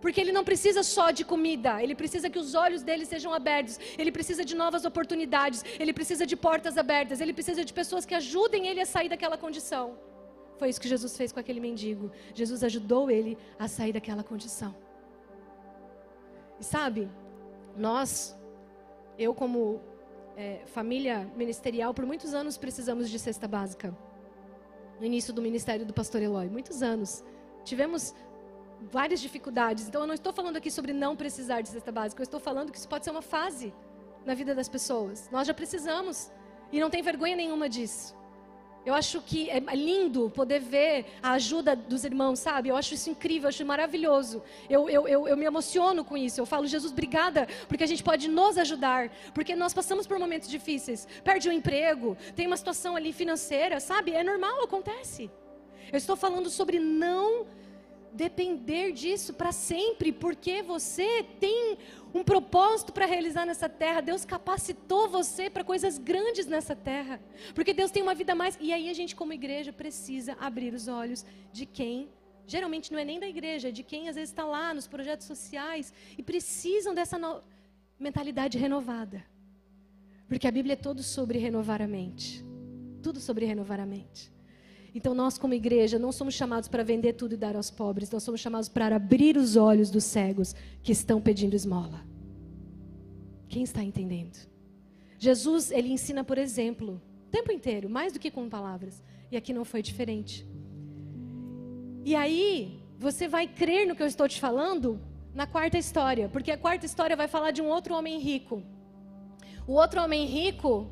Porque 0.00 0.20
ele 0.20 0.32
não 0.32 0.44
precisa 0.44 0.82
só 0.82 1.10
de 1.10 1.24
comida, 1.24 1.82
ele 1.82 1.94
precisa 1.94 2.30
que 2.30 2.38
os 2.38 2.54
olhos 2.54 2.82
dele 2.82 3.04
sejam 3.04 3.32
abertos, 3.34 3.78
ele 3.98 4.12
precisa 4.12 4.44
de 4.44 4.54
novas 4.54 4.84
oportunidades, 4.84 5.64
ele 5.78 5.92
precisa 5.92 6.24
de 6.24 6.36
portas 6.36 6.78
abertas, 6.78 7.20
ele 7.20 7.32
precisa 7.32 7.64
de 7.64 7.72
pessoas 7.72 8.06
que 8.06 8.14
ajudem 8.14 8.68
ele 8.68 8.80
a 8.80 8.86
sair 8.86 9.08
daquela 9.08 9.36
condição. 9.36 9.98
Foi 10.58 10.68
isso 10.68 10.80
que 10.80 10.88
Jesus 10.88 11.16
fez 11.16 11.32
com 11.32 11.40
aquele 11.40 11.60
mendigo. 11.60 12.10
Jesus 12.34 12.64
ajudou 12.64 13.10
ele 13.10 13.38
a 13.58 13.68
sair 13.68 13.92
daquela 13.92 14.24
condição. 14.24 14.74
E 16.60 16.64
sabe, 16.64 17.08
nós, 17.76 18.36
eu 19.16 19.32
como 19.32 19.80
é, 20.36 20.62
família 20.66 21.30
ministerial, 21.36 21.94
por 21.94 22.04
muitos 22.04 22.34
anos 22.34 22.56
precisamos 22.56 23.08
de 23.08 23.18
cesta 23.18 23.46
básica. 23.46 23.96
No 24.98 25.06
início 25.06 25.32
do 25.32 25.40
ministério 25.40 25.86
do 25.86 25.94
pastor 25.94 26.20
Eloy, 26.20 26.48
muitos 26.48 26.82
anos. 26.82 27.24
Tivemos 27.64 28.12
várias 28.90 29.20
dificuldades. 29.20 29.86
Então 29.86 30.00
eu 30.00 30.06
não 30.06 30.14
estou 30.14 30.32
falando 30.32 30.56
aqui 30.56 30.70
sobre 30.70 30.92
não 30.92 31.16
precisar 31.16 31.60
de 31.60 31.68
cesta 31.68 31.92
básica, 31.92 32.20
eu 32.20 32.24
estou 32.24 32.40
falando 32.40 32.72
que 32.72 32.78
isso 32.78 32.88
pode 32.88 33.04
ser 33.04 33.12
uma 33.12 33.22
fase 33.22 33.72
na 34.26 34.34
vida 34.34 34.54
das 34.54 34.68
pessoas. 34.68 35.28
Nós 35.30 35.46
já 35.46 35.54
precisamos 35.54 36.30
e 36.72 36.80
não 36.80 36.90
tem 36.90 37.02
vergonha 37.02 37.36
nenhuma 37.36 37.68
disso. 37.68 38.17
Eu 38.88 38.94
acho 38.94 39.20
que 39.20 39.50
é 39.50 39.60
lindo 39.74 40.30
poder 40.30 40.60
ver 40.60 41.04
a 41.22 41.32
ajuda 41.32 41.76
dos 41.76 42.04
irmãos, 42.04 42.38
sabe? 42.38 42.70
Eu 42.70 42.76
acho 42.76 42.94
isso 42.94 43.10
incrível, 43.10 43.42
eu 43.42 43.48
acho 43.50 43.62
maravilhoso. 43.66 44.42
Eu, 44.66 44.88
eu, 44.88 45.06
eu, 45.06 45.28
eu, 45.28 45.36
me 45.36 45.44
emociono 45.44 46.02
com 46.02 46.16
isso. 46.16 46.40
Eu 46.40 46.46
falo, 46.46 46.66
Jesus, 46.66 46.90
obrigada, 46.90 47.46
porque 47.68 47.84
a 47.84 47.86
gente 47.86 48.02
pode 48.02 48.28
nos 48.28 48.56
ajudar. 48.56 49.10
Porque 49.34 49.54
nós 49.54 49.74
passamos 49.74 50.06
por 50.06 50.18
momentos 50.18 50.48
difíceis. 50.48 51.06
Perde 51.22 51.48
o 51.48 51.50
um 51.50 51.54
emprego, 51.54 52.16
tem 52.34 52.46
uma 52.46 52.56
situação 52.56 52.96
ali 52.96 53.12
financeira, 53.12 53.78
sabe? 53.78 54.12
É 54.12 54.24
normal, 54.24 54.64
acontece. 54.64 55.30
Eu 55.92 55.98
estou 55.98 56.16
falando 56.16 56.48
sobre 56.48 56.78
não 56.78 57.46
depender 58.24 58.86
disso 59.00 59.30
para 59.32 59.52
sempre, 59.52 60.10
porque 60.24 60.54
você 60.60 61.08
tem 61.38 61.78
um 62.12 62.24
propósito 62.24 62.92
para 62.92 63.06
realizar 63.06 63.44
nessa 63.46 63.68
terra. 63.68 64.00
Deus 64.00 64.24
capacitou 64.24 65.08
você 65.08 65.48
para 65.48 65.62
coisas 65.62 65.98
grandes 65.98 66.46
nessa 66.46 66.74
terra. 66.74 67.20
Porque 67.54 67.72
Deus 67.72 67.92
tem 67.92 68.02
uma 68.02 68.16
vida 68.20 68.34
mais. 68.34 68.58
E 68.60 68.72
aí 68.72 68.86
a 68.90 68.96
gente, 69.00 69.14
como 69.14 69.32
igreja, 69.32 69.72
precisa 69.72 70.36
abrir 70.40 70.74
os 70.74 70.88
olhos 70.88 71.24
de 71.52 71.64
quem. 71.64 72.08
Geralmente 72.54 72.90
não 72.92 72.98
é 72.98 73.04
nem 73.04 73.20
da 73.20 73.28
igreja, 73.28 73.68
é 73.68 73.70
de 73.78 73.84
quem 73.90 74.08
às 74.08 74.16
vezes 74.16 74.30
está 74.30 74.44
lá 74.44 74.74
nos 74.74 74.86
projetos 74.88 75.26
sociais 75.26 75.92
e 76.16 76.22
precisam 76.22 76.94
dessa 76.94 77.16
no... 77.18 77.42
mentalidade 78.00 78.58
renovada. 78.58 79.24
Porque 80.26 80.48
a 80.48 80.50
Bíblia 80.50 80.72
é 80.72 80.76
todo 80.88 81.02
sobre 81.02 81.38
renovar 81.38 81.80
a 81.80 81.86
mente. 81.86 82.44
Tudo 83.00 83.20
sobre 83.20 83.44
renovar 83.44 83.78
a 83.78 83.86
mente. 83.86 84.37
Então, 84.94 85.14
nós, 85.14 85.38
como 85.38 85.54
igreja, 85.54 85.98
não 85.98 86.10
somos 86.10 86.34
chamados 86.34 86.68
para 86.68 86.82
vender 86.82 87.12
tudo 87.12 87.34
e 87.34 87.36
dar 87.36 87.56
aos 87.56 87.70
pobres, 87.70 88.10
nós 88.10 88.22
somos 88.22 88.40
chamados 88.40 88.68
para 88.68 88.96
abrir 88.96 89.36
os 89.36 89.56
olhos 89.56 89.90
dos 89.90 90.04
cegos 90.04 90.54
que 90.82 90.92
estão 90.92 91.20
pedindo 91.20 91.54
esmola. 91.54 92.04
Quem 93.48 93.62
está 93.62 93.82
entendendo? 93.82 94.38
Jesus, 95.18 95.70
ele 95.70 95.88
ensina 95.92 96.22
por 96.22 96.38
exemplo, 96.38 97.00
o 97.26 97.30
tempo 97.30 97.52
inteiro, 97.52 97.88
mais 97.88 98.12
do 98.12 98.18
que 98.18 98.30
com 98.30 98.48
palavras. 98.48 99.02
E 99.30 99.36
aqui 99.36 99.52
não 99.52 99.64
foi 99.64 99.82
diferente. 99.82 100.46
E 102.04 102.14
aí, 102.14 102.80
você 102.98 103.28
vai 103.28 103.46
crer 103.46 103.86
no 103.86 103.94
que 103.94 104.02
eu 104.02 104.06
estou 104.06 104.26
te 104.26 104.40
falando 104.40 105.00
na 105.34 105.46
quarta 105.46 105.76
história, 105.76 106.28
porque 106.28 106.50
a 106.50 106.58
quarta 106.58 106.86
história 106.86 107.14
vai 107.14 107.28
falar 107.28 107.50
de 107.50 107.60
um 107.60 107.68
outro 107.68 107.94
homem 107.94 108.18
rico. 108.18 108.62
O 109.66 109.74
outro 109.74 110.02
homem 110.02 110.24
rico 110.24 110.90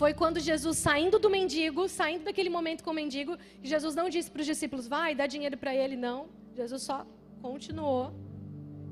foi 0.00 0.12
quando 0.12 0.40
Jesus, 0.40 0.76
saindo 0.78 1.18
do 1.18 1.30
mendigo, 1.30 1.88
saindo 1.88 2.24
daquele 2.24 2.50
momento 2.50 2.82
com 2.82 2.90
o 2.90 2.94
mendigo, 2.94 3.36
Jesus 3.62 3.94
não 3.94 4.08
disse 4.08 4.30
para 4.30 4.40
os 4.40 4.46
discípulos, 4.46 4.88
vai, 4.88 5.14
dá 5.14 5.26
dinheiro 5.26 5.56
para 5.56 5.74
ele, 5.74 5.96
não. 5.96 6.26
Jesus 6.54 6.82
só 6.82 7.06
continuou 7.40 8.12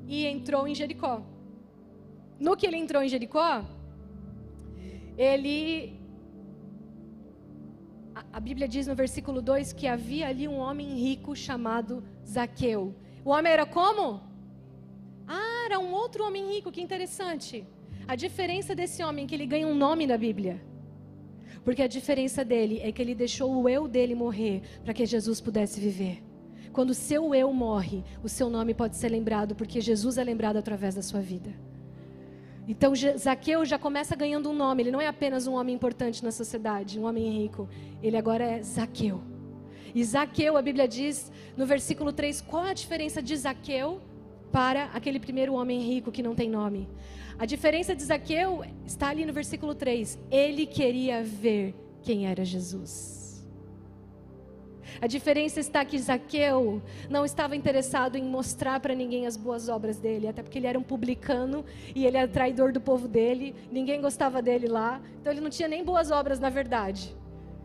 e 0.07 0.27
entrou 0.27 0.67
em 0.69 0.75
Jericó. 0.75 1.23
No 2.39 2.57
que 2.57 2.67
ele 2.67 2.77
entrou 2.77 3.03
em 3.03 3.09
Jericó, 3.09 3.65
ele. 5.17 6.01
A, 8.33 8.41
Bíblia 8.41 8.69
diz 8.69 8.87
no 8.87 8.95
versículo 8.95 9.41
2 9.41 9.73
que 9.73 9.87
havia 9.87 10.29
ali 10.29 10.47
um 10.47 10.59
homem 10.59 10.89
rico 11.07 11.35
chamado 11.35 12.05
Zaqueu. 12.27 12.95
O 13.25 13.31
homem 13.31 13.53
era 13.53 13.65
como? 13.65 14.21
Ah, 15.27 15.63
era 15.67 15.79
um 15.79 15.93
outro 15.93 16.25
homem 16.27 16.53
rico, 16.53 16.71
que 16.71 16.81
interessante. 16.81 17.67
A 18.07 18.15
diferença 18.15 18.75
desse 18.75 19.03
homem 19.03 19.25
é 19.25 19.29
que 19.29 19.35
ele 19.35 19.47
ganha 19.47 19.67
um 19.67 19.75
nome 19.75 20.07
na 20.07 20.19
Bíblia. 20.19 20.61
Porque 21.65 21.83
a 21.83 21.87
diferença 21.87 22.45
dele 22.45 22.81
é 22.83 22.91
que 22.91 23.01
ele 23.01 23.15
deixou 23.15 23.55
o 23.55 23.69
eu 23.69 23.87
dele 23.87 24.15
morrer 24.15 24.63
para 24.85 24.93
que 24.93 25.07
Jesus 25.07 25.41
pudesse 25.41 25.81
viver. 25.81 26.23
Quando 26.73 26.91
o 26.91 26.95
seu 26.95 27.35
eu 27.35 27.53
morre, 27.53 28.03
o 28.23 28.29
seu 28.29 28.49
nome 28.49 28.75
pode 28.75 28.97
ser 28.97 29.09
lembrado, 29.09 29.55
porque 29.55 29.81
Jesus 29.81 30.19
é 30.19 30.25
lembrado 30.25 30.57
através 30.57 30.95
da 30.95 31.03
sua 31.03 31.21
vida. 31.21 31.53
Então 32.67 32.93
Zaqueu 32.95 33.65
já 33.65 33.79
começa 33.79 34.17
ganhando 34.17 34.49
um 34.49 34.55
nome. 34.55 34.83
Ele 34.83 34.91
não 34.91 35.01
é 35.01 35.07
apenas 35.07 35.47
um 35.47 35.55
homem 35.55 35.75
importante 35.75 36.25
na 36.25 36.31
sociedade, 36.31 36.99
um 36.99 37.05
homem 37.05 37.43
rico. 37.43 37.69
Ele 38.03 38.17
agora 38.17 38.45
é 38.45 38.63
Zaqueu. 38.63 39.21
E 39.95 40.03
Zaqueu, 40.03 40.57
a 40.57 40.63
Bíblia 40.63 40.89
diz 40.89 41.31
no 41.57 41.67
versículo 41.67 42.13
3, 42.13 42.41
qual 42.41 42.65
a 42.65 42.73
diferença 42.73 43.23
de 43.23 43.37
Zaqueu 43.37 44.01
para 44.51 44.85
aquele 44.87 45.19
primeiro 45.19 45.55
homem 45.55 45.81
rico 45.81 46.11
que 46.11 46.23
não 46.23 46.35
tem 46.35 46.49
nome? 46.49 46.89
A 47.43 47.45
diferença 47.45 47.93
de 47.93 48.05
Zaqueu 48.05 48.63
está 48.87 49.09
ali 49.09 49.27
no 49.27 49.33
versículo 49.33 49.75
3. 49.75 50.17
Ele 50.31 50.65
queria 50.65 51.25
ver 51.25 51.75
quem 52.01 52.29
era 52.29 52.45
Jesus. 52.45 53.45
A 55.01 55.09
diferença 55.09 55.59
está 55.59 55.85
que 55.85 55.99
Zaqueu 55.99 56.81
não 57.11 57.25
estava 57.25 57.57
interessado 57.57 58.15
em 58.15 58.23
mostrar 58.23 58.79
para 58.79 58.95
ninguém 58.95 59.27
as 59.27 59.37
boas 59.37 59.69
obras 59.69 59.99
dele, 59.99 60.29
até 60.29 60.41
porque 60.41 60.57
ele 60.57 60.69
era 60.69 60.79
um 60.79 60.85
publicano 60.85 61.65
e 61.97 62.07
ele 62.07 62.17
era 62.17 62.29
traidor 62.29 62.71
do 62.71 62.81
povo 62.81 63.09
dele, 63.09 63.57
ninguém 63.73 64.01
gostava 64.01 64.41
dele 64.41 64.69
lá, 64.69 65.03
então 65.21 65.33
ele 65.33 65.41
não 65.41 65.51
tinha 65.51 65.67
nem 65.67 65.83
boas 65.83 66.13
obras 66.13 66.39
na 66.39 66.49
verdade. 66.49 67.13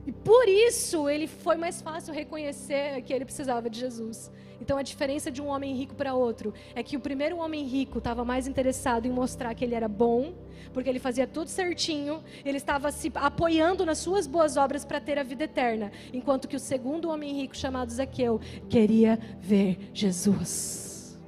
E 0.07 0.11
por 0.11 0.49
isso 0.49 1.07
ele 1.07 1.27
foi 1.27 1.55
mais 1.55 1.83
fácil 1.83 2.15
reconhecer 2.15 2.99
que 3.03 3.13
ele 3.13 3.25
precisava 3.25 3.69
de 3.69 3.79
Jesus. 3.79 4.31
Então 4.59 4.77
a 4.77 4.81
diferença 4.81 5.31
de 5.31 5.41
um 5.41 5.47
homem 5.47 5.75
rico 5.75 5.95
para 5.95 6.13
outro 6.13 6.53
é 6.75 6.81
que 6.81 6.97
o 6.97 6.99
primeiro 6.99 7.37
homem 7.37 7.65
rico 7.65 7.99
estava 7.99 8.25
mais 8.25 8.47
interessado 8.47 9.05
em 9.05 9.11
mostrar 9.11 9.53
que 9.53 9.63
ele 9.63 9.75
era 9.75 9.87
bom, 9.87 10.33
porque 10.73 10.89
ele 10.89 10.99
fazia 10.99 11.27
tudo 11.27 11.49
certinho, 11.49 12.23
ele 12.43 12.57
estava 12.57 12.91
se 12.91 13.11
apoiando 13.15 13.85
nas 13.85 13.99
suas 13.99 14.27
boas 14.27 14.57
obras 14.57 14.83
para 14.83 14.99
ter 14.99 15.17
a 15.19 15.23
vida 15.23 15.43
eterna, 15.43 15.91
enquanto 16.13 16.47
que 16.47 16.55
o 16.55 16.59
segundo 16.59 17.09
homem 17.09 17.33
rico 17.33 17.55
chamado 17.55 17.91
Zaqueu 17.91 18.39
queria 18.69 19.19
ver 19.39 19.89
Jesus. 19.93 21.19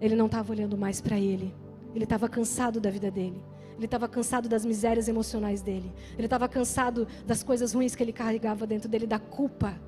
Ele 0.00 0.16
não 0.16 0.26
estava 0.26 0.52
olhando 0.52 0.78
mais 0.78 1.00
para 1.00 1.18
ele. 1.18 1.54
Ele 1.94 2.04
estava 2.04 2.28
cansado 2.28 2.80
da 2.80 2.90
vida 2.90 3.10
dele. 3.10 3.42
Ele 3.76 3.84
estava 3.84 4.08
cansado 4.08 4.48
das 4.48 4.64
misérias 4.64 5.08
emocionais 5.08 5.62
dele. 5.62 5.92
Ele 6.16 6.26
estava 6.26 6.48
cansado 6.48 7.06
das 7.26 7.42
coisas 7.42 7.74
ruins 7.74 7.94
que 7.94 8.02
ele 8.02 8.12
carregava 8.12 8.66
dentro 8.66 8.88
dele, 8.88 9.06
da 9.06 9.18
culpa 9.18 9.78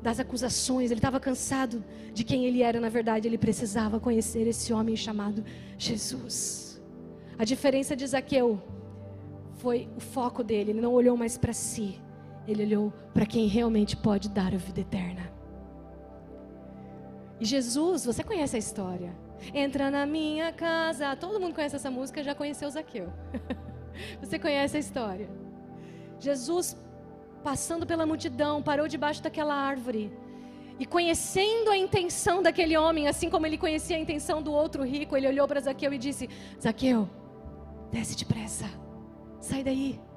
das 0.00 0.20
acusações, 0.20 0.90
ele 0.90 0.98
estava 0.98 1.18
cansado 1.18 1.84
de 2.12 2.24
quem 2.24 2.46
ele 2.46 2.62
era, 2.62 2.80
na 2.80 2.88
verdade, 2.88 3.26
ele 3.26 3.38
precisava 3.38 3.98
conhecer 3.98 4.46
esse 4.46 4.72
homem 4.72 4.96
chamado 4.96 5.44
Jesus. 5.76 6.80
A 7.38 7.44
diferença 7.44 7.96
de 7.96 8.06
Zaqueu 8.06 8.60
foi 9.58 9.88
o 9.96 10.00
foco 10.00 10.42
dele, 10.42 10.70
ele 10.70 10.80
não 10.80 10.92
olhou 10.92 11.16
mais 11.16 11.36
para 11.36 11.52
si, 11.52 12.00
ele 12.46 12.64
olhou 12.64 12.92
para 13.12 13.26
quem 13.26 13.46
realmente 13.46 13.96
pode 13.96 14.28
dar 14.28 14.54
a 14.54 14.58
vida 14.58 14.80
eterna. 14.80 15.32
E 17.40 17.44
Jesus, 17.44 18.04
você 18.04 18.24
conhece 18.24 18.56
a 18.56 18.58
história. 18.58 19.14
Entra 19.54 19.90
na 19.90 20.04
minha 20.04 20.52
casa. 20.52 21.14
Todo 21.14 21.38
mundo 21.38 21.54
conhece 21.54 21.76
essa 21.76 21.90
música, 21.90 22.22
já 22.22 22.34
conheceu 22.34 22.68
Zaqueu. 22.68 23.12
você 24.20 24.38
conhece 24.38 24.76
a 24.76 24.80
história. 24.80 25.28
Jesus 26.18 26.76
passando 27.42 27.86
pela 27.86 28.06
multidão, 28.06 28.62
parou 28.62 28.88
debaixo 28.88 29.22
daquela 29.22 29.54
árvore. 29.54 30.12
E 30.78 30.86
conhecendo 30.86 31.70
a 31.70 31.76
intenção 31.76 32.42
daquele 32.42 32.76
homem, 32.76 33.08
assim 33.08 33.28
como 33.28 33.46
ele 33.46 33.58
conhecia 33.58 33.96
a 33.96 34.00
intenção 34.00 34.40
do 34.40 34.52
outro 34.52 34.84
rico, 34.84 35.16
ele 35.16 35.26
olhou 35.26 35.48
para 35.48 35.60
Zaqueu 35.60 35.92
e 35.92 35.98
disse: 35.98 36.28
Zaqueu, 36.62 37.08
desce 37.90 38.16
depressa, 38.16 38.66
sai 39.40 39.64
daí. 39.64 40.07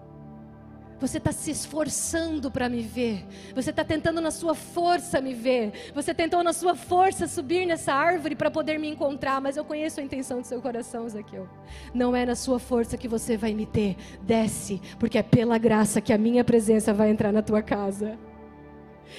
Você 1.01 1.17
está 1.17 1.31
se 1.31 1.49
esforçando 1.49 2.51
para 2.51 2.69
me 2.69 2.81
ver. 2.81 3.25
Você 3.55 3.71
está 3.71 3.83
tentando 3.83 4.21
na 4.21 4.29
sua 4.29 4.53
força 4.53 5.19
me 5.19 5.33
ver. 5.33 5.91
Você 5.95 6.13
tentou 6.13 6.43
na 6.43 6.53
sua 6.53 6.75
força 6.75 7.27
subir 7.27 7.65
nessa 7.65 7.91
árvore 7.91 8.35
para 8.35 8.51
poder 8.51 8.77
me 8.77 8.87
encontrar. 8.87 9.41
Mas 9.41 9.57
eu 9.57 9.65
conheço 9.65 9.99
a 9.99 10.03
intenção 10.03 10.41
do 10.41 10.47
seu 10.47 10.61
coração, 10.61 11.09
Zaqueu. 11.09 11.49
Não 11.91 12.15
é 12.15 12.23
na 12.23 12.35
sua 12.35 12.59
força 12.59 12.97
que 12.97 13.07
você 13.07 13.35
vai 13.35 13.51
me 13.55 13.65
ter. 13.65 13.97
Desce, 14.21 14.79
porque 14.99 15.17
é 15.17 15.23
pela 15.23 15.57
graça 15.57 15.99
que 15.99 16.13
a 16.13 16.19
minha 16.19 16.43
presença 16.43 16.93
vai 16.93 17.09
entrar 17.09 17.31
na 17.31 17.41
tua 17.41 17.63
casa. 17.63 18.19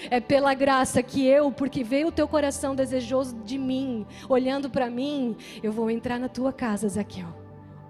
É 0.08 0.20
pela 0.20 0.54
graça 0.54 1.02
que 1.02 1.26
eu, 1.26 1.50
porque 1.50 1.82
veio 1.82 2.08
o 2.08 2.12
teu 2.12 2.28
coração 2.28 2.76
desejoso 2.76 3.34
de 3.44 3.58
mim, 3.58 4.06
olhando 4.28 4.70
para 4.70 4.88
mim, 4.88 5.36
eu 5.62 5.72
vou 5.72 5.90
entrar 5.90 6.18
na 6.18 6.28
tua 6.28 6.52
casa, 6.52 6.88
Zaqueu. 6.88 7.26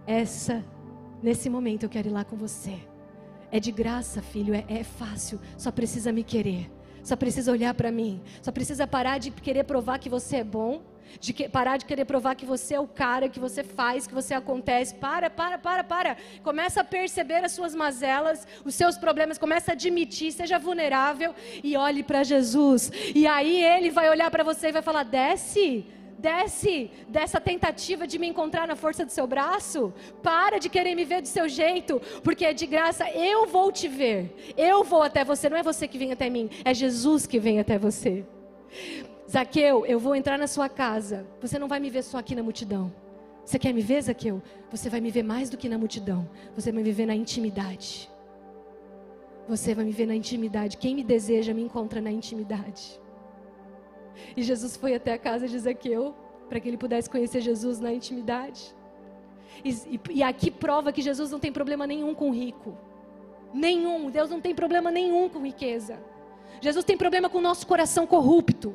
Essa, 0.07 0.65
nesse 1.23 1.51
momento, 1.51 1.85
eu 1.85 1.91
quero 1.91 2.09
ir 2.09 2.13
lá 2.13 2.25
com 2.25 2.37
você. 2.37 2.92
É 3.53 3.61
de 3.61 3.71
graça, 3.71 4.23
filho, 4.23 4.55
é, 4.55 4.65
é 4.67 4.83
fácil, 4.83 5.39
só 5.59 5.71
precisa 5.71 6.11
me 6.11 6.25
querer. 6.25 6.71
Só 7.05 7.17
precisa 7.17 7.53
olhar 7.53 7.75
para 7.75 7.91
mim. 7.91 8.23
Só 8.41 8.51
precisa 8.51 8.87
parar 8.87 9.19
de 9.19 9.31
querer 9.31 9.65
provar 9.65 9.99
que 9.99 10.09
você 10.09 10.37
é 10.37 10.45
bom. 10.45 10.83
De 11.21 11.35
que, 11.35 11.47
parar 11.47 11.77
de 11.77 11.85
querer 11.85 12.07
provar 12.07 12.35
que 12.35 12.47
você 12.47 12.75
é 12.75 12.81
o 12.81 12.87
cara, 12.87 13.29
que 13.29 13.39
você 13.39 13.63
faz, 13.63 14.07
que 14.07 14.15
você 14.15 14.33
acontece. 14.33 14.95
Para, 14.95 15.29
para, 15.29 15.59
para, 15.59 15.85
para. 15.85 16.17
Começa 16.43 16.81
a 16.81 16.85
perceber 16.85 17.45
as 17.45 17.53
suas 17.53 17.75
mazelas, 17.75 18.47
os 18.65 18.75
seus 18.75 18.97
problemas. 18.97 19.37
Começa 19.37 19.73
a 19.73 19.75
admitir, 19.75 20.33
seja 20.33 20.59
vulnerável 20.59 21.35
e 21.63 21.77
olhe 21.77 22.03
para 22.03 22.23
Jesus. 22.23 22.91
E 23.15 23.27
aí 23.27 23.63
ele 23.63 23.91
vai 23.91 24.09
olhar 24.09 24.31
para 24.31 24.45
você 24.45 24.69
e 24.69 24.73
vai 24.73 24.83
falar: 24.83 25.03
desce 25.03 25.85
Desce 26.23 26.89
dessa 27.09 27.41
tentativa 27.41 28.07
de 28.07 28.17
me 28.17 28.29
encontrar 28.29 28.69
na 28.69 28.77
força 28.77 29.05
do 29.05 29.11
seu 29.11 29.27
braço. 29.27 29.93
Para 30.23 30.59
de 30.59 30.69
querer 30.69 30.95
me 30.95 31.05
ver 31.05 31.21
do 31.21 31.27
seu 31.27 31.49
jeito, 31.49 32.01
porque 32.23 32.45
é 32.45 32.53
de 32.55 32.65
graça 32.65 33.11
eu 33.11 33.49
vou 33.49 33.73
te 33.73 33.89
ver. 33.89 34.33
Eu 34.57 34.85
vou 34.85 35.03
até 35.03 35.25
você, 35.25 35.51
não 35.51 35.57
é 35.57 35.65
você 35.65 35.89
que 35.89 35.99
vem 35.99 36.13
até 36.13 36.31
mim, 36.31 36.49
é 36.65 36.73
Jesus 36.73 37.27
que 37.27 37.41
vem 37.41 37.59
até 37.59 37.77
você. 37.77 38.25
Zaqueu, 39.29 39.85
eu 39.85 39.99
vou 39.99 40.15
entrar 40.15 40.39
na 40.39 40.47
sua 40.47 40.69
casa. 40.69 41.27
Você 41.41 41.59
não 41.59 41.67
vai 41.67 41.81
me 41.81 41.91
ver 41.91 42.05
só 42.05 42.19
aqui 42.19 42.37
na 42.37 42.43
multidão. 42.43 42.93
Você 43.45 43.59
quer 43.59 43.73
me 43.73 43.83
ver, 43.83 44.01
Zaqueu? 44.03 44.41
Você 44.71 44.89
vai 44.89 45.01
me 45.01 45.11
ver 45.11 45.25
mais 45.25 45.51
do 45.51 45.57
que 45.57 45.69
na 45.69 45.77
multidão. 45.77 46.31
Você 46.55 46.71
vai 46.71 46.85
me 46.85 46.93
ver 46.93 47.07
na 47.07 47.17
intimidade. 47.17 48.09
Você 49.49 49.75
vai 49.75 49.85
me 49.85 49.91
ver 49.91 50.07
na 50.07 50.15
intimidade. 50.15 50.77
Quem 50.77 50.95
me 50.95 51.03
deseja 51.03 51.53
me 51.53 51.63
encontra 51.63 52.01
na 52.01 52.13
intimidade. 52.13 53.02
E 54.37 54.43
Jesus 54.43 54.77
foi 54.77 54.95
até 54.95 55.13
a 55.13 55.19
casa 55.19 55.49
de 55.49 55.59
Zaqueu 55.59 56.15
para 56.49 56.61
que 56.61 56.69
ele 56.69 56.77
pudesse 56.77 57.09
conhecer 57.09 57.41
Jesus 57.41 57.81
na 57.81 57.93
intimidade. 57.93 58.75
E, 59.65 59.71
e, 59.71 60.01
e, 60.11 60.23
aqui 60.23 60.51
prova 60.51 60.93
que 60.93 61.03
Jesus 61.03 61.31
não 61.31 61.39
tem 61.39 61.53
problema 61.53 61.87
nenhum 61.87 62.15
com 62.15 62.31
rico. 62.31 62.77
Nenhum. 63.53 64.11
Deus 64.11 64.31
não 64.31 64.41
tem 64.41 64.55
problema 64.55 64.91
nenhum 64.91 65.29
com 65.29 65.45
riqueza. 65.45 65.99
Jesus 66.61 66.85
tem 66.85 66.97
problema 66.97 67.29
com 67.29 67.39
o 67.39 67.43
nosso 67.43 67.67
coração 67.67 68.07
corrupto. 68.07 68.75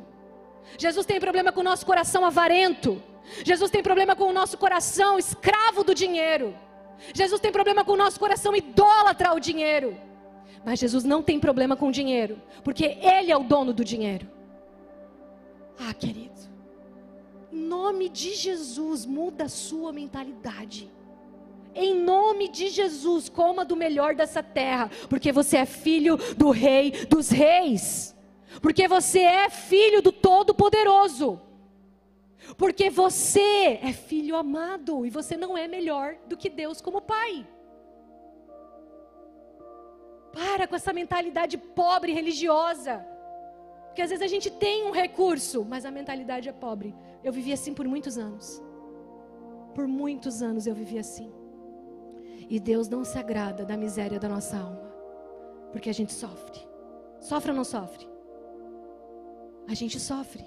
Jesus 0.76 1.06
tem 1.06 1.20
problema 1.20 1.52
com 1.52 1.60
o 1.60 1.64
nosso 1.64 1.86
coração 1.86 2.24
avarento. 2.24 3.02
Jesus 3.44 3.70
tem 3.70 3.82
problema 3.82 4.16
com 4.16 4.24
o 4.24 4.32
nosso 4.32 4.56
coração 4.56 5.18
escravo 5.18 5.84
do 5.84 5.94
dinheiro. 5.94 6.54
Jesus 7.14 7.40
tem 7.40 7.52
problema 7.52 7.84
com 7.84 7.92
o 7.92 7.96
nosso 7.96 8.18
coração 8.18 8.54
idólatra 8.54 9.30
ao 9.30 9.40
dinheiro. 9.40 9.96
Mas 10.64 10.78
Jesus 10.78 11.04
não 11.04 11.22
tem 11.22 11.38
problema 11.38 11.76
com 11.76 11.88
o 11.88 11.92
dinheiro, 11.92 12.40
porque 12.64 12.98
Ele 13.00 13.30
é 13.30 13.36
o 13.36 13.44
dono 13.44 13.72
do 13.72 13.84
dinheiro. 13.84 14.37
Ah, 15.78 15.94
querido, 15.94 16.40
em 17.52 17.60
nome 17.60 18.08
de 18.08 18.34
Jesus, 18.34 19.06
muda 19.06 19.44
a 19.44 19.48
sua 19.48 19.92
mentalidade. 19.92 20.90
Em 21.74 21.94
nome 21.94 22.48
de 22.48 22.68
Jesus, 22.68 23.28
coma 23.28 23.64
do 23.64 23.76
melhor 23.76 24.14
dessa 24.14 24.42
terra, 24.42 24.90
porque 25.08 25.30
você 25.30 25.58
é 25.58 25.66
filho 25.66 26.16
do 26.36 26.50
Rei 26.50 26.90
dos 27.06 27.28
Reis, 27.28 28.16
porque 28.60 28.88
você 28.88 29.20
é 29.20 29.48
filho 29.48 30.02
do 30.02 30.10
Todo-Poderoso, 30.10 31.40
porque 32.56 32.90
você 32.90 33.78
é 33.82 33.92
filho 33.92 34.36
amado 34.36 35.06
e 35.06 35.10
você 35.10 35.36
não 35.36 35.56
é 35.56 35.68
melhor 35.68 36.16
do 36.26 36.36
que 36.36 36.48
Deus 36.48 36.80
como 36.80 37.00
Pai. 37.00 37.46
Para 40.32 40.66
com 40.66 40.76
essa 40.76 40.92
mentalidade 40.92 41.56
pobre 41.56 42.12
religiosa. 42.12 43.06
Porque 43.98 44.04
às 44.04 44.10
vezes 44.10 44.24
a 44.24 44.28
gente 44.28 44.48
tem 44.48 44.84
um 44.86 44.92
recurso, 44.92 45.64
mas 45.64 45.84
a 45.84 45.90
mentalidade 45.90 46.48
é 46.48 46.52
pobre. 46.52 46.94
Eu 47.24 47.32
vivi 47.32 47.52
assim 47.52 47.74
por 47.74 47.84
muitos 47.88 48.16
anos. 48.16 48.62
Por 49.74 49.88
muitos 49.88 50.40
anos 50.40 50.68
eu 50.68 50.74
vivi 50.76 51.00
assim. 51.00 51.32
E 52.48 52.60
Deus 52.60 52.88
não 52.88 53.04
se 53.04 53.18
agrada 53.18 53.64
da 53.64 53.76
miséria 53.76 54.20
da 54.20 54.28
nossa 54.28 54.56
alma. 54.56 54.88
Porque 55.72 55.90
a 55.90 55.92
gente 55.92 56.12
sofre. 56.12 56.60
Sofre 57.18 57.50
ou 57.50 57.56
não 57.56 57.64
sofre? 57.64 58.08
A 59.66 59.74
gente 59.74 59.98
sofre. 59.98 60.44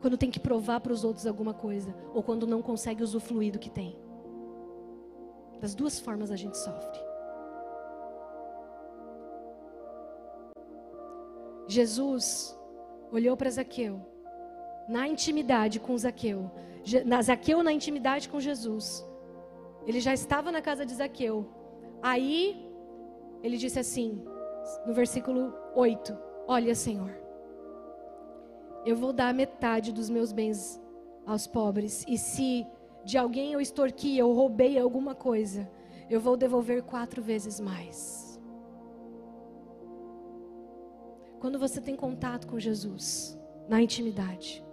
Quando 0.00 0.16
tem 0.16 0.30
que 0.30 0.38
provar 0.38 0.78
para 0.78 0.92
os 0.92 1.02
outros 1.02 1.26
alguma 1.26 1.52
coisa, 1.52 1.92
ou 2.14 2.22
quando 2.22 2.46
não 2.46 2.62
consegue 2.62 3.02
usufruir 3.02 3.52
do 3.52 3.58
que 3.58 3.70
tem. 3.70 3.98
Das 5.60 5.74
duas 5.74 5.98
formas 5.98 6.30
a 6.30 6.36
gente 6.36 6.56
sofre. 6.56 7.13
Jesus 11.66 12.58
olhou 13.10 13.36
para 13.36 13.50
Zaqueu, 13.50 14.00
na 14.88 15.08
intimidade 15.08 15.80
com 15.80 15.96
Zaqueu, 15.96 16.50
Zaqueu 17.22 17.62
na 17.62 17.72
intimidade 17.72 18.28
com 18.28 18.38
Jesus. 18.40 19.06
Ele 19.86 20.00
já 20.00 20.12
estava 20.12 20.52
na 20.52 20.60
casa 20.60 20.84
de 20.84 20.94
Zaqueu. 20.94 21.46
Aí 22.02 22.68
ele 23.42 23.56
disse 23.56 23.78
assim: 23.78 24.22
no 24.86 24.92
versículo 24.92 25.52
8: 25.74 26.16
Olha, 26.46 26.74
Senhor, 26.74 27.12
eu 28.84 28.96
vou 28.96 29.12
dar 29.12 29.32
metade 29.32 29.92
dos 29.92 30.10
meus 30.10 30.32
bens 30.32 30.80
aos 31.26 31.46
pobres, 31.46 32.04
e 32.06 32.18
se 32.18 32.66
de 33.04 33.18
alguém 33.18 33.52
eu 33.52 33.60
extorqui, 33.60 34.16
eu 34.16 34.32
roubei 34.32 34.78
alguma 34.78 35.14
coisa, 35.14 35.70
eu 36.08 36.20
vou 36.20 36.36
devolver 36.36 36.82
quatro 36.82 37.22
vezes 37.22 37.60
mais. 37.60 38.23
Quando 41.44 41.58
você 41.58 41.78
tem 41.78 41.94
contato 41.94 42.46
com 42.46 42.58
Jesus, 42.58 43.38
na 43.68 43.82
intimidade, 43.82 44.64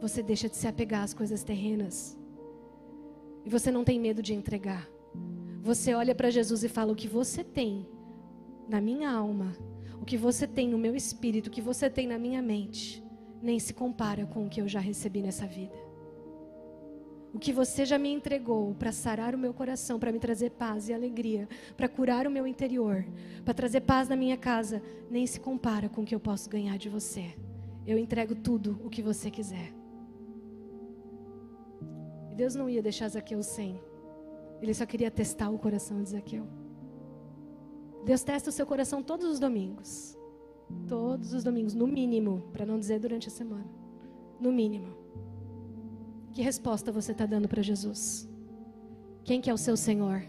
você 0.00 0.22
deixa 0.22 0.48
de 0.48 0.54
se 0.54 0.68
apegar 0.68 1.02
às 1.02 1.12
coisas 1.12 1.42
terrenas, 1.42 2.16
e 3.44 3.50
você 3.50 3.68
não 3.68 3.82
tem 3.82 3.98
medo 3.98 4.22
de 4.22 4.32
entregar. 4.32 4.88
Você 5.62 5.92
olha 5.92 6.14
para 6.14 6.30
Jesus 6.30 6.62
e 6.62 6.68
fala: 6.68 6.92
O 6.92 6.94
que 6.94 7.08
você 7.08 7.42
tem 7.42 7.84
na 8.68 8.80
minha 8.80 9.10
alma, 9.10 9.56
o 10.00 10.04
que 10.04 10.16
você 10.16 10.46
tem 10.46 10.68
no 10.68 10.78
meu 10.78 10.94
espírito, 10.94 11.48
o 11.48 11.50
que 11.50 11.60
você 11.60 11.90
tem 11.90 12.06
na 12.06 12.16
minha 12.16 12.40
mente, 12.40 13.02
nem 13.42 13.58
se 13.58 13.74
compara 13.74 14.24
com 14.24 14.46
o 14.46 14.48
que 14.48 14.60
eu 14.60 14.68
já 14.68 14.78
recebi 14.78 15.20
nessa 15.20 15.48
vida. 15.48 15.74
O 17.36 17.38
que 17.38 17.52
você 17.52 17.84
já 17.84 17.98
me 17.98 18.10
entregou 18.10 18.74
para 18.76 18.90
sarar 18.90 19.34
o 19.34 19.38
meu 19.38 19.52
coração, 19.52 19.98
para 19.98 20.10
me 20.10 20.18
trazer 20.18 20.52
paz 20.52 20.88
e 20.88 20.94
alegria, 20.94 21.46
para 21.76 21.86
curar 21.86 22.26
o 22.26 22.30
meu 22.30 22.46
interior, 22.46 23.04
para 23.44 23.52
trazer 23.52 23.82
paz 23.82 24.08
na 24.08 24.16
minha 24.16 24.38
casa, 24.38 24.82
nem 25.10 25.26
se 25.26 25.38
compara 25.38 25.86
com 25.86 26.00
o 26.00 26.04
que 26.06 26.14
eu 26.14 26.18
posso 26.18 26.48
ganhar 26.48 26.78
de 26.78 26.88
você. 26.88 27.36
Eu 27.86 27.98
entrego 27.98 28.34
tudo 28.34 28.80
o 28.82 28.88
que 28.88 29.02
você 29.02 29.30
quiser. 29.30 29.70
E 32.32 32.34
Deus 32.34 32.54
não 32.54 32.70
ia 32.70 32.80
deixar 32.80 33.06
Zaqueu 33.10 33.42
sem. 33.42 33.78
Ele 34.62 34.72
só 34.72 34.86
queria 34.86 35.10
testar 35.10 35.50
o 35.50 35.58
coração 35.58 36.02
de 36.02 36.08
Zaqueu. 36.08 36.46
Deus 38.02 38.22
testa 38.22 38.48
o 38.48 38.52
seu 38.52 38.64
coração 38.64 39.02
todos 39.02 39.26
os 39.26 39.38
domingos. 39.38 40.16
Todos 40.88 41.34
os 41.34 41.44
domingos, 41.44 41.74
no 41.74 41.86
mínimo, 41.86 42.48
para 42.50 42.64
não 42.64 42.78
dizer 42.78 42.98
durante 42.98 43.28
a 43.28 43.30
semana. 43.30 43.68
No 44.40 44.50
mínimo. 44.50 45.05
Que 46.36 46.42
resposta 46.42 46.92
você 46.92 47.12
está 47.12 47.24
dando 47.24 47.48
para 47.48 47.62
Jesus? 47.62 48.28
Quem 49.24 49.40
que 49.40 49.48
é 49.48 49.54
o 49.54 49.56
seu 49.56 49.74
Senhor? 49.74 50.22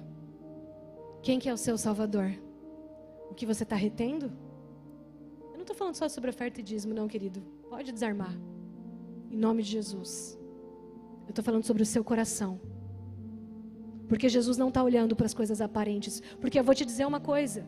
Quem 1.22 1.38
que 1.38 1.50
é 1.50 1.54
o 1.54 1.58
seu 1.58 1.78
Salvador? 1.78 2.32
O 3.30 3.34
que 3.34 3.46
você 3.46 3.64
está 3.64 3.76
retendo? 3.76 4.32
Eu 5.52 5.56
não 5.56 5.64
estou 5.64 5.76
falando 5.76 5.96
só 5.96 6.08
sobre 6.08 6.30
oferta 6.30 6.62
e 6.62 6.64
dízimo, 6.64 6.94
não, 6.94 7.10
querido. 7.10 7.42
Pode 7.70 7.92
desarmar. 7.92 8.34
Em 9.30 9.36
nome 9.36 9.62
de 9.62 9.70
Jesus. 9.70 10.40
Eu 11.26 11.32
estou 11.32 11.44
falando 11.44 11.66
sobre 11.66 11.84
o 11.84 11.86
seu 11.86 12.06
coração. 12.06 12.58
Porque 14.08 14.30
Jesus 14.30 14.58
não 14.58 14.70
está 14.70 14.82
olhando 14.82 15.14
para 15.14 15.26
as 15.26 15.34
coisas 15.34 15.60
aparentes. 15.60 16.22
Porque 16.40 16.58
eu 16.58 16.64
vou 16.64 16.74
te 16.74 16.86
dizer 16.86 17.06
uma 17.06 17.20
coisa. 17.20 17.68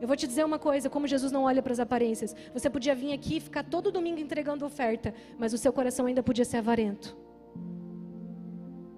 Eu 0.00 0.06
vou 0.06 0.16
te 0.16 0.28
dizer 0.28 0.44
uma 0.44 0.60
coisa, 0.60 0.88
como 0.88 1.08
Jesus 1.08 1.32
não 1.32 1.42
olha 1.42 1.60
para 1.60 1.72
as 1.72 1.80
aparências. 1.80 2.32
Você 2.54 2.70
podia 2.70 2.94
vir 2.94 3.12
aqui 3.12 3.38
e 3.38 3.40
ficar 3.40 3.64
todo 3.64 3.90
domingo 3.90 4.20
entregando 4.20 4.64
oferta, 4.64 5.12
mas 5.36 5.52
o 5.52 5.58
seu 5.58 5.72
coração 5.72 6.06
ainda 6.06 6.22
podia 6.22 6.44
ser 6.44 6.58
avarento. 6.58 7.25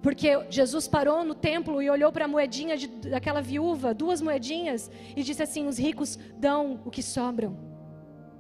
Porque 0.02 0.38
Jesus 0.48 0.86
parou 0.86 1.24
no 1.24 1.34
templo 1.34 1.82
e 1.82 1.90
olhou 1.90 2.12
para 2.12 2.26
a 2.26 2.28
moedinha 2.28 2.76
de, 2.76 2.86
daquela 2.86 3.40
viúva, 3.40 3.92
duas 3.92 4.20
moedinhas, 4.20 4.90
e 5.16 5.22
disse 5.22 5.42
assim: 5.42 5.66
os 5.66 5.78
ricos 5.78 6.18
dão 6.36 6.80
o 6.84 6.90
que 6.90 7.02
sobram. 7.02 7.56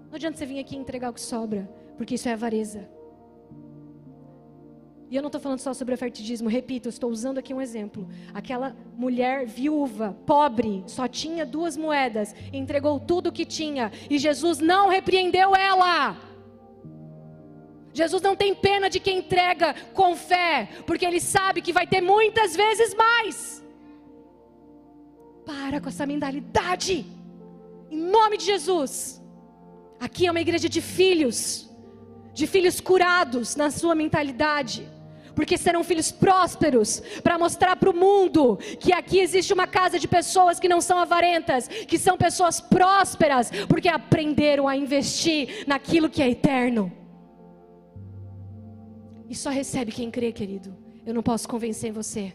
Não 0.08 0.14
adianta 0.14 0.38
você 0.38 0.46
vir 0.46 0.58
aqui 0.58 0.76
entregar 0.76 1.10
o 1.10 1.12
que 1.12 1.20
sobra, 1.20 1.68
porque 1.96 2.14
isso 2.14 2.28
é 2.28 2.32
avareza. 2.32 2.88
E 5.10 5.16
eu 5.16 5.22
não 5.22 5.28
estou 5.28 5.40
falando 5.40 5.58
só 5.58 5.72
sobre 5.72 5.94
ofertidismo, 5.94 6.50
repito, 6.50 6.88
estou 6.88 7.10
usando 7.10 7.38
aqui 7.38 7.54
um 7.54 7.62
exemplo. 7.62 8.06
Aquela 8.34 8.76
mulher 8.94 9.46
viúva, 9.46 10.14
pobre, 10.26 10.84
só 10.86 11.08
tinha 11.08 11.46
duas 11.46 11.78
moedas, 11.78 12.34
entregou 12.52 13.00
tudo 13.00 13.28
o 13.28 13.32
que 13.32 13.46
tinha, 13.46 13.90
e 14.10 14.18
Jesus 14.18 14.58
não 14.58 14.88
repreendeu 14.88 15.56
ela. 15.56 16.27
Jesus 18.00 18.22
não 18.22 18.34
tem 18.42 18.54
pena 18.54 18.88
de 18.94 19.00
quem 19.04 19.18
entrega 19.18 19.68
com 19.98 20.10
fé, 20.14 20.68
porque 20.86 21.04
ele 21.08 21.20
sabe 21.20 21.62
que 21.66 21.76
vai 21.78 21.86
ter 21.92 22.00
muitas 22.00 22.54
vezes 22.62 22.94
mais. 22.94 23.36
Para 25.50 25.80
com 25.80 25.88
essa 25.88 26.06
mentalidade, 26.12 26.94
em 27.90 28.02
nome 28.16 28.36
de 28.36 28.44
Jesus. 28.52 28.92
Aqui 30.06 30.26
é 30.26 30.30
uma 30.30 30.44
igreja 30.46 30.68
de 30.68 30.80
filhos, 30.80 31.38
de 32.32 32.46
filhos 32.46 32.78
curados 32.80 33.56
na 33.56 33.70
sua 33.70 33.94
mentalidade 33.94 34.80
porque 35.38 35.56
serão 35.56 35.84
filhos 35.84 36.10
prósperos, 36.10 37.00
para 37.22 37.38
mostrar 37.38 37.76
para 37.76 37.90
o 37.90 37.94
mundo 37.94 38.58
que 38.80 38.92
aqui 38.92 39.20
existe 39.20 39.52
uma 39.52 39.68
casa 39.68 39.96
de 39.96 40.08
pessoas 40.08 40.58
que 40.58 40.68
não 40.68 40.80
são 40.80 40.98
avarentas, 40.98 41.68
que 41.68 41.96
são 41.96 42.16
pessoas 42.18 42.60
prósperas, 42.60 43.48
porque 43.68 43.88
aprenderam 43.88 44.66
a 44.66 44.76
investir 44.76 45.62
naquilo 45.64 46.10
que 46.10 46.20
é 46.20 46.28
eterno. 46.28 46.97
E 49.28 49.34
só 49.34 49.50
recebe 49.50 49.92
quem 49.92 50.10
crê, 50.10 50.32
querido. 50.32 50.74
Eu 51.04 51.14
não 51.14 51.22
posso 51.22 51.48
convencer 51.48 51.92
você. 51.92 52.34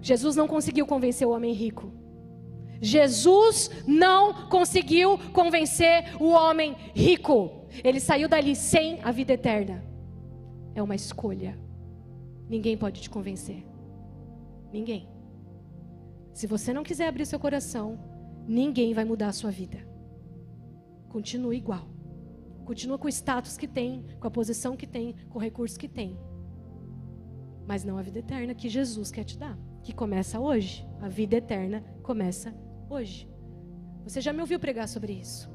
Jesus 0.00 0.36
não 0.36 0.48
conseguiu 0.48 0.86
convencer 0.86 1.26
o 1.26 1.32
homem 1.32 1.52
rico. 1.52 1.92
Jesus 2.80 3.70
não 3.86 4.48
conseguiu 4.48 5.18
convencer 5.32 6.14
o 6.20 6.28
homem 6.30 6.76
rico. 6.94 7.66
Ele 7.82 8.00
saiu 8.00 8.28
dali 8.28 8.54
sem 8.54 9.00
a 9.02 9.10
vida 9.10 9.32
eterna. 9.32 9.84
É 10.74 10.82
uma 10.82 10.94
escolha. 10.94 11.58
Ninguém 12.48 12.76
pode 12.76 13.00
te 13.00 13.10
convencer. 13.10 13.66
Ninguém. 14.72 15.08
Se 16.32 16.46
você 16.46 16.72
não 16.72 16.82
quiser 16.82 17.08
abrir 17.08 17.26
seu 17.26 17.40
coração, 17.40 17.98
ninguém 18.46 18.92
vai 18.92 19.04
mudar 19.04 19.28
a 19.28 19.32
sua 19.32 19.50
vida. 19.50 19.78
Continue 21.08 21.56
igual. 21.56 21.95
Continua 22.66 22.98
com 22.98 23.06
o 23.06 23.08
status 23.08 23.56
que 23.56 23.68
tem, 23.68 24.04
com 24.18 24.26
a 24.26 24.30
posição 24.30 24.76
que 24.76 24.88
tem, 24.88 25.14
com 25.30 25.38
o 25.38 25.40
recurso 25.40 25.78
que 25.78 25.88
tem. 25.88 26.18
Mas 27.64 27.84
não 27.84 27.96
a 27.96 28.02
vida 28.02 28.18
eterna 28.18 28.56
que 28.56 28.68
Jesus 28.68 29.12
quer 29.12 29.22
te 29.22 29.38
dar, 29.38 29.56
que 29.84 29.94
começa 29.94 30.40
hoje. 30.40 30.84
A 31.00 31.08
vida 31.08 31.36
eterna 31.36 31.84
começa 32.02 32.52
hoje. 32.90 33.30
Você 34.02 34.20
já 34.20 34.32
me 34.32 34.40
ouviu 34.40 34.58
pregar 34.58 34.88
sobre 34.88 35.12
isso? 35.12 35.48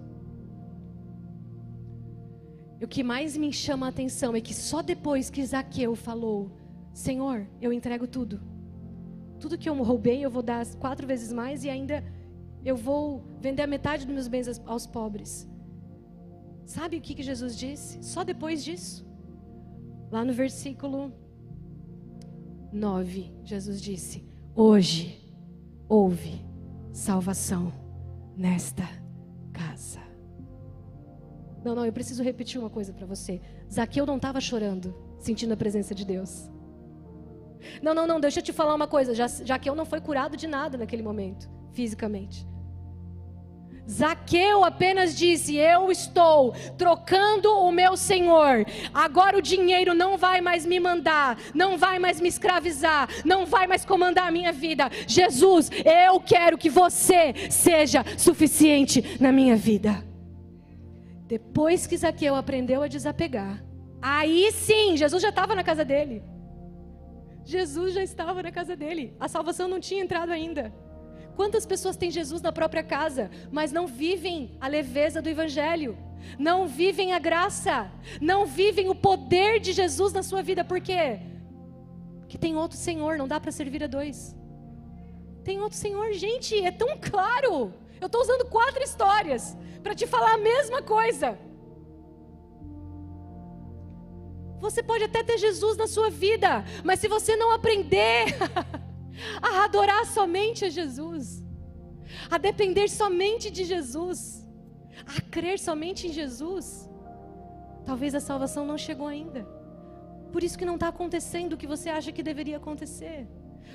O 2.81 2.87
que 2.87 3.03
mais 3.03 3.35
me 3.35 3.51
chama 3.51 3.87
a 3.87 3.89
atenção 3.89 4.33
é 4.33 4.39
que 4.39 4.53
só 4.53 4.81
depois 4.81 5.29
que 5.29 5.45
Zaqueu 5.45 5.97
falou, 5.97 6.49
Senhor, 6.93 7.45
eu 7.61 7.73
entrego 7.73 8.07
tudo. 8.07 8.41
Tudo 9.37 9.57
que 9.57 9.67
eu 9.67 9.75
roubei, 9.83 10.23
eu 10.23 10.31
vou 10.31 10.41
dar 10.41 10.65
quatro 10.75 11.05
vezes 11.05 11.33
mais 11.33 11.65
e 11.65 11.69
ainda 11.69 12.01
eu 12.63 12.77
vou 12.77 13.21
vender 13.41 13.63
a 13.63 13.67
metade 13.67 14.05
dos 14.05 14.13
meus 14.13 14.29
bens 14.29 14.61
aos 14.65 14.87
pobres. 14.87 15.50
Sabe 16.65 16.97
o 16.97 17.01
que, 17.01 17.15
que 17.15 17.23
Jesus 17.23 17.57
disse? 17.57 18.03
Só 18.03 18.23
depois 18.23 18.63
disso. 18.63 19.05
Lá 20.11 20.25
no 20.25 20.33
versículo 20.33 21.13
9, 22.71 23.33
Jesus 23.43 23.81
disse: 23.81 24.25
Hoje 24.55 25.33
houve 25.87 26.45
salvação 26.91 27.71
nesta 28.35 28.83
casa. 29.51 29.99
Não, 31.63 31.75
não, 31.75 31.85
eu 31.85 31.93
preciso 31.93 32.23
repetir 32.23 32.59
uma 32.59 32.69
coisa 32.69 32.91
para 32.91 33.05
você. 33.05 33.39
Zaqueu 33.71 34.05
não 34.05 34.15
estava 34.15 34.41
chorando, 34.41 34.95
sentindo 35.19 35.53
a 35.53 35.57
presença 35.57 35.93
de 35.93 36.03
Deus. 36.03 36.49
Não, 37.81 37.93
não, 37.93 38.07
não, 38.07 38.19
deixa 38.19 38.39
eu 38.39 38.43
te 38.43 38.51
falar 38.51 38.73
uma 38.73 38.87
coisa. 38.87 39.13
Já, 39.13 39.27
já 39.27 39.59
que 39.59 39.69
eu 39.69 39.75
não 39.75 39.85
foi 39.85 40.01
curado 40.01 40.35
de 40.35 40.47
nada 40.47 40.77
naquele 40.77 41.03
momento, 41.03 41.49
fisicamente. 41.71 42.47
Zaqueu 43.89 44.63
apenas 44.63 45.15
disse: 45.15 45.55
Eu 45.55 45.91
estou 45.91 46.53
trocando 46.77 47.51
o 47.51 47.71
meu 47.71 47.97
Senhor. 47.97 48.65
Agora 48.93 49.37
o 49.37 49.41
dinheiro 49.41 49.93
não 49.93 50.17
vai 50.17 50.39
mais 50.39 50.65
me 50.65 50.79
mandar, 50.79 51.37
não 51.53 51.77
vai 51.77 51.99
mais 51.99 52.21
me 52.21 52.29
escravizar, 52.29 53.09
não 53.25 53.45
vai 53.45 53.67
mais 53.67 53.83
comandar 53.83 54.27
a 54.27 54.31
minha 54.31 54.51
vida. 54.51 54.89
Jesus, 55.07 55.69
eu 55.85 56.19
quero 56.19 56.57
que 56.57 56.69
você 56.69 57.33
seja 57.49 58.05
suficiente 58.17 59.17
na 59.19 59.31
minha 59.31 59.55
vida. 59.55 60.03
Depois 61.27 61.87
que 61.87 61.97
Zaqueu 61.97 62.35
aprendeu 62.35 62.81
a 62.81 62.87
desapegar, 62.87 63.63
aí 64.01 64.51
sim, 64.51 64.97
Jesus 64.97 65.21
já 65.21 65.29
estava 65.29 65.55
na 65.55 65.63
casa 65.63 65.83
dele. 65.85 66.23
Jesus 67.43 67.93
já 67.93 68.03
estava 68.03 68.43
na 68.43 68.51
casa 68.51 68.75
dele. 68.75 69.15
A 69.19 69.27
salvação 69.27 69.67
não 69.67 69.79
tinha 69.79 70.03
entrado 70.03 70.31
ainda. 70.31 70.73
Quantas 71.35 71.65
pessoas 71.65 71.97
têm 71.97 72.11
Jesus 72.11 72.41
na 72.41 72.51
própria 72.51 72.83
casa, 72.83 73.29
mas 73.51 73.71
não 73.71 73.87
vivem 73.87 74.57
a 74.59 74.67
leveza 74.67 75.21
do 75.21 75.29
Evangelho, 75.29 75.97
não 76.37 76.67
vivem 76.67 77.13
a 77.13 77.19
graça, 77.19 77.91
não 78.19 78.45
vivem 78.45 78.89
o 78.89 78.95
poder 78.95 79.59
de 79.59 79.73
Jesus 79.73 80.13
na 80.13 80.23
sua 80.23 80.41
vida, 80.41 80.63
por 80.63 80.79
quê? 80.81 81.19
Porque 82.19 82.37
tem 82.37 82.55
outro 82.55 82.77
Senhor, 82.77 83.17
não 83.17 83.27
dá 83.27 83.39
para 83.39 83.51
servir 83.51 83.83
a 83.83 83.87
dois. 83.87 84.35
Tem 85.43 85.59
outro 85.59 85.77
Senhor, 85.77 86.13
gente, 86.13 86.59
é 86.63 86.71
tão 86.71 86.97
claro. 86.99 87.73
Eu 87.99 88.05
estou 88.07 88.21
usando 88.21 88.45
quatro 88.45 88.83
histórias 88.83 89.57
para 89.81 89.95
te 89.95 90.05
falar 90.05 90.33
a 90.33 90.37
mesma 90.37 90.81
coisa. 90.81 91.37
Você 94.59 94.83
pode 94.83 95.03
até 95.03 95.23
ter 95.23 95.39
Jesus 95.39 95.75
na 95.75 95.87
sua 95.87 96.09
vida, 96.09 96.63
mas 96.83 96.99
se 96.99 97.07
você 97.07 97.35
não 97.35 97.51
aprender 97.51 98.25
a 99.41 99.65
adorar 99.65 100.05
somente 100.05 100.65
a 100.65 100.69
Jesus, 100.69 101.43
a 102.29 102.37
depender 102.37 102.89
somente 102.89 103.49
de 103.49 103.63
Jesus, 103.63 104.47
a 105.05 105.21
crer 105.29 105.59
somente 105.59 106.07
em 106.07 106.11
Jesus, 106.11 106.89
talvez 107.85 108.13
a 108.15 108.19
salvação 108.19 108.65
não 108.65 108.77
chegou 108.77 109.07
ainda. 109.07 109.47
Por 110.31 110.43
isso 110.43 110.57
que 110.57 110.65
não 110.65 110.75
está 110.75 110.87
acontecendo 110.87 111.53
o 111.53 111.57
que 111.57 111.67
você 111.67 111.89
acha 111.89 112.11
que 112.11 112.23
deveria 112.23 112.57
acontecer. 112.57 113.27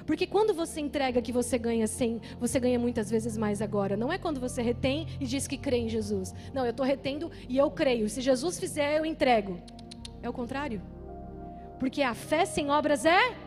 Porque 0.04 0.26
quando 0.26 0.52
você 0.52 0.80
entrega 0.80 1.22
que 1.22 1.32
você 1.32 1.58
ganha 1.58 1.86
sem, 1.86 2.20
você 2.38 2.60
ganha 2.60 2.78
muitas 2.78 3.10
vezes 3.10 3.36
mais 3.36 3.62
agora. 3.62 3.96
Não 3.96 4.12
é 4.12 4.18
quando 4.18 4.40
você 4.40 4.62
retém 4.62 5.06
e 5.20 5.26
diz 5.26 5.46
que 5.46 5.56
crê 5.56 5.78
em 5.78 5.88
Jesus. 5.88 6.34
Não, 6.52 6.64
eu 6.64 6.70
estou 6.70 6.84
retendo 6.84 7.30
e 7.48 7.56
eu 7.56 7.70
creio. 7.70 8.08
Se 8.08 8.20
Jesus 8.20 8.58
fizer, 8.58 8.98
eu 8.98 9.06
entrego. 9.06 9.60
É 10.22 10.28
o 10.28 10.32
contrário. 10.32 10.82
Porque 11.78 12.02
a 12.02 12.14
fé 12.14 12.44
sem 12.44 12.70
obras 12.70 13.04
é. 13.04 13.45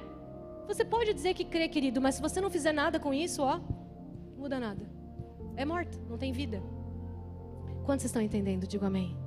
Você 0.70 0.86
pode 0.86 1.16
dizer 1.16 1.34
que 1.34 1.44
crê, 1.44 1.68
querido, 1.68 2.00
mas 2.00 2.16
se 2.16 2.22
você 2.22 2.40
não 2.40 2.50
fizer 2.52 2.72
nada 2.72 3.00
com 3.00 3.12
isso, 3.12 3.42
ó, 3.42 3.58
não 3.58 4.38
muda 4.38 4.60
nada. 4.60 4.86
É 5.58 5.66
morta, 5.66 5.98
não 6.08 6.16
tem 6.16 6.32
vida. 6.32 6.62
Quantos 7.88 8.06
estão 8.06 8.22
entendendo? 8.22 8.68
Digo 8.68 8.86
amém. 8.86 9.18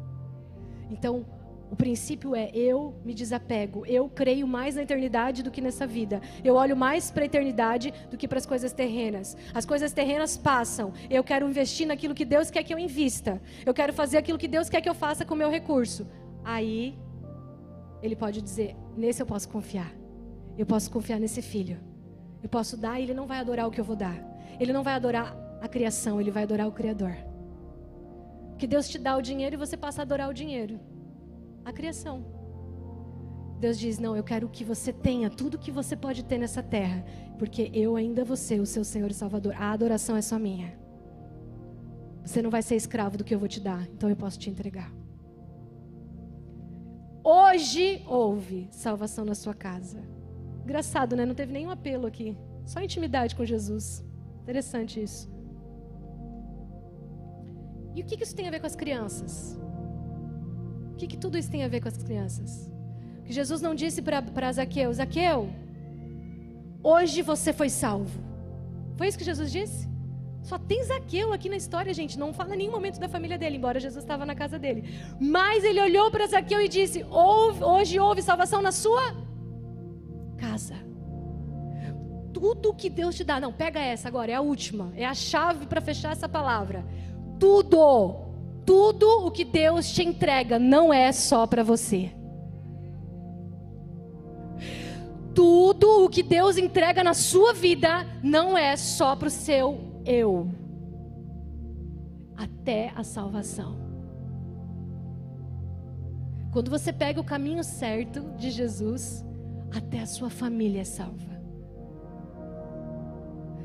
Então, 0.88 1.26
o 1.68 1.74
princípio 1.74 2.36
é 2.36 2.48
eu 2.54 2.94
me 3.04 3.12
desapego, 3.12 3.84
eu 3.86 4.08
creio 4.08 4.46
mais 4.46 4.76
na 4.76 4.82
eternidade 4.82 5.42
do 5.42 5.50
que 5.50 5.60
nessa 5.60 5.84
vida. 5.84 6.22
Eu 6.44 6.54
olho 6.54 6.76
mais 6.76 7.10
para 7.10 7.24
a 7.24 7.26
eternidade 7.26 7.92
do 8.08 8.16
que 8.16 8.28
para 8.28 8.38
as 8.38 8.46
coisas 8.46 8.72
terrenas. 8.72 9.36
As 9.52 9.66
coisas 9.66 9.92
terrenas 9.92 10.36
passam. 10.36 10.92
Eu 11.10 11.24
quero 11.24 11.48
investir 11.48 11.88
naquilo 11.88 12.14
que 12.14 12.24
Deus 12.24 12.52
quer 12.52 12.62
que 12.62 12.72
eu 12.72 12.78
invista. 12.78 13.42
Eu 13.66 13.74
quero 13.74 13.92
fazer 13.92 14.18
aquilo 14.18 14.38
que 14.38 14.46
Deus 14.46 14.68
quer 14.68 14.80
que 14.80 14.88
eu 14.88 14.94
faça 14.94 15.24
com 15.24 15.34
o 15.34 15.36
meu 15.36 15.50
recurso. 15.50 16.06
Aí 16.44 16.96
ele 18.00 18.14
pode 18.14 18.40
dizer: 18.40 18.76
nesse 18.96 19.20
eu 19.20 19.26
posso 19.26 19.48
confiar. 19.48 20.01
Eu 20.56 20.66
posso 20.66 20.90
confiar 20.90 21.18
nesse 21.18 21.40
filho. 21.40 21.78
Eu 22.42 22.48
posso 22.48 22.76
dar 22.76 22.98
e 22.98 23.04
ele 23.04 23.14
não 23.14 23.26
vai 23.26 23.38
adorar 23.38 23.66
o 23.66 23.70
que 23.70 23.80
eu 23.80 23.84
vou 23.84 23.96
dar. 23.96 24.16
Ele 24.58 24.72
não 24.72 24.82
vai 24.82 24.94
adorar 24.94 25.36
a 25.60 25.68
criação, 25.68 26.20
ele 26.20 26.30
vai 26.30 26.42
adorar 26.42 26.66
o 26.68 26.72
Criador. 26.72 27.16
Que 28.58 28.66
Deus 28.66 28.88
te 28.88 28.98
dá 28.98 29.16
o 29.16 29.22
dinheiro 29.22 29.54
e 29.54 29.58
você 29.58 29.76
passa 29.76 30.02
a 30.02 30.04
adorar 30.04 30.28
o 30.28 30.34
dinheiro. 30.34 30.78
A 31.64 31.72
criação. 31.72 32.24
Deus 33.58 33.78
diz: 33.78 33.98
Não, 33.98 34.16
eu 34.16 34.24
quero 34.24 34.48
que 34.48 34.64
você 34.64 34.92
tenha 34.92 35.30
tudo 35.30 35.58
que 35.58 35.70
você 35.70 35.96
pode 35.96 36.24
ter 36.24 36.36
nessa 36.36 36.62
terra, 36.62 37.04
porque 37.38 37.70
eu 37.72 37.94
ainda 37.96 38.24
vou 38.24 38.36
ser 38.36 38.60
o 38.60 38.66
seu 38.66 38.84
Senhor 38.84 39.10
e 39.10 39.14
Salvador. 39.14 39.54
A 39.56 39.70
adoração 39.70 40.16
é 40.16 40.22
só 40.22 40.38
minha. 40.38 40.76
Você 42.24 42.42
não 42.42 42.50
vai 42.50 42.62
ser 42.62 42.76
escravo 42.76 43.16
do 43.16 43.24
que 43.24 43.34
eu 43.34 43.38
vou 43.38 43.48
te 43.48 43.60
dar, 43.60 43.82
então 43.88 44.08
eu 44.10 44.16
posso 44.16 44.38
te 44.38 44.50
entregar. 44.50 44.92
Hoje 47.24 48.02
houve 48.06 48.68
salvação 48.72 49.24
na 49.24 49.34
sua 49.34 49.54
casa. 49.54 50.11
Engraçado, 50.64 51.16
né? 51.16 51.24
Não 51.26 51.34
teve 51.34 51.52
nenhum 51.52 51.70
apelo 51.70 52.06
aqui. 52.06 52.36
Só 52.64 52.80
intimidade 52.80 53.34
com 53.34 53.44
Jesus. 53.44 54.04
Interessante 54.42 55.02
isso. 55.02 55.30
E 57.94 58.00
o 58.00 58.04
que 58.04 58.22
isso 58.22 58.34
tem 58.34 58.48
a 58.48 58.50
ver 58.50 58.60
com 58.60 58.66
as 58.66 58.76
crianças? 58.76 59.58
O 60.92 60.96
que, 60.96 61.06
que 61.06 61.16
tudo 61.16 61.36
isso 61.36 61.50
tem 61.50 61.64
a 61.64 61.68
ver 61.68 61.80
com 61.80 61.88
as 61.88 62.02
crianças? 62.02 62.70
Que 63.24 63.32
Jesus 63.32 63.60
não 63.60 63.74
disse 63.74 64.00
para 64.00 64.52
Zaqueu: 64.52 64.92
Zaqueu, 64.92 65.50
hoje 66.82 67.22
você 67.22 67.52
foi 67.52 67.68
salvo. 67.68 68.20
Foi 68.96 69.08
isso 69.08 69.18
que 69.18 69.24
Jesus 69.24 69.50
disse? 69.50 69.90
Só 70.42 70.58
tem 70.58 70.82
Zaqueu 70.84 71.32
aqui 71.32 71.48
na 71.48 71.56
história, 71.56 71.94
gente. 71.94 72.18
Não 72.18 72.32
fala 72.32 72.56
nenhum 72.56 72.72
momento 72.72 72.98
da 72.98 73.08
família 73.08 73.38
dele, 73.38 73.56
embora 73.56 73.78
Jesus 73.78 74.02
estava 74.02 74.26
na 74.26 74.34
casa 74.34 74.58
dele. 74.58 74.82
Mas 75.20 75.62
ele 75.62 75.80
olhou 75.80 76.10
para 76.10 76.26
Zaqueu 76.26 76.60
e 76.60 76.68
disse: 76.68 77.04
Hoje 77.10 77.98
houve 77.98 78.22
salvação 78.22 78.62
na 78.62 78.72
sua 78.72 79.31
casa. 80.42 80.74
Tudo 82.32 82.74
que 82.74 82.90
Deus 82.90 83.14
te 83.14 83.22
dá. 83.22 83.38
Não, 83.38 83.52
pega 83.52 83.78
essa 83.78 84.08
agora, 84.08 84.32
é 84.32 84.34
a 84.34 84.40
última. 84.40 84.92
É 84.96 85.06
a 85.06 85.14
chave 85.14 85.66
para 85.66 85.80
fechar 85.80 86.10
essa 86.10 86.28
palavra. 86.28 86.84
Tudo, 87.38 88.16
tudo 88.66 89.26
o 89.26 89.30
que 89.30 89.44
Deus 89.44 89.92
te 89.92 90.02
entrega 90.02 90.58
não 90.58 90.92
é 90.92 91.12
só 91.12 91.46
para 91.46 91.62
você. 91.62 92.10
Tudo 95.32 96.04
o 96.04 96.10
que 96.10 96.22
Deus 96.22 96.58
entrega 96.58 97.04
na 97.04 97.14
sua 97.14 97.54
vida 97.54 98.06
não 98.22 98.58
é 98.58 98.76
só 98.76 99.14
para 99.16 99.28
o 99.28 99.30
seu 99.30 100.02
eu 100.04 100.50
até 102.36 102.92
a 102.96 103.04
salvação. 103.04 103.80
Quando 106.52 106.70
você 106.70 106.92
pega 106.92 107.20
o 107.20 107.24
caminho 107.24 107.64
certo 107.64 108.20
de 108.36 108.50
Jesus, 108.50 109.24
até 109.74 110.00
a 110.00 110.06
sua 110.06 110.30
família 110.30 110.80
é 110.80 110.84
salva. 110.84 111.32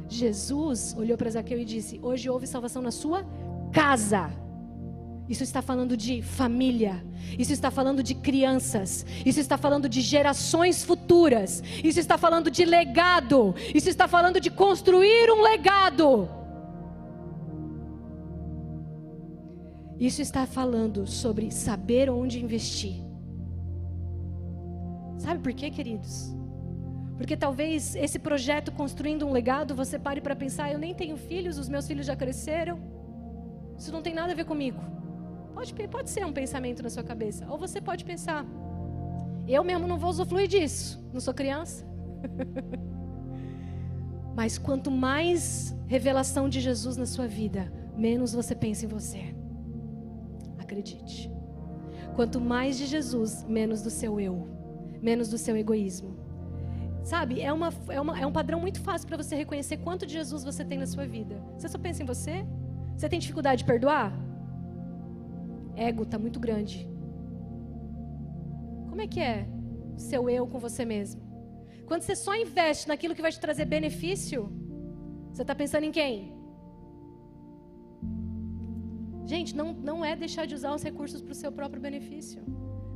Jesus 0.10 0.95
olhou 0.97 1.18
para 1.18 1.30
Zaqueu 1.30 1.60
e 1.60 1.66
disse: 1.66 1.99
Hoje 2.01 2.30
houve 2.30 2.47
salvação 2.47 2.82
na 2.82 2.91
sua 2.91 3.26
casa. 3.72 4.32
Isso 5.28 5.43
está 5.43 5.62
falando 5.62 5.97
de 5.97 6.22
família. 6.22 7.03
Isso 7.38 7.51
está 7.51 7.70
falando 7.70 8.01
de 8.01 8.16
crianças. 8.16 9.05
Isso 9.26 9.41
está 9.41 9.58
falando 9.58 9.89
de 9.89 9.99
gerações 9.99 10.86
futuras. 10.86 11.62
Isso 11.84 11.99
está 11.99 12.18
falando 12.18 12.49
de 12.49 12.64
legado. 12.64 13.53
Isso 13.76 13.89
está 13.89 14.08
falando 14.08 14.39
de 14.39 14.49
construir 14.49 15.30
um 15.30 15.41
legado. 15.41 16.30
Isso 19.99 20.22
está 20.22 20.45
falando 20.45 21.05
sobre 21.05 21.51
saber 21.51 22.10
onde 22.10 22.41
investir. 22.41 23.07
Sabe 25.18 25.41
por 25.41 25.53
quê, 25.53 25.70
queridos? 25.70 26.36
Porque 27.18 27.36
talvez 27.36 27.95
esse 27.95 28.20
projeto 28.20 28.72
construindo 28.72 29.26
um 29.26 29.32
legado, 29.32 29.76
você 29.76 29.97
pare 29.97 30.22
para 30.22 30.36
pensar: 30.36 30.72
eu 30.72 30.78
nem 30.78 30.93
tenho 30.93 31.18
filhos, 31.18 31.57
os 31.57 31.68
meus 31.68 31.88
filhos 31.88 32.05
já 32.05 32.15
cresceram. 32.15 32.80
Isso 33.78 33.91
não 33.91 34.01
tem 34.01 34.13
nada 34.13 34.32
a 34.32 34.36
ver 34.36 34.45
comigo. 34.45 34.80
Pode, 35.53 35.74
pode 35.74 36.09
ser 36.09 36.26
um 36.26 36.32
pensamento 36.32 36.84
na 36.84 36.89
sua 36.89 37.03
cabeça. 37.03 37.45
Ou 37.49 37.57
você 37.57 37.82
pode 37.82 38.05
pensar: 38.05 38.45
eu 39.47 39.63
mesmo 39.63 39.88
não 39.88 39.97
vou 39.97 40.11
usufruir 40.11 40.47
disso, 40.47 41.03
não 41.11 41.20
sou 41.20 41.34
criança. 41.34 41.86
Mas 44.36 44.59
quanto 44.59 44.91
mais 44.91 45.76
revelação 45.88 46.47
de 46.47 46.61
Jesus 46.61 46.95
na 46.95 47.07
sua 47.07 47.28
vida, 47.28 47.74
menos 47.95 48.34
você 48.34 48.53
pensa 48.53 48.86
em 48.86 48.88
você. 48.88 49.36
Acredite. 50.59 51.32
Quanto 52.15 52.39
mais 52.39 52.78
de 52.78 52.86
Jesus, 52.86 53.43
menos 53.45 53.82
do 53.82 53.89
seu 53.89 54.20
eu, 54.20 54.57
menos 55.02 55.30
do 55.30 55.38
seu 55.38 55.56
egoísmo. 55.56 56.16
Sabe, 57.04 57.41
é, 57.41 57.54
uma, 57.54 57.74
é, 57.89 58.02
uma, 58.02 58.20
é 58.20 58.26
um 58.26 58.32
padrão 58.32 58.60
muito 58.60 58.82
fácil 58.82 59.08
para 59.08 59.18
você 59.18 59.36
reconhecer 59.36 59.78
quanto 59.78 60.06
de 60.06 60.14
Jesus 60.14 60.43
você 60.43 60.66
tem 60.66 60.78
na 60.78 60.86
sua 60.86 61.08
vida. 61.08 61.41
Você 61.58 61.70
só 61.70 61.78
pensa 61.78 62.04
em 62.04 62.06
você? 62.06 62.45
Você 62.95 63.08
tem 63.08 63.20
dificuldade 63.20 63.60
de 63.60 63.66
perdoar? 63.66 64.28
ego 65.78 66.04
está 66.04 66.18
muito 66.18 66.39
grande. 66.39 66.89
Como 68.89 69.00
é 69.00 69.08
que 69.08 69.20
é 69.20 69.48
o 69.95 70.00
seu 70.00 70.30
eu 70.30 70.48
com 70.48 70.60
você 70.60 70.84
mesmo? 70.84 71.22
Quando 71.86 72.02
você 72.02 72.16
só 72.16 72.36
investe 72.36 72.88
naquilo 72.88 73.16
que 73.16 73.22
vai 73.22 73.32
te 73.32 73.39
trazer 73.39 73.66
benefício, 73.66 74.52
você 75.32 75.43
está 75.43 75.54
pensando 75.54 75.84
em 75.84 75.91
quem? 75.91 76.36
Gente, 79.26 79.56
não, 79.56 79.74
não 79.74 80.04
é 80.04 80.16
deixar 80.16 80.45
de 80.48 80.56
usar 80.56 80.74
os 80.74 80.82
recursos 80.82 81.22
para 81.22 81.32
o 81.32 81.36
seu 81.36 81.52
próprio 81.52 81.82
benefício. 81.82 82.41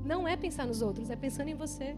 Não 0.06 0.28
é 0.28 0.36
pensar 0.36 0.66
nos 0.68 0.82
outros, 0.82 1.10
é 1.10 1.16
pensando 1.16 1.50
em 1.50 1.56
você. 1.56 1.96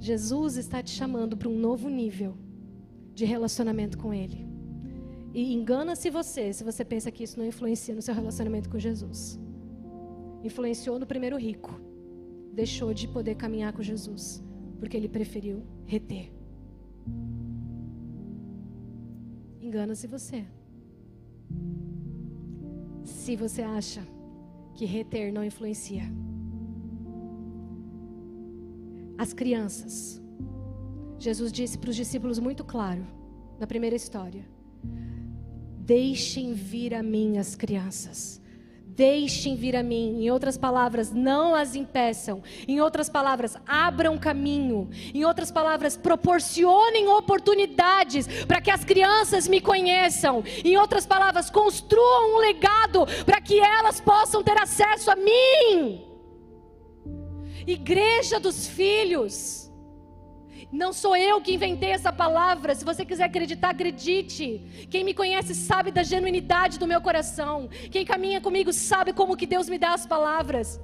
Jesus 0.00 0.56
está 0.56 0.82
te 0.82 0.90
chamando 0.90 1.36
para 1.36 1.48
um 1.48 1.58
novo 1.58 1.88
nível 1.88 2.36
de 3.14 3.24
relacionamento 3.24 3.96
com 3.96 4.12
Ele. 4.12 4.46
E 5.32 5.52
engana-se 5.52 6.10
você 6.10 6.52
se 6.52 6.62
você 6.62 6.84
pensa 6.84 7.10
que 7.10 7.24
isso 7.24 7.38
não 7.38 7.46
influencia 7.46 7.94
no 7.94 8.02
seu 8.02 8.14
relacionamento 8.14 8.70
com 8.70 8.78
Jesus. 8.78 9.40
Influenciou 10.44 10.98
no 10.98 11.06
primeiro 11.06 11.36
rico. 11.36 11.80
Deixou 12.52 12.94
de 12.94 13.08
poder 13.08 13.34
caminhar 13.34 13.72
com 13.72 13.82
Jesus, 13.82 14.44
porque 14.78 14.96
ele 14.96 15.08
preferiu 15.08 15.64
reter. 15.84 16.30
Engana-se 19.60 20.06
você. 20.06 20.44
Se 23.02 23.34
você 23.34 23.62
acha 23.62 24.06
que 24.74 24.84
reter 24.84 25.32
não 25.32 25.44
influencia. 25.44 26.04
As 29.16 29.32
crianças. 29.32 30.20
Jesus 31.18 31.52
disse 31.52 31.78
para 31.78 31.90
os 31.90 31.96
discípulos 31.96 32.38
muito 32.38 32.64
claro, 32.64 33.06
na 33.58 33.66
primeira 33.66 33.94
história: 33.96 34.44
Deixem 35.78 36.52
vir 36.52 36.94
a 36.94 37.02
mim 37.02 37.38
as 37.38 37.54
crianças. 37.54 38.40
Deixem 38.96 39.56
vir 39.56 39.74
a 39.74 39.82
mim. 39.82 40.22
Em 40.22 40.30
outras 40.30 40.56
palavras, 40.56 41.10
não 41.10 41.52
as 41.52 41.74
impeçam. 41.74 42.42
Em 42.68 42.80
outras 42.80 43.08
palavras, 43.08 43.56
abram 43.66 44.16
caminho. 44.16 44.88
Em 45.12 45.24
outras 45.24 45.50
palavras, 45.50 45.96
proporcionem 45.96 47.08
oportunidades 47.08 48.28
para 48.46 48.60
que 48.60 48.70
as 48.70 48.84
crianças 48.84 49.48
me 49.48 49.60
conheçam. 49.60 50.44
Em 50.64 50.76
outras 50.76 51.06
palavras, 51.06 51.50
construam 51.50 52.36
um 52.36 52.38
legado 52.38 53.04
para 53.26 53.40
que 53.40 53.58
elas 53.58 54.00
possam 54.00 54.44
ter 54.44 54.56
acesso 54.56 55.10
a 55.10 55.16
mim. 55.16 56.04
Igreja 57.66 58.38
dos 58.38 58.68
filhos. 58.68 59.72
Não 60.82 60.92
sou 60.92 61.14
eu 61.16 61.40
que 61.40 61.54
inventei 61.54 61.90
essa 61.90 62.12
palavra. 62.12 62.74
Se 62.74 62.84
você 62.84 63.04
quiser 63.04 63.26
acreditar, 63.26 63.70
acredite. 63.70 64.46
Quem 64.90 65.04
me 65.04 65.14
conhece 65.14 65.54
sabe 65.54 65.92
da 65.92 66.02
genuinidade 66.02 66.80
do 66.80 66.86
meu 66.92 67.00
coração. 67.00 67.68
Quem 67.92 68.04
caminha 68.04 68.40
comigo 68.40 68.72
sabe 68.72 69.12
como 69.12 69.36
que 69.36 69.46
Deus 69.46 69.68
me 69.68 69.78
dá 69.78 69.94
as 69.94 70.04
palavras. 70.04 70.80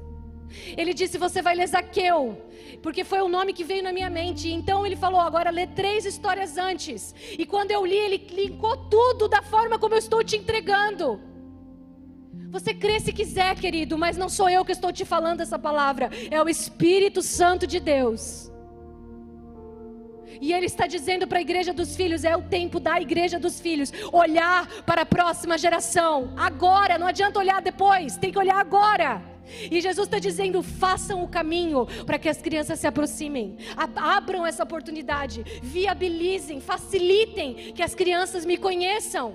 Ele 0.76 0.94
disse: 0.94 1.18
Você 1.18 1.42
vai 1.42 1.56
ler 1.56 1.66
Zaqueu, 1.66 2.40
porque 2.84 3.02
foi 3.02 3.20
o 3.20 3.28
nome 3.28 3.52
que 3.52 3.64
veio 3.64 3.82
na 3.82 3.92
minha 3.92 4.08
mente. 4.08 4.48
Então 4.48 4.86
ele 4.86 4.94
falou: 4.94 5.20
Agora 5.20 5.50
lê 5.50 5.66
três 5.66 6.04
histórias 6.04 6.56
antes. 6.56 7.12
E 7.36 7.44
quando 7.44 7.72
eu 7.72 7.84
li, 7.84 7.96
ele 7.96 8.18
linkou 8.30 8.76
tudo 8.88 9.26
da 9.26 9.42
forma 9.42 9.76
como 9.76 9.94
eu 9.94 9.98
estou 9.98 10.22
te 10.22 10.36
entregando. 10.36 11.20
Você 12.50 12.72
crê 12.72 13.00
se 13.00 13.12
quiser, 13.12 13.56
querido, 13.56 13.98
mas 13.98 14.16
não 14.16 14.28
sou 14.28 14.48
eu 14.48 14.64
que 14.64 14.72
estou 14.72 14.92
te 14.92 15.04
falando 15.04 15.40
essa 15.40 15.58
palavra, 15.58 16.10
é 16.30 16.40
o 16.40 16.48
Espírito 16.48 17.22
Santo 17.22 17.66
de 17.66 17.80
Deus. 17.80 18.49
E 20.40 20.52
ele 20.52 20.66
está 20.66 20.86
dizendo 20.86 21.26
para 21.26 21.38
a 21.38 21.42
igreja 21.42 21.72
dos 21.72 21.96
filhos: 21.96 22.24
é 22.24 22.36
o 22.36 22.42
tempo 22.42 22.78
da 22.78 23.00
igreja 23.00 23.38
dos 23.38 23.60
filhos 23.60 23.92
olhar 24.12 24.66
para 24.82 25.02
a 25.02 25.06
próxima 25.06 25.56
geração. 25.56 26.34
Agora, 26.36 26.98
não 26.98 27.06
adianta 27.06 27.38
olhar 27.38 27.62
depois, 27.62 28.16
tem 28.16 28.30
que 28.30 28.38
olhar 28.38 28.58
agora. 28.58 29.22
E 29.70 29.80
Jesus 29.80 30.06
está 30.06 30.18
dizendo: 30.18 30.62
façam 30.62 31.22
o 31.22 31.28
caminho 31.28 31.86
para 32.06 32.18
que 32.18 32.28
as 32.28 32.40
crianças 32.40 32.78
se 32.78 32.86
aproximem, 32.86 33.56
abram 33.96 34.46
essa 34.46 34.62
oportunidade, 34.62 35.42
viabilizem, 35.62 36.60
facilitem 36.60 37.72
que 37.72 37.82
as 37.82 37.94
crianças 37.94 38.44
me 38.44 38.56
conheçam. 38.56 39.34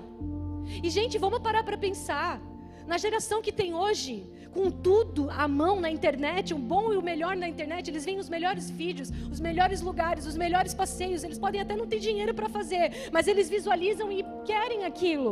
E, 0.84 0.90
gente, 0.90 1.18
vamos 1.18 1.40
parar 1.40 1.64
para 1.64 1.78
pensar. 1.78 2.42
Na 2.88 3.00
geração 3.00 3.42
que 3.42 3.52
tem 3.52 3.74
hoje, 3.74 4.30
com 4.56 4.72
tudo 4.72 5.30
à 5.32 5.50
mão 5.50 5.82
na 5.82 5.90
internet, 5.92 6.54
o 6.54 6.58
bom 6.58 6.94
e 6.94 6.96
o 6.96 7.02
melhor 7.02 7.36
na 7.36 7.48
internet, 7.54 7.92
eles 7.92 8.06
veem 8.06 8.20
os 8.20 8.30
melhores 8.30 8.70
vídeos, 8.70 9.10
os 9.30 9.42
melhores 9.48 9.82
lugares, 9.82 10.26
os 10.26 10.38
melhores 10.38 10.74
passeios. 10.74 11.26
Eles 11.26 11.38
podem 11.38 11.60
até 11.60 11.76
não 11.76 11.86
ter 11.86 12.00
dinheiro 12.00 12.34
para 12.34 12.48
fazer, 12.48 13.10
mas 13.12 13.28
eles 13.28 13.50
visualizam 13.50 14.10
e 14.10 14.24
querem 14.46 14.86
aquilo. 14.86 15.32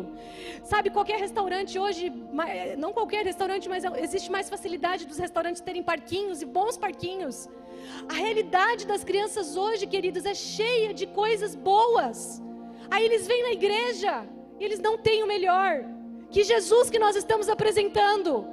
Sabe, 0.65 0.89
qualquer 0.89 1.21
restaurante 1.21 1.79
hoje, 1.79 2.11
não 2.77 2.91
qualquer 2.91 3.23
restaurante, 3.23 3.69
mas 3.69 3.85
existe 4.05 4.29
mais 4.29 4.49
facilidade 4.49 5.07
dos 5.07 5.17
restaurantes 5.17 5.61
terem 5.61 5.81
parquinhos 5.81 6.41
e 6.41 6.45
bons 6.45 6.75
parquinhos. 6.75 7.47
A 8.09 8.13
realidade 8.13 8.85
das 8.85 9.05
crianças 9.05 9.55
hoje, 9.55 9.87
queridos, 9.87 10.25
é 10.25 10.33
cheia 10.33 10.93
de 10.93 11.07
coisas 11.07 11.55
boas. 11.55 12.41
Aí 12.91 13.05
eles 13.05 13.25
vêm 13.25 13.41
na 13.41 13.53
igreja 13.53 14.25
e 14.59 14.65
eles 14.65 14.81
não 14.81 14.97
têm 14.97 15.23
o 15.23 15.27
melhor. 15.27 15.85
Que 16.29 16.43
Jesus 16.43 16.89
que 16.89 16.99
nós 16.99 17.15
estamos 17.15 17.47
apresentando. 17.47 18.51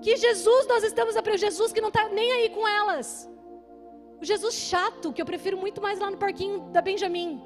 Que 0.00 0.16
Jesus 0.16 0.66
nós 0.66 0.84
estamos 0.84 1.16
apresentando, 1.16 1.50
Jesus 1.50 1.72
que 1.72 1.80
não 1.80 1.88
está 1.88 2.08
nem 2.08 2.30
aí 2.32 2.50
com 2.50 2.66
elas. 2.66 3.28
O 4.20 4.24
Jesus 4.24 4.54
chato, 4.54 5.12
que 5.12 5.22
eu 5.22 5.26
prefiro 5.26 5.56
muito 5.56 5.80
mais 5.80 5.98
lá 5.98 6.10
no 6.10 6.16
parquinho 6.16 6.60
da 6.72 6.80
Benjamin. 6.80 7.40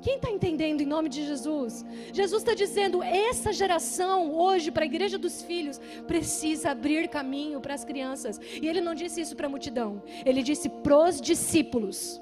Quem 0.00 0.16
está 0.16 0.30
entendendo 0.30 0.80
em 0.80 0.86
nome 0.86 1.08
de 1.08 1.26
Jesus? 1.26 1.84
Jesus 2.12 2.42
está 2.42 2.54
dizendo: 2.54 3.02
essa 3.02 3.52
geração 3.52 4.32
hoje, 4.32 4.70
para 4.70 4.84
a 4.84 4.86
igreja 4.86 5.18
dos 5.18 5.42
filhos, 5.42 5.80
precisa 6.06 6.70
abrir 6.70 7.08
caminho 7.08 7.60
para 7.60 7.74
as 7.74 7.84
crianças. 7.84 8.40
E 8.60 8.66
ele 8.68 8.80
não 8.80 8.94
disse 8.94 9.20
isso 9.20 9.36
para 9.36 9.46
a 9.46 9.50
multidão, 9.50 10.02
ele 10.24 10.42
disse 10.42 10.68
pros 10.68 11.20
discípulos. 11.20 12.20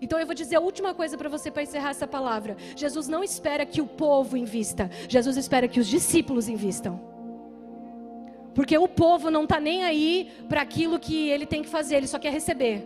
Então 0.00 0.18
eu 0.18 0.26
vou 0.26 0.34
dizer 0.34 0.56
a 0.56 0.60
última 0.60 0.92
coisa 0.94 1.16
para 1.16 1.28
você 1.28 1.50
para 1.50 1.62
encerrar 1.62 1.90
essa 1.90 2.06
palavra. 2.06 2.56
Jesus 2.76 3.08
não 3.08 3.24
espera 3.24 3.64
que 3.64 3.80
o 3.80 3.86
povo 3.86 4.36
invista, 4.36 4.90
Jesus 5.08 5.36
espera 5.36 5.68
que 5.68 5.80
os 5.80 5.86
discípulos 5.86 6.48
invistam. 6.48 7.15
Porque 8.56 8.76
o 8.78 8.88
povo 8.88 9.30
não 9.30 9.44
está 9.44 9.60
nem 9.60 9.84
aí 9.84 10.32
para 10.48 10.62
aquilo 10.62 10.98
que 10.98 11.28
ele 11.28 11.44
tem 11.44 11.62
que 11.62 11.68
fazer, 11.68 11.96
ele 11.96 12.06
só 12.06 12.18
quer 12.18 12.32
receber. 12.32 12.82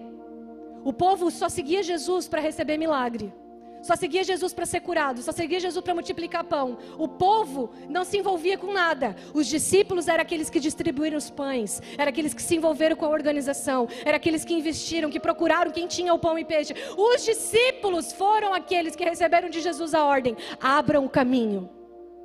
O 0.85 0.93
povo 0.93 1.31
só 1.31 1.49
seguia 1.49 1.81
Jesus 1.81 2.27
para 2.27 2.41
receber 2.41 2.77
milagre. 2.77 3.33
Só 3.81 3.95
seguia 3.95 4.25
Jesus 4.25 4.53
para 4.53 4.67
ser 4.67 4.81
curado, 4.81 5.23
só 5.23 5.31
seguia 5.31 5.61
Jesus 5.61 5.83
para 5.83 5.95
multiplicar 5.95 6.43
pão. 6.43 6.77
O 6.99 7.07
povo 7.07 7.71
não 7.89 8.05
se 8.05 8.19
envolvia 8.19 8.59
com 8.59 8.73
nada. 8.73 9.15
Os 9.33 9.47
discípulos 9.47 10.09
eram 10.09 10.23
aqueles 10.23 10.51
que 10.51 10.59
distribuíram 10.59 11.17
os 11.17 11.31
pães, 11.31 11.81
eram 11.97 12.11
aqueles 12.11 12.35
que 12.35 12.43
se 12.43 12.57
envolveram 12.57 12.97
com 12.97 13.07
a 13.07 13.11
organização, 13.11 13.87
eram 14.05 14.17
aqueles 14.17 14.45
que 14.45 14.53
investiram, 14.53 15.09
que 15.09 15.21
procuraram 15.21 15.71
quem 15.71 15.87
tinha 15.87 16.13
o 16.13 16.19
pão 16.19 16.37
e 16.37 16.45
peixe. 16.45 16.75
Os 16.97 17.25
discípulos 17.25 18.13
foram 18.13 18.53
aqueles 18.53 18.97
que 18.97 19.05
receberam 19.05 19.49
de 19.49 19.61
Jesus 19.61 19.95
a 19.95 20.05
ordem: 20.05 20.37
abram 20.61 21.05
o 21.05 21.09
caminho 21.09 21.71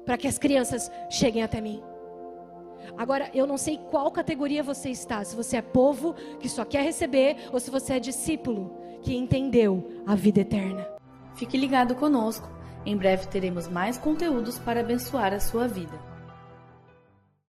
para 0.03 0.17
que 0.17 0.27
as 0.27 0.39
crianças 0.39 0.91
cheguem 1.11 1.43
até 1.43 1.61
mim. 1.61 1.94
Agora, 2.97 3.29
eu 3.33 3.45
não 3.45 3.57
sei 3.57 3.77
qual 3.77 4.09
categoria 4.11 4.63
você 4.63 4.89
está, 4.89 5.23
se 5.23 5.35
você 5.35 5.57
é 5.57 5.61
povo 5.61 6.13
que 6.39 6.47
só 6.47 6.63
quer 6.63 6.83
receber 6.83 7.49
ou 7.51 7.59
se 7.59 7.69
você 7.69 7.93
é 7.93 7.99
discípulo 7.99 8.71
que 9.01 9.15
entendeu 9.15 10.03
a 10.05 10.15
vida 10.15 10.41
eterna. 10.41 10.87
Fique 11.35 11.57
ligado 11.57 11.95
conosco. 11.95 12.49
Em 12.85 12.95
breve 12.95 13.27
teremos 13.27 13.67
mais 13.67 13.97
conteúdos 13.97 14.57
para 14.59 14.79
abençoar 14.79 15.33
a 15.33 15.39
sua 15.39 15.67
vida. 15.67 16.14